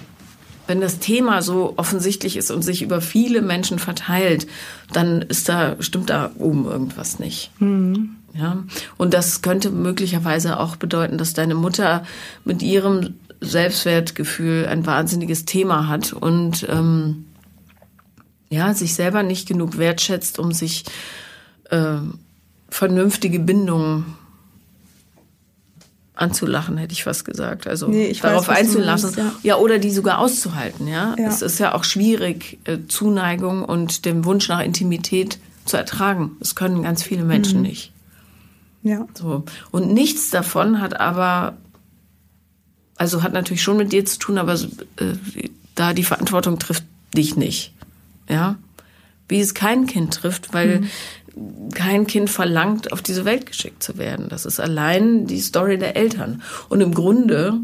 wenn 0.67 0.81
das 0.81 0.99
Thema 0.99 1.41
so 1.41 1.73
offensichtlich 1.77 2.37
ist 2.37 2.51
und 2.51 2.61
sich 2.61 2.81
über 2.81 3.01
viele 3.01 3.41
Menschen 3.41 3.79
verteilt, 3.79 4.47
dann 4.91 5.21
ist 5.21 5.49
da, 5.49 5.75
stimmt 5.79 6.09
da 6.09 6.31
oben 6.37 6.65
irgendwas 6.65 7.19
nicht. 7.19 7.51
Ja. 8.33 8.63
Und 8.97 9.13
das 9.13 9.41
könnte 9.41 9.69
möglicherweise 9.69 10.59
auch 10.59 10.75
bedeuten, 10.75 11.17
dass 11.17 11.33
deine 11.33 11.55
Mutter 11.55 12.03
mit 12.43 12.61
ihrem 12.61 13.15
Selbstwertgefühl 13.41 14.65
ein 14.65 14.85
wahnsinniges 14.85 15.45
Thema 15.45 15.87
hat 15.87 16.13
und 16.13 16.65
ähm, 16.69 17.25
ja, 18.49 18.73
sich 18.73 18.93
selber 18.93 19.23
nicht 19.23 19.47
genug 19.47 19.77
wertschätzt, 19.77 20.39
um 20.39 20.51
sich 20.51 20.85
äh, 21.69 21.97
vernünftige 22.69 23.39
Bindungen 23.39 24.05
anzulachen, 26.15 26.77
hätte 26.77 26.93
ich 26.93 27.03
fast 27.03 27.25
gesagt. 27.25 27.67
Also 27.67 27.87
Nee, 27.87 28.07
ich 28.07 28.21
darauf 28.21 28.47
weiß, 28.47 28.57
einzulassen. 28.59 29.11
meinst, 29.15 29.43
ja. 29.43 29.55
ja, 29.55 29.55
oder 29.57 29.79
die 29.79 29.91
sogar 29.91 30.19
auszuhalten, 30.19 30.87
ja. 30.87 31.15
Ja. 31.17 31.27
Es 31.27 31.41
ist 31.41 31.59
ja 31.59 31.73
auch 31.75 31.83
schwierig, 31.83 32.57
äh, 32.65 32.77
Zuneigung 32.87 33.63
und 33.65 34.05
den 34.05 34.23
Wunsch 34.25 34.47
nach 34.47 34.61
Intimität 34.61 35.39
zu 35.65 35.77
ertragen. 35.77 36.31
Das 36.39 36.55
können 36.55 36.83
ganz 36.83 37.03
viele 37.03 37.23
Mhm. 37.23 37.27
Menschen 37.27 37.61
nicht. 37.61 37.91
Ja. 38.83 39.07
So. 39.13 39.43
Und 39.71 39.91
nichts 39.91 40.29
davon 40.29 40.79
hat 40.79 40.99
aber, 40.99 41.57
also 42.97 43.23
hat 43.23 43.33
natürlich 43.33 43.63
schon 43.63 43.77
mit 43.77 43.91
dir 43.91 44.05
zu 44.05 44.19
tun, 44.19 44.37
aber 44.37 44.53
äh, 44.53 45.47
da 45.75 45.93
die 45.93 46.03
Verantwortung 46.03 46.59
trifft 46.59 46.83
dich 47.15 47.35
nicht. 47.35 47.73
Ja. 48.29 48.55
Wie 49.27 49.39
es 49.39 49.53
kein 49.55 49.87
Kind 49.87 50.13
trifft, 50.13 50.53
weil 50.53 50.83
kein 51.73 52.07
Kind 52.07 52.29
verlangt, 52.29 52.93
auf 52.93 53.01
diese 53.01 53.25
Welt 53.25 53.45
geschickt 53.45 53.83
zu 53.83 53.97
werden. 53.97 54.29
Das 54.29 54.45
ist 54.45 54.59
allein 54.59 55.27
die 55.27 55.39
Story 55.41 55.77
der 55.77 55.95
Eltern. 55.97 56.41
Und 56.69 56.81
im 56.81 56.93
Grunde 56.93 57.55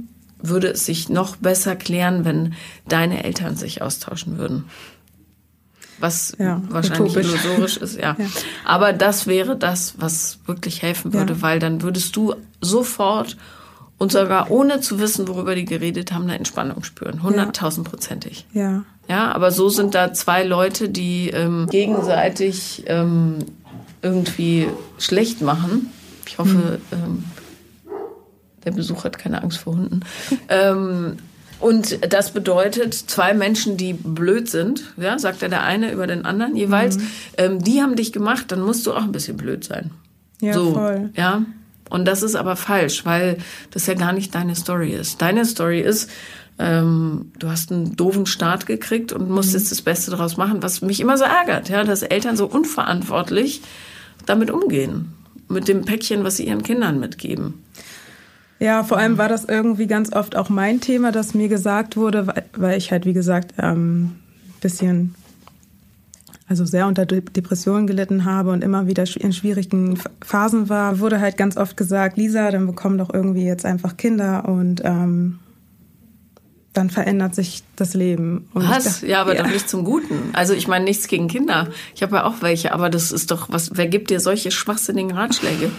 würde 0.41 0.67
es 0.69 0.85
sich 0.85 1.07
noch 1.09 1.35
besser 1.37 1.75
klären, 1.75 2.25
wenn 2.25 2.53
deine 2.87 3.23
Eltern 3.23 3.55
sich 3.55 3.81
austauschen 3.81 4.37
würden. 4.37 4.65
Was 5.99 6.35
Ja, 6.39 6.61
wahrscheinlich 6.69 7.15
utopisch. 7.15 7.27
illusorisch 7.43 7.77
ist, 7.77 7.97
ja. 7.97 8.15
Ja. 8.19 8.25
Aber 8.65 8.91
das 8.91 9.27
wäre 9.27 9.55
das, 9.55 9.93
was 9.99 10.39
wirklich 10.47 10.81
helfen 10.81 11.13
würde, 11.13 11.33
Ja. 11.33 11.41
weil 11.41 11.59
dann 11.59 11.83
würdest 11.83 12.15
du 12.15 12.33
sofort 12.59 13.37
und 13.99 14.11
sogar 14.11 14.49
ohne 14.49 14.79
zu 14.81 14.99
wissen, 14.99 15.27
worüber 15.27 15.53
die 15.53 15.65
geredet 15.65 16.11
haben, 16.11 16.23
eine 16.23 16.35
Entspannung 16.35 16.83
spüren. 16.83 17.21
Hunderttausendprozentig. 17.21 18.47
Ja. 18.51 18.83
Ja, 19.07 19.31
aber 19.31 19.51
so 19.51 19.69
sind 19.69 19.93
da 19.93 20.11
zwei 20.13 20.43
Leute, 20.43 20.89
die 20.89 21.29
ähm, 21.29 21.67
gegenseitig 21.69 22.83
ähm, 22.87 23.39
irgendwie 24.01 24.67
schlecht 24.97 25.41
machen. 25.41 25.91
Ich 26.25 26.37
hoffe, 26.37 26.79
ähm, 26.91 27.23
der 28.63 28.71
Besuch 28.71 29.03
hat 29.03 29.17
keine 29.17 29.41
Angst 29.43 29.59
vor 29.59 29.73
Hunden. 29.73 30.01
ähm, 30.49 31.17
und 31.59 32.11
das 32.11 32.31
bedeutet, 32.31 32.93
zwei 32.95 33.33
Menschen, 33.33 33.77
die 33.77 33.93
blöd 33.93 34.49
sind, 34.49 34.93
ja, 34.97 35.19
sagt 35.19 35.43
ja 35.43 35.47
der 35.47 35.63
eine 35.63 35.91
über 35.91 36.07
den 36.07 36.25
anderen 36.25 36.55
jeweils, 36.55 36.97
ähm, 37.37 37.63
die 37.63 37.81
haben 37.81 37.95
dich 37.95 38.11
gemacht, 38.11 38.51
dann 38.51 38.61
musst 38.61 38.87
du 38.87 38.93
auch 38.93 39.03
ein 39.03 39.11
bisschen 39.11 39.37
blöd 39.37 39.63
sein. 39.63 39.91
Ja, 40.41 40.53
so, 40.53 40.73
voll. 40.73 41.11
Ja. 41.15 41.43
Und 41.89 42.05
das 42.05 42.23
ist 42.23 42.35
aber 42.35 42.55
falsch, 42.55 43.05
weil 43.05 43.37
das 43.69 43.85
ja 43.85 43.93
gar 43.93 44.11
nicht 44.11 44.33
deine 44.33 44.55
Story 44.55 44.91
ist. 44.91 45.21
Deine 45.21 45.45
Story 45.45 45.81
ist, 45.81 46.09
ähm, 46.57 47.31
du 47.37 47.49
hast 47.49 47.71
einen 47.71 47.95
doofen 47.95 48.25
Start 48.25 48.65
gekriegt 48.65 49.13
und 49.13 49.29
musst 49.29 49.53
jetzt 49.53 49.71
das 49.71 49.81
Beste 49.81 50.09
daraus 50.09 50.37
machen, 50.37 50.63
was 50.63 50.81
mich 50.81 50.99
immer 50.99 51.17
so 51.17 51.25
ärgert, 51.25 51.69
ja, 51.69 51.83
dass 51.83 52.01
Eltern 52.01 52.37
so 52.37 52.47
unverantwortlich 52.47 53.61
damit 54.25 54.51
umgehen. 54.51 55.13
Mit 55.49 55.67
dem 55.67 55.83
Päckchen, 55.83 56.23
was 56.23 56.37
sie 56.37 56.47
ihren 56.47 56.63
Kindern 56.63 56.99
mitgeben. 56.99 57.55
Ja, 58.59 58.83
vor 58.83 58.97
allem 58.97 59.17
war 59.17 59.27
das 59.27 59.45
irgendwie 59.45 59.87
ganz 59.87 60.13
oft 60.13 60.35
auch 60.35 60.49
mein 60.49 60.79
Thema, 60.81 61.11
dass 61.11 61.33
mir 61.33 61.47
gesagt 61.49 61.97
wurde, 61.97 62.27
weil, 62.53 62.77
ich 62.77 62.91
halt, 62.91 63.05
wie 63.05 63.13
gesagt, 63.13 63.55
ähm, 63.57 64.11
bisschen, 64.61 65.15
also 66.47 66.63
sehr 66.63 66.85
unter 66.85 67.07
De- 67.07 67.21
Depressionen 67.21 67.87
gelitten 67.87 68.23
habe 68.23 68.51
und 68.51 68.63
immer 68.63 68.85
wieder 68.85 69.03
in 69.19 69.33
schwierigen 69.33 69.95
Ph- 69.97 70.09
Phasen 70.23 70.69
war, 70.69 70.99
wurde 70.99 71.19
halt 71.19 71.37
ganz 71.37 71.57
oft 71.57 71.75
gesagt, 71.75 72.17
Lisa, 72.17 72.51
dann 72.51 72.67
bekomm 72.67 72.99
doch 72.99 73.11
irgendwie 73.11 73.45
jetzt 73.45 73.65
einfach 73.65 73.97
Kinder 73.97 74.47
und 74.47 74.81
ähm, 74.85 75.39
dann 76.73 76.89
verändert 76.89 77.35
sich 77.35 77.63
das 77.75 77.93
Leben. 77.93 78.47
Und 78.53 78.69
Was? 78.69 78.85
dachte, 78.85 79.07
ja, 79.07 79.21
aber 79.21 79.35
doch 79.35 79.47
nicht 79.47 79.69
zum 79.69 79.83
Guten. 79.83 80.29
Also 80.33 80.53
ich 80.53 80.67
meine 80.67 80.85
nichts 80.85 81.07
gegen 81.07 81.27
Kinder. 81.27 81.67
Ich 81.93 82.01
habe 82.01 82.15
ja 82.15 82.23
auch 82.23 82.41
welche, 82.41 82.73
aber 82.73 82.89
das 82.89 83.11
ist 83.11 83.31
doch 83.31 83.49
was. 83.49 83.71
Wer 83.75 83.87
gibt 83.87 84.09
dir 84.09 84.19
solche 84.19 84.51
schwachsinnigen 84.51 85.11
Ratschläge? 85.11 85.69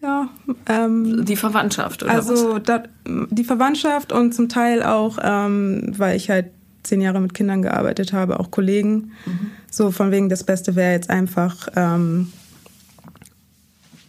Ja, 0.00 0.28
ähm, 0.66 1.24
Die 1.26 1.36
Verwandtschaft 1.36 2.02
oder 2.02 2.16
was? 2.16 2.28
Also 2.30 2.58
da, 2.58 2.84
die 3.06 3.44
Verwandtschaft 3.44 4.12
und 4.12 4.32
zum 4.34 4.48
Teil 4.48 4.82
auch, 4.82 5.18
ähm, 5.22 5.92
weil 5.96 6.16
ich 6.16 6.30
halt 6.30 6.46
zehn 6.84 7.00
Jahre 7.00 7.20
mit 7.20 7.34
Kindern 7.34 7.62
gearbeitet 7.62 8.12
habe, 8.12 8.40
auch 8.40 8.50
Kollegen. 8.50 9.12
So 9.70 9.90
von 9.90 10.10
wegen, 10.10 10.28
das 10.28 10.44
Beste 10.44 10.76
wäre 10.76 10.92
jetzt 10.92 11.10
einfach, 11.10 11.68
ähm, 11.76 12.32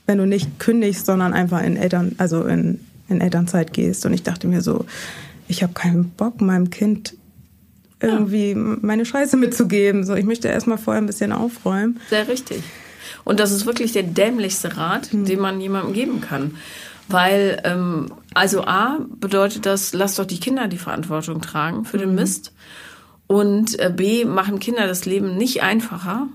wenn 0.05 0.17
du 0.17 0.25
nicht 0.25 0.59
kündigst, 0.59 1.05
sondern 1.05 1.33
einfach 1.33 1.61
in 1.61 1.75
Eltern, 1.75 2.15
also 2.17 2.43
in, 2.43 2.79
in 3.11 3.21
Elternzeit 3.21 3.73
gehst. 3.73 4.05
Und 4.05 4.13
ich 4.13 4.23
dachte 4.23 4.47
mir 4.47 4.61
so, 4.61 4.85
ich 5.47 5.63
habe 5.63 5.73
keinen 5.73 6.09
Bock, 6.11 6.41
meinem 6.41 6.69
Kind 6.69 7.15
irgendwie 7.99 8.55
meine 8.55 9.05
Scheiße 9.05 9.37
mitzugeben. 9.37 10.03
So, 10.03 10.15
ich 10.15 10.25
möchte 10.25 10.47
erstmal 10.47 10.77
vorher 10.77 11.01
ein 11.01 11.07
bisschen 11.07 11.31
aufräumen. 11.31 11.99
Sehr 12.09 12.27
richtig. 12.27 12.63
Und 13.23 13.39
das 13.39 13.51
ist 13.51 13.65
wirklich 13.65 13.91
der 13.93 14.03
dämlichste 14.03 14.77
Rat, 14.77 15.09
den 15.11 15.39
man 15.39 15.61
jemandem 15.61 15.93
geben 15.93 16.21
kann. 16.21 16.55
Weil, 17.07 17.61
ähm, 17.65 18.13
also 18.33 18.63
A, 18.63 18.99
bedeutet 19.19 19.65
das, 19.65 19.93
lass 19.93 20.15
doch 20.15 20.25
die 20.25 20.39
Kinder 20.39 20.67
die 20.67 20.77
Verantwortung 20.77 21.41
tragen 21.41 21.85
für 21.85 21.97
den 21.97 22.15
Mist. 22.15 22.53
Und 23.27 23.79
äh, 23.79 23.91
B, 23.95 24.25
machen 24.25 24.59
Kinder 24.59 24.87
das 24.87 25.05
Leben 25.05 25.37
nicht 25.37 25.61
einfacher, 25.61 26.27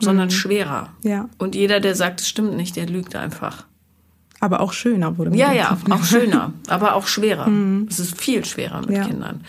sondern 0.00 0.30
schwerer. 0.30 0.92
Ja. 1.02 1.28
Und 1.38 1.54
jeder, 1.54 1.80
der 1.80 1.94
sagt, 1.94 2.20
es 2.20 2.28
stimmt 2.28 2.56
nicht, 2.56 2.76
der 2.76 2.86
lügt 2.86 3.16
einfach. 3.16 3.66
Aber 4.44 4.60
auch 4.60 4.74
schöner 4.74 5.16
wurde 5.16 5.30
mir 5.30 5.38
Ja, 5.38 5.52
ja, 5.52 5.78
auch 5.88 6.04
schöner, 6.04 6.52
aber 6.68 6.94
auch 6.96 7.06
schwerer. 7.06 7.48
Es 7.88 7.98
ist 7.98 8.20
viel 8.20 8.44
schwerer 8.44 8.80
mit 8.82 8.90
Ja. 8.90 9.04
Kindern. 9.06 9.40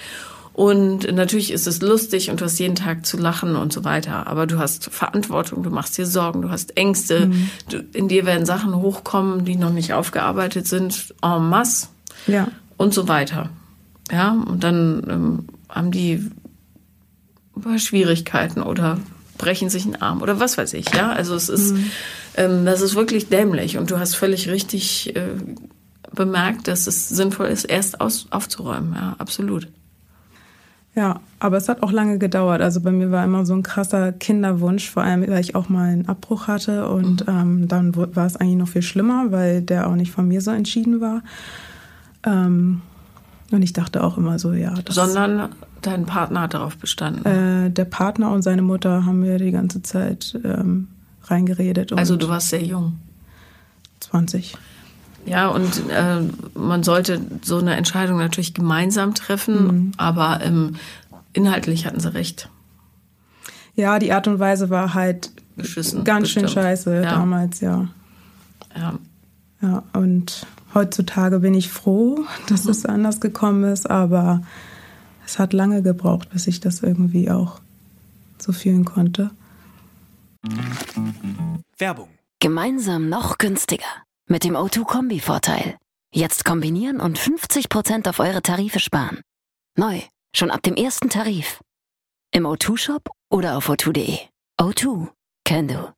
Und 0.54 1.14
natürlich 1.14 1.52
ist 1.52 1.68
es 1.68 1.82
lustig 1.82 2.30
und 2.32 2.40
du 2.40 2.46
hast 2.46 2.58
jeden 2.60 2.76
Tag 2.76 3.06
zu 3.06 3.18
lachen 3.18 3.58
und 3.58 3.74
so 3.74 3.84
weiter. 3.84 4.26
Aber 4.28 4.48
du 4.48 4.58
hast 4.58 4.86
Verantwortung, 4.86 5.64
du 5.64 5.70
machst 5.70 5.98
dir 5.98 6.06
Sorgen, 6.06 6.42
du 6.42 6.50
hast 6.50 6.78
Ängste. 6.78 7.30
Du, 7.70 7.84
in 7.92 8.08
dir 8.08 8.26
werden 8.26 8.46
Sachen 8.46 8.74
hochkommen, 8.74 9.44
die 9.44 9.58
noch 9.58 9.74
nicht 9.74 9.92
aufgearbeitet 9.94 10.66
sind, 10.66 11.14
en 11.22 11.50
masse 11.50 11.88
Ja. 12.26 12.48
und 12.78 12.94
so 12.94 13.10
weiter. 13.10 13.50
Ja, 14.10 14.32
und 14.32 14.64
dann 14.64 15.04
ähm, 15.10 15.46
haben 15.68 15.92
die 15.92 16.24
Schwierigkeiten 17.78 18.62
oder 18.62 18.98
brechen 19.38 19.70
sich 19.70 19.86
einen 19.86 19.96
Arm 19.96 20.22
oder 20.22 20.40
was 20.40 20.58
weiß 20.58 20.74
ich. 20.74 20.94
Ja, 20.94 21.12
also 21.12 21.36
es 21.36 21.50
ist, 21.50 21.76
ähm, 22.36 22.66
das 22.66 22.82
ist 22.82 22.96
wirklich 22.96 23.30
dämlich 23.30 23.78
und 23.78 23.92
du 23.92 24.00
hast 24.00 24.16
völlig 24.16 24.50
richtig 24.50 25.16
äh, 25.16 25.30
bemerkt, 26.14 26.68
dass 26.68 26.88
es 26.88 27.10
sinnvoll 27.10 27.48
ist, 27.48 27.66
erst 27.66 28.02
aus, 28.02 28.28
aufzuräumen. 28.32 28.94
Ja, 28.94 29.16
absolut. 29.18 29.68
Ja, 30.96 31.20
aber 31.40 31.58
es 31.58 31.68
hat 31.68 31.84
auch 31.84 31.92
lange 31.92 32.18
gedauert. 32.20 32.62
Also 32.62 32.80
bei 32.80 32.92
mir 32.92 33.12
war 33.12 33.26
immer 33.26 33.46
so 33.46 33.54
ein 33.54 33.64
krasser 33.64 34.14
Kinderwunsch, 34.14 34.90
vor 34.90 35.04
allem 35.04 35.28
weil 35.28 35.42
ich 35.42 35.54
auch 35.54 35.68
mal 35.68 35.90
einen 35.90 36.08
Abbruch 36.08 36.48
hatte 36.48 36.88
und 36.88 37.26
ähm, 37.28 37.68
dann 37.68 37.96
war 37.96 38.26
es 38.26 38.38
eigentlich 38.38 38.56
noch 38.56 38.70
viel 38.70 38.82
schlimmer, 38.82 39.26
weil 39.32 39.62
der 39.62 39.90
auch 39.90 39.96
nicht 39.96 40.12
von 40.12 40.26
mir 40.26 40.40
so 40.40 40.52
entschieden 40.52 41.02
war. 41.02 41.22
Ähm, 42.26 42.82
und 43.52 43.62
ich 43.62 43.74
dachte 43.74 44.04
auch 44.04 44.18
immer 44.18 44.40
so, 44.40 44.54
ja, 44.54 44.74
das, 44.86 44.96
Sondern 44.96 45.50
dein 45.86 46.06
Partner 46.06 46.42
hat 46.42 46.54
darauf 46.54 46.78
bestanden. 46.78 47.26
äh, 47.26 47.72
der 47.72 47.86
Partner 47.86 48.32
und 48.32 48.42
seine 48.42 48.62
Mutter 48.62 49.06
haben 49.06 49.22
mir 49.22 49.38
die 49.38 49.52
ganze 49.52 49.82
Zeit 49.82 50.40
ähm, 50.44 50.88
reingeredet. 51.24 51.94
Also 51.94 52.16
du 52.16 52.28
warst 52.28 52.50
sehr 52.50 52.64
jung. 52.64 53.00
20. 54.00 54.56
Ja, 55.26 55.48
und 55.48 55.90
äh, 55.90 56.22
man 56.54 56.84
sollte 56.84 57.20
so 57.42 57.58
eine 57.58 57.76
Entscheidung 57.76 58.20
natürlich 58.20 58.54
gemeinsam 58.54 59.16
treffen, 59.16 59.66
mhm. 59.66 59.92
aber 59.98 60.42
ähm, 60.44 60.76
inhaltlich 61.34 61.88
hatten 61.88 62.00
sie 62.00 62.14
recht. 62.14 62.50
Ja, 63.76 63.98
die 64.00 64.14
Art 64.14 64.28
und 64.28 64.40
Weise 64.40 64.70
war 64.70 64.94
halt 64.94 65.32
Beschissen, 65.56 66.04
ganz 66.04 66.24
bestimmt. 66.24 66.52
schön 66.52 66.64
scheiße 66.64 66.96
ja. 66.96 67.02
damals, 67.02 67.62
ja. 67.62 67.88
Ja. 68.78 68.94
Ja, 69.62 69.84
und 69.94 70.46
heutzutage 70.74 71.40
bin 71.40 71.54
ich 71.54 71.70
froh, 71.70 72.20
dass 72.48 72.66
mhm. 72.66 72.72
es 72.72 72.86
anders 72.86 73.20
gekommen 73.20 73.64
ist, 73.64 73.90
aber 73.90 74.44
es 75.26 75.40
hat 75.40 75.54
lange 75.54 75.82
gebraucht, 75.82 76.30
bis 76.30 76.48
ich 76.48 76.60
das 76.60 76.84
irgendwie 76.84 77.30
auch 77.30 77.60
so 78.38 78.52
fühlen 78.52 78.86
konnte. 78.86 79.32
Werbung. 81.78 82.10
Gemeinsam 82.40 83.10
noch 83.10 83.38
günstiger. 83.38 83.86
Mit 84.28 84.44
dem 84.44 84.56
O2-Kombi-Vorteil. 84.56 85.78
Jetzt 86.14 86.46
kombinieren 86.46 87.00
und 87.00 87.20
50% 87.20 88.08
auf 88.08 88.20
eure 88.20 88.42
Tarife 88.42 88.80
sparen. 88.80 89.22
Neu, 89.78 90.02
schon 90.36 90.52
ab 90.52 90.62
dem 90.64 90.76
ersten 90.76 91.10
Tarif. 91.10 91.60
Im 92.32 92.46
O2-Shop 92.46 93.10
oder 93.30 93.58
auf 93.58 93.70
o2.de. 93.70 94.20
O2, 94.60 95.10
can 95.44 95.68
do. 95.68 95.92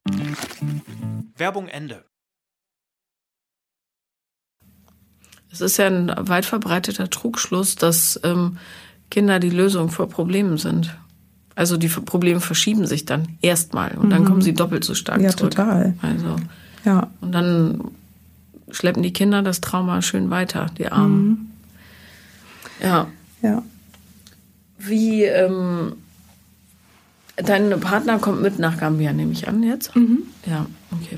Werbung 1.35 1.67
Ende. 1.67 2.05
Es 5.51 5.61
ist 5.61 5.77
ja 5.77 5.87
ein 5.87 6.11
weit 6.17 6.45
verbreiteter 6.45 7.09
Trugschluss, 7.09 7.75
dass 7.75 8.19
ähm, 8.23 8.57
Kinder 9.09 9.39
die 9.39 9.49
Lösung 9.49 9.89
vor 9.89 10.09
Problemen 10.09 10.57
sind. 10.57 10.95
Also 11.55 11.77
die 11.77 11.87
Probleme 11.87 12.39
verschieben 12.39 12.85
sich 12.85 13.05
dann 13.05 13.29
erstmal 13.41 13.97
und 13.97 14.11
dann 14.11 14.21
mhm. 14.21 14.25
kommen 14.25 14.41
sie 14.41 14.53
doppelt 14.53 14.83
so 14.83 14.93
stark 14.93 15.21
ja, 15.21 15.29
zurück. 15.29 15.57
Ja, 15.57 15.65
total. 15.65 15.93
Also, 16.01 16.35
ja. 16.85 17.09
Und 17.19 17.31
dann 17.31 17.81
schleppen 18.69 19.01
die 19.01 19.13
Kinder 19.13 19.41
das 19.41 19.61
Trauma 19.61 20.01
schön 20.01 20.29
weiter, 20.29 20.67
die 20.77 20.87
Armen. 20.91 21.27
Mhm. 21.27 21.47
Ja. 22.81 23.07
Ja. 23.41 23.63
Wie, 24.77 25.23
ähm, 25.23 25.93
dein 27.37 27.79
Partner 27.79 28.19
kommt 28.19 28.41
mit 28.41 28.59
nach 28.59 28.77
Gambia, 28.77 29.13
nehme 29.13 29.31
ich 29.31 29.47
an 29.47 29.63
jetzt? 29.63 29.95
Mhm. 29.95 30.23
Ja, 30.45 30.67
okay. 30.91 31.17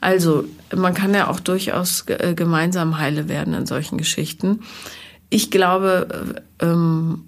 Also, 0.00 0.44
man 0.74 0.94
kann 0.94 1.14
ja 1.14 1.28
auch 1.28 1.40
durchaus 1.40 2.04
äh, 2.06 2.34
gemeinsam 2.34 2.98
heile 2.98 3.28
werden 3.28 3.54
in 3.54 3.66
solchen 3.66 3.98
Geschichten. 3.98 4.60
Ich 5.30 5.50
glaube, 5.50 6.42
äh, 6.60 6.64
ähm, 6.64 7.24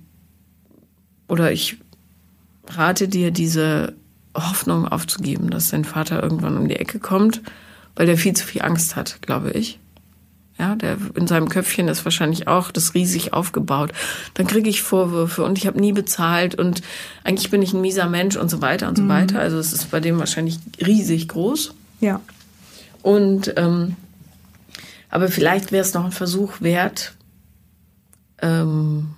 oder 1.28 1.53
ich 1.53 1.78
rate 2.68 3.09
dir, 3.09 3.30
diese 3.30 3.94
Hoffnung 4.34 4.86
aufzugeben, 4.86 5.51
dass 5.51 5.68
dein 5.68 5.84
Vater 5.84 6.22
irgendwann 6.22 6.57
um 6.57 6.68
die 6.68 6.76
Ecke 6.76 6.99
kommt, 6.99 7.42
weil 7.96 8.07
der 8.07 8.18
viel 8.18 8.34
zu 8.34 8.46
viel 8.46 8.62
Angst 8.62 8.96
hat, 8.96 9.20
glaube 9.22 9.51
ich. 9.51 9.78
Ja, 10.59 10.74
der 10.74 10.96
in 11.14 11.28
seinem 11.28 11.49
Köpfchen 11.49 11.86
ist 11.86 12.05
wahrscheinlich 12.05 12.49
auch 12.49 12.72
das 12.72 12.94
riesig 12.94 13.32
aufgebaut. 13.32 13.92
Dann 14.34 14.49
kriege 14.49 14.68
ich 14.68 14.82
Vorwürfe 14.82 15.44
und 15.44 15.57
ich 15.57 15.68
habe 15.68 15.78
nie 15.78 15.92
bezahlt 15.92 16.57
und 16.57 16.82
eigentlich 17.22 17.51
bin 17.51 17.62
ich 17.62 17.74
ein 17.74 17.80
mieser 17.80 18.09
Mensch 18.09 18.36
und 18.36 18.51
so 18.51 18.61
weiter 18.61 18.88
und 18.88 18.96
so 18.96 19.05
mhm. 19.05 19.09
weiter. 19.09 19.38
Also 19.38 19.59
es 19.59 19.72
ist 19.72 19.92
bei 19.92 20.01
dem 20.01 20.18
wahrscheinlich 20.18 20.59
riesig 20.84 21.28
groß. 21.28 21.74
Ja. 22.01 22.20
Und 23.03 23.55
ähm, 23.57 23.94
aber 25.11 25.28
vielleicht 25.28 25.70
wäre 25.70 25.82
es 25.82 25.94
noch 25.94 26.05
ein 26.05 26.12
Versuch 26.12 26.61
wert, 26.61 27.14
ähm, 28.43 29.14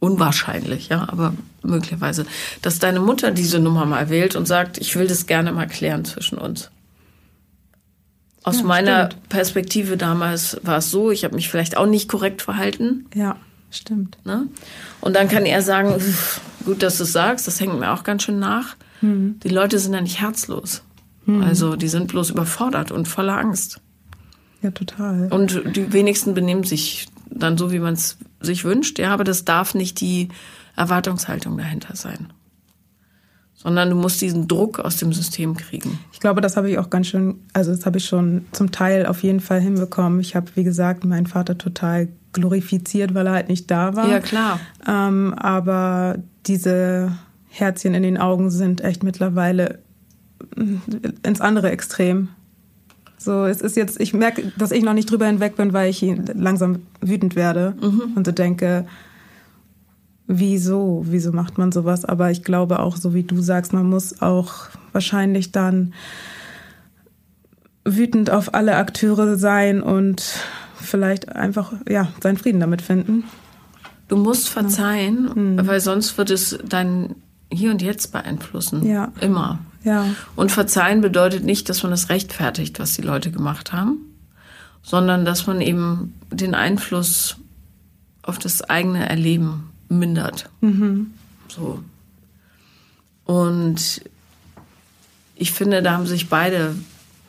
unwahrscheinlich, 0.00 0.88
ja, 0.88 1.08
aber 1.08 1.34
möglicherweise, 1.62 2.26
dass 2.62 2.78
deine 2.78 3.00
Mutter 3.00 3.30
diese 3.30 3.58
Nummer 3.58 3.84
mal 3.84 4.10
wählt 4.10 4.36
und 4.36 4.46
sagt, 4.46 4.78
ich 4.78 4.96
will 4.96 5.06
das 5.06 5.26
gerne 5.26 5.52
mal 5.52 5.66
klären 5.66 6.04
zwischen 6.04 6.38
uns. 6.38 6.70
Aus 8.44 8.60
ja, 8.60 8.64
meiner 8.64 9.06
stimmt. 9.06 9.28
Perspektive 9.28 9.96
damals 9.96 10.58
war 10.62 10.78
es 10.78 10.90
so, 10.90 11.10
ich 11.10 11.24
habe 11.24 11.34
mich 11.34 11.48
vielleicht 11.48 11.76
auch 11.76 11.86
nicht 11.86 12.08
korrekt 12.08 12.42
verhalten. 12.42 13.06
Ja, 13.14 13.36
stimmt. 13.70 14.16
Ne? 14.24 14.46
Und 15.00 15.16
dann 15.16 15.28
kann 15.28 15.44
er 15.44 15.62
sagen, 15.62 15.94
gut, 16.64 16.82
dass 16.82 16.98
du 16.98 17.02
es 17.02 17.12
sagst, 17.12 17.46
das 17.46 17.60
hängt 17.60 17.78
mir 17.78 17.92
auch 17.92 18.04
ganz 18.04 18.22
schön 18.22 18.38
nach. 18.38 18.76
Mhm. 19.00 19.40
Die 19.42 19.48
Leute 19.48 19.78
sind 19.78 19.92
ja 19.92 20.00
nicht 20.00 20.20
herzlos. 20.20 20.82
Mhm. 21.26 21.42
Also 21.42 21.76
die 21.76 21.88
sind 21.88 22.06
bloß 22.06 22.30
überfordert 22.30 22.90
und 22.90 23.06
voller 23.06 23.36
Angst. 23.36 23.80
Ja, 24.62 24.70
total. 24.70 25.28
Und 25.30 25.76
die 25.76 25.92
wenigsten 25.92 26.34
benehmen 26.34 26.64
sich 26.64 27.06
dann 27.30 27.58
so, 27.58 27.72
wie 27.72 27.78
man 27.78 27.94
es 27.94 28.18
sich 28.40 28.64
wünscht. 28.64 28.98
Ja, 28.98 29.12
aber 29.12 29.24
das 29.24 29.44
darf 29.44 29.74
nicht 29.74 30.00
die 30.00 30.28
Erwartungshaltung 30.76 31.56
dahinter 31.58 31.96
sein. 31.96 32.32
Sondern 33.54 33.90
du 33.90 33.96
musst 33.96 34.20
diesen 34.20 34.46
Druck 34.46 34.78
aus 34.78 34.98
dem 34.98 35.12
System 35.12 35.56
kriegen. 35.56 35.98
Ich 36.12 36.20
glaube, 36.20 36.40
das 36.40 36.56
habe 36.56 36.70
ich 36.70 36.78
auch 36.78 36.90
ganz 36.90 37.08
schön, 37.08 37.40
also 37.52 37.72
das 37.72 37.86
habe 37.86 37.98
ich 37.98 38.04
schon 38.04 38.46
zum 38.52 38.70
Teil 38.70 39.06
auf 39.06 39.22
jeden 39.24 39.40
Fall 39.40 39.60
hinbekommen. 39.60 40.20
Ich 40.20 40.36
habe, 40.36 40.46
wie 40.54 40.62
gesagt, 40.62 41.04
meinen 41.04 41.26
Vater 41.26 41.58
total 41.58 42.08
glorifiziert, 42.32 43.14
weil 43.14 43.26
er 43.26 43.32
halt 43.32 43.48
nicht 43.48 43.68
da 43.70 43.96
war. 43.96 44.08
Ja, 44.08 44.20
klar. 44.20 44.60
Ähm, 44.86 45.34
aber 45.34 46.18
diese 46.46 47.18
Herzchen 47.48 47.94
in 47.94 48.04
den 48.04 48.18
Augen 48.18 48.50
sind 48.50 48.82
echt 48.82 49.02
mittlerweile 49.02 49.80
ins 51.24 51.40
andere 51.40 51.70
Extrem. 51.70 52.28
So, 53.18 53.44
es 53.44 53.60
ist 53.60 53.76
jetzt, 53.76 54.00
ich 54.00 54.14
merke, 54.14 54.52
dass 54.56 54.70
ich 54.70 54.84
noch 54.84 54.94
nicht 54.94 55.10
drüber 55.10 55.26
hinweg 55.26 55.56
bin, 55.56 55.72
weil 55.72 55.90
ich 55.90 56.06
langsam 56.34 56.82
wütend 57.00 57.34
werde 57.34 57.74
mhm. 57.80 58.12
und 58.14 58.24
so 58.24 58.32
denke, 58.32 58.86
wieso, 60.28 61.04
wieso 61.06 61.32
macht 61.32 61.58
man 61.58 61.72
sowas? 61.72 62.04
Aber 62.04 62.30
ich 62.30 62.44
glaube 62.44 62.78
auch, 62.78 62.96
so 62.96 63.14
wie 63.14 63.24
du 63.24 63.40
sagst, 63.40 63.72
man 63.72 63.88
muss 63.88 64.22
auch 64.22 64.68
wahrscheinlich 64.92 65.50
dann 65.50 65.94
wütend 67.84 68.30
auf 68.30 68.54
alle 68.54 68.76
Akteure 68.76 69.36
sein 69.36 69.82
und 69.82 70.22
vielleicht 70.76 71.34
einfach, 71.34 71.72
ja, 71.88 72.08
seinen 72.22 72.36
Frieden 72.36 72.60
damit 72.60 72.82
finden. 72.82 73.24
Du 74.06 74.16
musst 74.16 74.48
verzeihen, 74.48 75.56
mhm. 75.56 75.66
weil 75.66 75.80
sonst 75.80 76.16
wird 76.18 76.30
es 76.30 76.58
dein 76.66 77.16
Hier 77.52 77.70
und 77.70 77.82
Jetzt 77.82 78.12
beeinflussen. 78.12 78.86
Ja. 78.86 79.12
Immer. 79.20 79.58
Ja. 79.88 80.04
Und 80.36 80.52
verzeihen 80.52 81.00
bedeutet 81.00 81.44
nicht, 81.44 81.70
dass 81.70 81.82
man 81.82 81.90
das 81.90 82.10
rechtfertigt, 82.10 82.78
was 82.78 82.92
die 82.92 83.02
Leute 83.02 83.30
gemacht 83.30 83.72
haben, 83.72 83.96
sondern 84.82 85.24
dass 85.24 85.46
man 85.46 85.62
eben 85.62 86.12
den 86.30 86.54
Einfluss 86.54 87.36
auf 88.22 88.38
das 88.38 88.60
eigene 88.62 89.08
Erleben 89.08 89.70
mindert. 89.88 90.50
Mhm. 90.60 91.12
So. 91.48 91.82
Und 93.24 94.02
ich 95.34 95.52
finde, 95.52 95.82
da 95.82 95.92
haben 95.92 96.06
sich 96.06 96.28
beide 96.28 96.74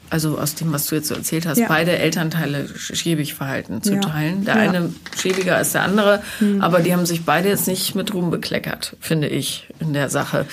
also 0.09 0.37
aus 0.37 0.55
dem, 0.55 0.71
was 0.71 0.87
du 0.87 0.95
jetzt 0.95 1.07
so 1.07 1.15
erzählt 1.15 1.45
hast, 1.45 1.57
ja. 1.57 1.67
beide 1.67 1.97
Elternteile 1.97 2.67
schäbig 2.75 3.33
verhalten 3.33 3.81
zu 3.81 3.95
ja. 3.95 3.99
teilen. 3.99 4.45
Der 4.45 4.55
ja. 4.55 4.61
eine 4.69 4.93
schäbiger 5.17 5.55
als 5.55 5.73
der 5.73 5.83
andere, 5.83 6.21
mhm. 6.39 6.61
aber 6.61 6.79
die 6.79 6.93
haben 6.93 7.05
sich 7.05 7.25
beide 7.25 7.49
jetzt 7.49 7.67
nicht 7.67 7.95
mit 7.95 8.13
Ruhm 8.13 8.31
bekleckert, 8.31 8.95
finde 8.99 9.27
ich, 9.27 9.67
in 9.79 9.93
der 9.93 10.09
Sache. 10.09 10.45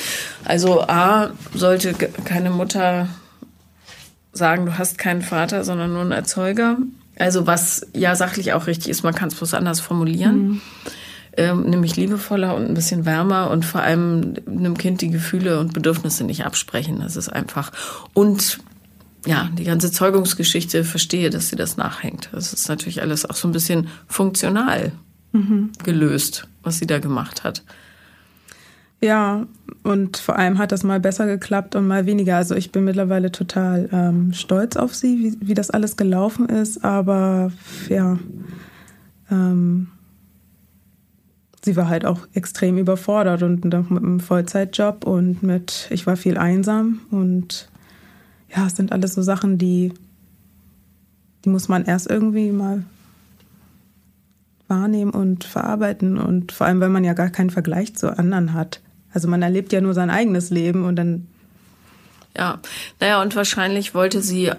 Also 0.44 0.82
A, 0.82 1.30
sollte 1.54 1.94
keine 2.24 2.50
Mutter 2.50 3.08
sagen, 4.32 4.66
du 4.66 4.78
hast 4.78 4.98
keinen 4.98 5.22
Vater, 5.22 5.64
sondern 5.64 5.92
nur 5.92 6.02
einen 6.02 6.12
Erzeuger. 6.12 6.76
Also 7.18 7.46
was 7.46 7.86
ja 7.94 8.14
sachlich 8.14 8.52
auch 8.52 8.66
richtig 8.66 8.90
ist, 8.90 9.02
man 9.02 9.14
kann 9.14 9.28
es 9.28 9.34
bloß 9.34 9.54
anders 9.54 9.80
formulieren. 9.80 10.36
Mhm. 10.36 10.60
Ähm, 11.38 11.64
nämlich 11.64 11.96
liebevoller 11.96 12.54
und 12.54 12.64
ein 12.64 12.72
bisschen 12.72 13.04
wärmer 13.04 13.50
und 13.50 13.66
vor 13.66 13.82
allem 13.82 14.36
einem 14.46 14.78
Kind 14.78 15.02
die 15.02 15.10
Gefühle 15.10 15.60
und 15.60 15.74
Bedürfnisse 15.74 16.24
nicht 16.24 16.46
absprechen. 16.46 17.00
Das 17.00 17.14
ist 17.14 17.28
einfach. 17.28 17.72
Und 18.14 18.58
ja, 19.26 19.50
die 19.58 19.64
ganze 19.64 19.90
Zeugungsgeschichte 19.90 20.84
verstehe, 20.84 21.30
dass 21.30 21.48
sie 21.48 21.56
das 21.56 21.76
nachhängt. 21.76 22.30
Das 22.32 22.52
ist 22.52 22.68
natürlich 22.68 23.02
alles 23.02 23.28
auch 23.28 23.34
so 23.34 23.48
ein 23.48 23.52
bisschen 23.52 23.88
funktional 24.06 24.92
mhm. 25.32 25.72
gelöst, 25.82 26.48
was 26.62 26.78
sie 26.78 26.86
da 26.86 26.98
gemacht 26.98 27.44
hat. 27.44 27.62
Ja, 29.02 29.46
und 29.82 30.16
vor 30.16 30.36
allem 30.36 30.58
hat 30.58 30.72
das 30.72 30.82
mal 30.82 31.00
besser 31.00 31.26
geklappt 31.26 31.74
und 31.74 31.86
mal 31.86 32.06
weniger. 32.06 32.36
Also 32.36 32.54
ich 32.54 32.72
bin 32.72 32.84
mittlerweile 32.84 33.30
total 33.30 33.88
ähm, 33.92 34.32
stolz 34.32 34.76
auf 34.76 34.94
sie, 34.94 35.18
wie, 35.18 35.48
wie 35.48 35.54
das 35.54 35.70
alles 35.70 35.96
gelaufen 35.96 36.48
ist. 36.48 36.82
Aber 36.82 37.52
ja, 37.88 38.18
ähm, 39.30 39.88
sie 41.62 41.76
war 41.76 41.88
halt 41.88 42.06
auch 42.06 42.20
extrem 42.32 42.78
überfordert 42.78 43.42
und 43.42 43.64
mit 43.64 43.74
einem 43.74 44.20
Vollzeitjob 44.20 45.04
und 45.04 45.42
mit, 45.42 45.88
ich 45.90 46.06
war 46.06 46.16
viel 46.16 46.38
einsam 46.38 47.00
und 47.10 47.68
ja, 48.54 48.66
es 48.66 48.76
sind 48.76 48.92
alles 48.92 49.14
so 49.14 49.22
Sachen, 49.22 49.58
die, 49.58 49.92
die 51.44 51.48
muss 51.48 51.68
man 51.68 51.84
erst 51.84 52.08
irgendwie 52.08 52.52
mal 52.52 52.84
wahrnehmen 54.68 55.10
und 55.10 55.44
verarbeiten. 55.44 56.18
Und 56.18 56.52
vor 56.52 56.66
allem, 56.66 56.80
weil 56.80 56.88
man 56.88 57.04
ja 57.04 57.12
gar 57.12 57.30
keinen 57.30 57.50
Vergleich 57.50 57.94
zu 57.94 58.16
anderen 58.18 58.52
hat. 58.52 58.80
Also 59.12 59.28
man 59.28 59.42
erlebt 59.42 59.72
ja 59.72 59.80
nur 59.80 59.94
sein 59.94 60.10
eigenes 60.10 60.50
Leben 60.50 60.84
und 60.84 60.96
dann. 60.96 61.26
Ja, 62.36 62.58
naja, 63.00 63.22
und 63.22 63.34
wahrscheinlich 63.34 63.94
wollte 63.94 64.20
sie, 64.20 64.48
äh, 64.48 64.56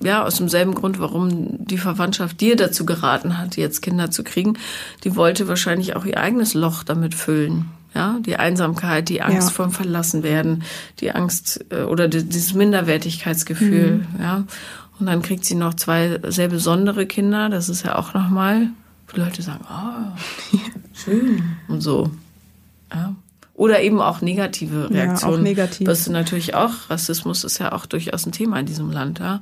ja, 0.00 0.22
aus 0.22 0.36
demselben 0.36 0.74
Grund, 0.74 1.00
warum 1.00 1.66
die 1.66 1.78
Verwandtschaft 1.78 2.40
dir 2.40 2.54
dazu 2.54 2.86
geraten 2.86 3.36
hat, 3.36 3.56
jetzt 3.56 3.82
Kinder 3.82 4.12
zu 4.12 4.22
kriegen, 4.22 4.56
die 5.02 5.16
wollte 5.16 5.48
wahrscheinlich 5.48 5.96
auch 5.96 6.04
ihr 6.04 6.18
eigenes 6.18 6.54
Loch 6.54 6.84
damit 6.84 7.16
füllen. 7.16 7.68
Ja, 7.94 8.18
die 8.20 8.36
Einsamkeit, 8.36 9.08
die 9.08 9.22
Angst 9.22 9.48
ja. 9.48 9.54
vom 9.54 9.70
Verlassenwerden, 9.70 10.64
die 10.98 11.12
Angst 11.12 11.64
äh, 11.70 11.82
oder 11.82 12.08
dieses 12.08 12.52
Minderwertigkeitsgefühl, 12.54 13.98
mhm. 13.98 14.20
ja. 14.20 14.44
Und 15.00 15.06
dann 15.06 15.22
kriegt 15.22 15.44
sie 15.44 15.54
noch 15.56 15.74
zwei 15.74 16.20
sehr 16.28 16.48
besondere 16.48 17.06
Kinder. 17.06 17.48
Das 17.48 17.68
ist 17.68 17.84
ja 17.84 17.96
auch 17.96 18.14
nochmal, 18.14 18.68
wo 19.08 19.20
Leute 19.20 19.42
sagen, 19.42 19.64
oh, 19.68 20.56
schön 20.92 21.42
und 21.68 21.80
so. 21.80 22.10
Ja. 22.92 23.14
Oder 23.54 23.82
eben 23.82 24.00
auch 24.00 24.20
negative 24.20 24.90
Reaktionen. 24.90 25.34
Ja, 25.34 25.38
auch 25.38 25.42
negativ. 25.42 25.86
Was 25.86 26.08
natürlich 26.08 26.54
auch, 26.54 26.90
Rassismus 26.90 27.44
ist 27.44 27.58
ja 27.58 27.72
auch 27.72 27.86
durchaus 27.86 28.26
ein 28.26 28.32
Thema 28.32 28.58
in 28.58 28.66
diesem 28.66 28.90
Land, 28.90 29.20
ja. 29.20 29.40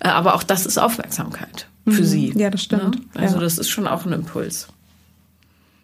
Äh, 0.00 0.08
aber 0.08 0.34
auch 0.34 0.42
das 0.42 0.64
ist 0.64 0.78
Aufmerksamkeit 0.78 1.66
für 1.86 2.00
Mhm. 2.02 2.06
sie. 2.06 2.32
Ja, 2.36 2.48
das 2.50 2.62
stimmt. 2.62 2.96
Ne? 3.14 3.20
Also 3.20 3.36
Ja. 3.36 3.40
das 3.42 3.58
ist 3.58 3.68
schon 3.68 3.86
auch 3.86 4.06
ein 4.06 4.12
Impuls. 4.12 4.68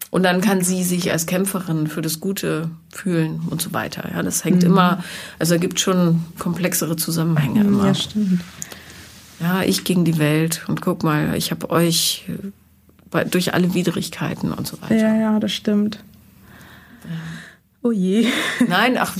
Und 0.09 0.23
dann 0.23 0.39
kann 0.41 0.61
sie 0.61 0.83
sich 0.83 1.11
als 1.11 1.25
Kämpferin 1.25 1.87
für 1.87 2.01
das 2.01 2.19
Gute 2.19 2.69
fühlen 2.89 3.41
und 3.49 3.61
so 3.61 3.73
weiter. 3.73 4.09
Ja, 4.13 4.23
das 4.23 4.45
hängt 4.45 4.63
immer, 4.63 5.03
also 5.37 5.55
es 5.55 5.61
gibt 5.61 5.79
schon 5.79 6.23
komplexere 6.39 6.95
Zusammenhänge 6.95 7.61
immer. 7.61 7.81
Mhm. 7.81 7.87
Ja, 7.87 7.93
stimmt. 7.93 8.41
Ja, 9.39 9.61
ich 9.63 9.83
gegen 9.83 10.05
die 10.05 10.17
Welt 10.17 10.63
und 10.67 10.81
guck 10.81 11.03
mal, 11.03 11.35
ich 11.35 11.51
habe 11.51 11.69
euch 11.69 12.25
bei, 13.11 13.23
durch 13.23 13.53
alle 13.53 13.73
Widrigkeiten 13.73 14.51
und 14.51 14.65
so 14.65 14.81
weiter. 14.81 14.95
Ja, 14.95 15.15
ja, 15.15 15.39
das 15.39 15.51
stimmt. 15.51 15.99
Oh 17.83 17.91
je. 17.91 18.27
Nein, 18.67 18.97
ach, 18.97 19.15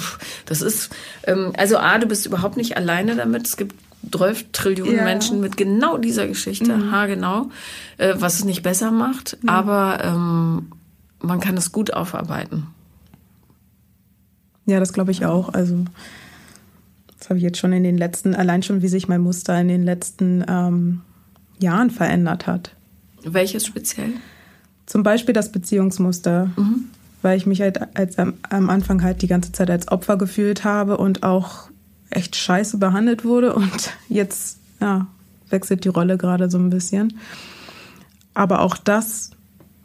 das 0.46 0.62
ist, 0.62 0.90
ähm, 1.24 1.54
also 1.58 1.78
A, 1.78 1.98
du 2.00 2.08
bist 2.08 2.26
überhaupt 2.26 2.58
nicht 2.58 2.78
alleine 2.78 3.16
damit. 3.16 3.46
Es 3.46 3.58
gibt 3.58 3.76
12 4.12 4.52
Trillionen 4.52 4.96
Ja. 4.96 5.04
Menschen 5.04 5.40
mit 5.40 5.58
genau 5.58 5.98
dieser 5.98 6.28
Geschichte, 6.28 6.92
haargenau, 6.92 7.50
äh, 7.98 8.14
was 8.18 8.36
es 8.36 8.46
nicht 8.46 8.64
besser 8.64 8.92
macht, 8.92 9.38
aber 9.46 10.00
ähm, 10.04 10.68
man 11.22 11.40
kann 11.40 11.58
es 11.58 11.72
gut 11.72 11.94
aufarbeiten. 11.94 12.68
Ja, 14.66 14.80
das 14.80 14.94
glaube 14.94 15.12
ich 15.12 15.26
auch. 15.26 15.54
Also 15.54 15.86
das 17.18 17.30
habe 17.30 17.38
ich 17.38 17.44
jetzt 17.44 17.58
schon 17.58 17.74
in 17.74 17.84
den 17.84 17.98
letzten, 17.98 18.36
allein 18.36 18.64
schon, 18.64 18.82
wie 18.82 18.88
sich 18.88 19.08
mein 19.08 19.22
Muster 19.22 19.60
in 19.60 19.68
den 19.70 19.84
letzten 19.84 20.44
ähm, 20.48 21.02
Jahren 21.60 21.90
verändert 21.90 22.48
hat. 22.48 22.76
Welches 23.24 23.66
speziell? 23.66 24.10
Zum 24.86 25.04
Beispiel 25.04 25.34
das 25.34 25.52
Beziehungsmuster, 25.52 26.52
Mhm. 26.56 26.86
weil 27.22 27.38
ich 27.38 27.46
mich 27.46 27.62
halt 27.62 27.98
als 27.98 28.18
am, 28.20 28.36
am 28.50 28.70
Anfang 28.70 29.02
halt 29.04 29.22
die 29.22 29.28
ganze 29.28 29.52
Zeit 29.52 29.70
als 29.70 29.88
Opfer 29.90 30.18
gefühlt 30.18 30.64
habe 30.64 30.98
und 30.98 31.24
auch 31.24 31.70
echt 32.10 32.36
scheiße 32.36 32.78
behandelt 32.78 33.26
wurde 33.26 33.54
und 33.56 33.92
jetzt 34.10 34.60
ja, 34.80 35.08
wechselt 35.50 35.84
die 35.84 35.90
Rolle 35.90 36.18
gerade 36.18 36.50
so 36.50 36.58
ein 36.58 36.70
bisschen. 36.70 37.18
Aber 38.34 38.62
auch 38.62 38.78
das 38.78 39.32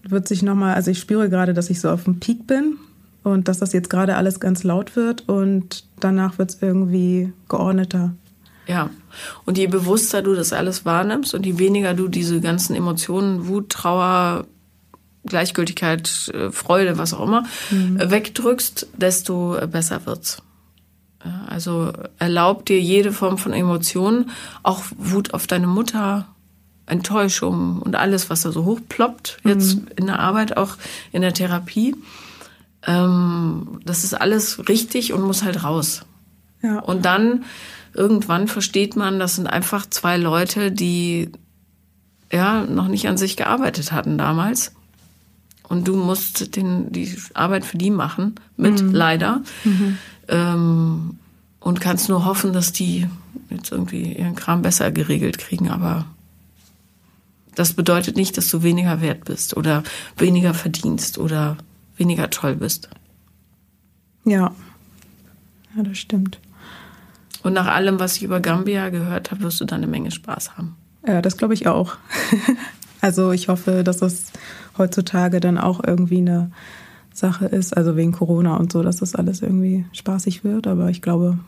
wird 0.03 0.29
sich 0.29 0.43
nochmal, 0.43 0.75
also 0.75 0.91
ich 0.91 0.99
spüre 0.99 1.29
gerade, 1.29 1.55
dass 1.55 1.71
ich 1.71 1.81
so 1.81 1.91
auf 1.91 2.05
dem 2.05 2.21
Peak 2.21 2.47
bin 2.47 2.77
und 3.23 3.49
dass 3.49 3.59
das 3.59 3.73
jetzt 3.73 3.91
gerade 3.91 4.17
alles 4.17 4.41
ganz 4.41 4.65
laut 4.65 4.97
wird 4.97 5.29
und 5.29 5.85
danach 6.01 6.39
wird 6.39 6.51
es 6.51 6.63
irgendwie 6.63 7.33
geordneter. 7.49 8.15
Ja. 8.67 8.91
Und 9.45 9.59
je 9.59 9.67
bewusster 9.67 10.23
du 10.23 10.35
das 10.35 10.53
alles 10.53 10.85
wahrnimmst 10.85 11.35
und 11.35 11.45
je 11.45 11.59
weniger 11.59 11.95
du 11.95 12.09
diese 12.09 12.41
ganzen 12.41 12.75
Emotionen, 12.75 13.49
Wut, 13.49 13.71
Trauer, 13.71 14.47
Gleichgültigkeit, 15.25 16.31
äh, 16.35 16.51
Freude, 16.51 16.99
was 16.99 17.15
auch 17.15 17.27
immer, 17.27 17.45
äh, 17.71 18.11
wegdrückst, 18.11 18.89
desto 18.97 19.57
äh, 19.57 19.67
besser 19.67 20.07
wird's. 20.07 20.43
Also 21.47 21.93
erlaub 22.19 22.67
dir 22.67 22.81
jede 22.81 23.13
Form 23.13 23.39
von 23.39 23.53
Emotionen, 23.53 24.31
auch 24.65 24.83
Wut 24.97 25.35
auf 25.35 25.47
deine 25.47 25.69
Mutter, 25.69 26.27
Enttäuschung 26.87 27.81
und 27.81 27.95
alles, 27.97 28.31
was 28.31 28.43
da 28.43 28.53
so 28.53 28.65
hochploppt, 28.65 29.39
jetzt 29.45 29.79
in 29.97 30.07
der 30.07 30.19
Arbeit, 30.19 30.57
auch 30.57 30.77
in 31.13 31.23
der 31.23 31.33
Therapie. 31.33 31.95
Ähm, 32.87 33.81
das 33.85 34.05
ist 34.05 34.15
alles 34.15 34.69
richtig 34.69 35.13
und 35.13 35.23
muss 35.23 35.45
halt 35.45 35.63
raus. 35.65 36.05
Ja. 36.63 36.81
Und 36.81 37.05
dann 37.05 37.45
irgendwann 37.95 38.49
versteht 38.49 38.97
man, 38.97 39.19
das 39.19 39.37
sind 39.37 39.47
einfach 39.47 39.87
zwei 39.89 40.17
Leute, 40.17 40.73
die 40.73 41.31
ja 42.33 42.65
noch 42.65 42.89
nicht 42.89 43.09
an 43.09 43.17
sich 43.17 43.37
gearbeitet 43.37 43.93
hatten 43.93 44.19
damals. 44.19 44.73
Und 45.69 45.89
du 45.89 45.97
musst 45.97 46.57
den, 46.57 46.93
die 46.93 47.17
Arbeit 47.35 47.65
für 47.65 47.79
die 47.79 47.91
machen, 47.91 48.35
mit 48.57 48.81
leider. 48.81 49.43
Ähm, 50.29 51.19
und 51.61 51.81
kannst 51.81 52.09
nur 52.09 52.25
hoffen, 52.25 52.53
dass 52.53 52.73
die 52.73 53.07
jetzt 53.49 53.73
irgendwie 53.73 54.13
ihren 54.13 54.35
Kram 54.35 54.63
besser 54.63 54.91
geregelt 54.91 55.39
kriegen. 55.39 55.71
Aber 55.71 56.07
das 57.55 57.75
bedeutet 57.75 58.17
nicht, 58.17 58.37
dass 58.37 58.49
du 58.49 58.63
weniger 58.63 59.01
wert 59.01 59.25
bist 59.25 59.57
oder 59.57 59.83
weniger 60.17 60.55
verdienst 60.55 61.19
oder 61.19 61.57
weniger 61.97 62.31
toll 62.31 62.57
bist. 62.57 62.89
Ja. 64.25 64.55
Ja, 65.77 65.83
das 65.83 65.99
stimmt. 65.99 66.39
Und 67.43 67.55
nach 67.55 67.67
allem, 67.67 67.99
was 67.99 68.17
ich 68.17 68.23
über 68.23 68.41
Gambia 68.41 68.91
gehört 68.91 69.31
habe, 69.31 69.43
wirst 69.43 69.61
du 69.61 69.65
da 69.65 69.77
eine 69.77 69.87
Menge 69.87 70.11
Spaß 70.11 70.57
haben. 70.57 70.77
Ja, 71.07 71.21
das 71.21 71.37
glaube 71.37 71.55
ich 71.55 71.67
auch. 71.67 71.97
also 73.01 73.33
ich 73.33 73.49
hoffe, 73.49 73.83
dass 73.83 73.99
das 73.99 74.33
heutzutage 74.79 75.41
dann 75.41 75.59
auch 75.59 75.83
irgendwie 75.85 76.19
eine 76.19 76.53
Sache 77.13 77.47
ist, 77.47 77.77
also 77.77 77.97
wegen 77.97 78.13
Corona 78.13 78.57
und 78.57 78.73
so, 78.73 78.83
dass 78.83 78.97
das 78.97 79.15
alles 79.15 79.43
irgendwie 79.43 79.85
spaßig 79.93 80.45
wird. 80.45 80.67
Aber 80.67 80.89
ich 80.91 81.03
glaube, 81.03 81.39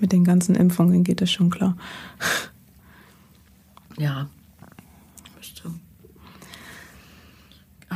mit 0.00 0.12
den 0.12 0.24
ganzen 0.24 0.54
Impfungen 0.54 1.04
geht 1.04 1.22
es 1.22 1.30
schon 1.30 1.50
klar. 1.50 1.76
Ja. 3.98 4.28
Müsste. 5.38 5.70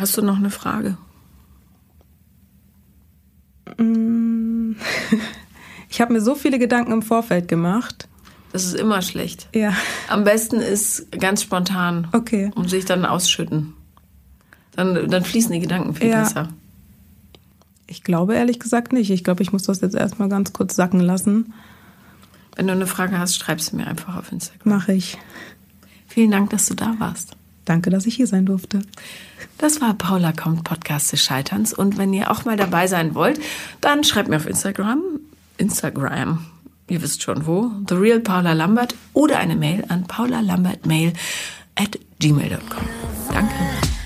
Hast 0.01 0.17
du 0.17 0.23
noch 0.23 0.37
eine 0.39 0.51
Frage? 0.51 0.97
Ich 5.93 6.01
habe 6.01 6.13
mir 6.13 6.21
so 6.21 6.37
viele 6.37 6.59
Gedanken 6.61 6.93
im 6.93 7.03
Vorfeld 7.03 7.49
gemacht. 7.49 8.07
Das 8.53 8.65
ist 8.65 8.75
immer 8.75 9.03
schlecht. 9.03 9.49
Ja, 9.55 9.75
Am 10.09 10.23
besten 10.23 10.61
ist 10.61 11.11
ganz 11.19 11.43
spontan 11.43 12.07
okay. 12.13 12.53
und 12.55 12.71
sich 12.71 12.85
dann 12.85 13.05
ausschütten. 13.05 13.75
Dann, 14.77 15.09
dann 15.11 15.25
fließen 15.25 15.51
die 15.53 15.59
Gedanken 15.59 15.95
viel 15.95 16.09
Ja. 16.09 16.21
besser. 16.23 16.49
Ich 17.89 18.05
glaube 18.05 18.37
ehrlich 18.37 18.61
gesagt 18.61 18.93
nicht. 18.93 19.11
Ich 19.11 19.25
glaube, 19.25 19.43
ich 19.43 19.53
muss 19.53 19.65
das 19.65 19.81
jetzt 19.81 19.97
erstmal 19.97 20.29
ganz 20.29 20.53
kurz 20.53 20.77
sacken 20.77 21.01
lassen. 21.01 21.53
Wenn 22.55 22.69
du 22.69 22.73
eine 22.73 22.87
Frage 22.87 23.19
hast, 23.19 23.37
schreib 23.37 23.61
sie 23.61 23.75
mir 23.75 23.89
einfach 23.89 24.17
auf 24.17 24.31
Instagram. 24.31 24.73
Mache 24.73 24.93
ich. 24.93 25.19
Vielen 26.07 26.31
Dank, 26.31 26.51
dass 26.51 26.67
du 26.67 26.75
da 26.75 26.95
warst. 26.99 27.37
Danke, 27.65 27.91
dass 27.91 28.07
ich 28.07 28.17
hier 28.17 28.27
sein 28.27 28.47
durfte. 28.47 28.83
Das 29.59 29.81
war 29.81 29.95
Paula 29.95 30.33
kommt 30.33 30.65
Podcast 30.65 31.13
des 31.13 31.23
Scheiterns. 31.23 31.73
Und 31.73 31.99
wenn 31.99 32.13
ihr 32.13 32.31
auch 32.31 32.45
mal 32.45 32.57
dabei 32.57 32.87
sein 32.87 33.15
wollt, 33.15 33.41
dann 33.81 34.05
schreibt 34.05 34.29
mir 34.29 34.37
auf 34.37 34.47
Instagram, 34.47 35.03
Instagram, 35.59 36.47
ihr 36.89 37.03
wisst 37.03 37.23
schon 37.23 37.47
wo, 37.47 37.71
The 37.89 37.95
Real 37.95 38.21
Paula 38.21 38.53
Lambert 38.53 38.95
oder 39.13 39.39
eine 39.39 39.57
Mail 39.57 39.85
an 39.89 40.07
paulalambertmail 40.07 41.13
at 41.77 41.99
gmail.com. 42.19 42.85
Danke. 43.33 44.00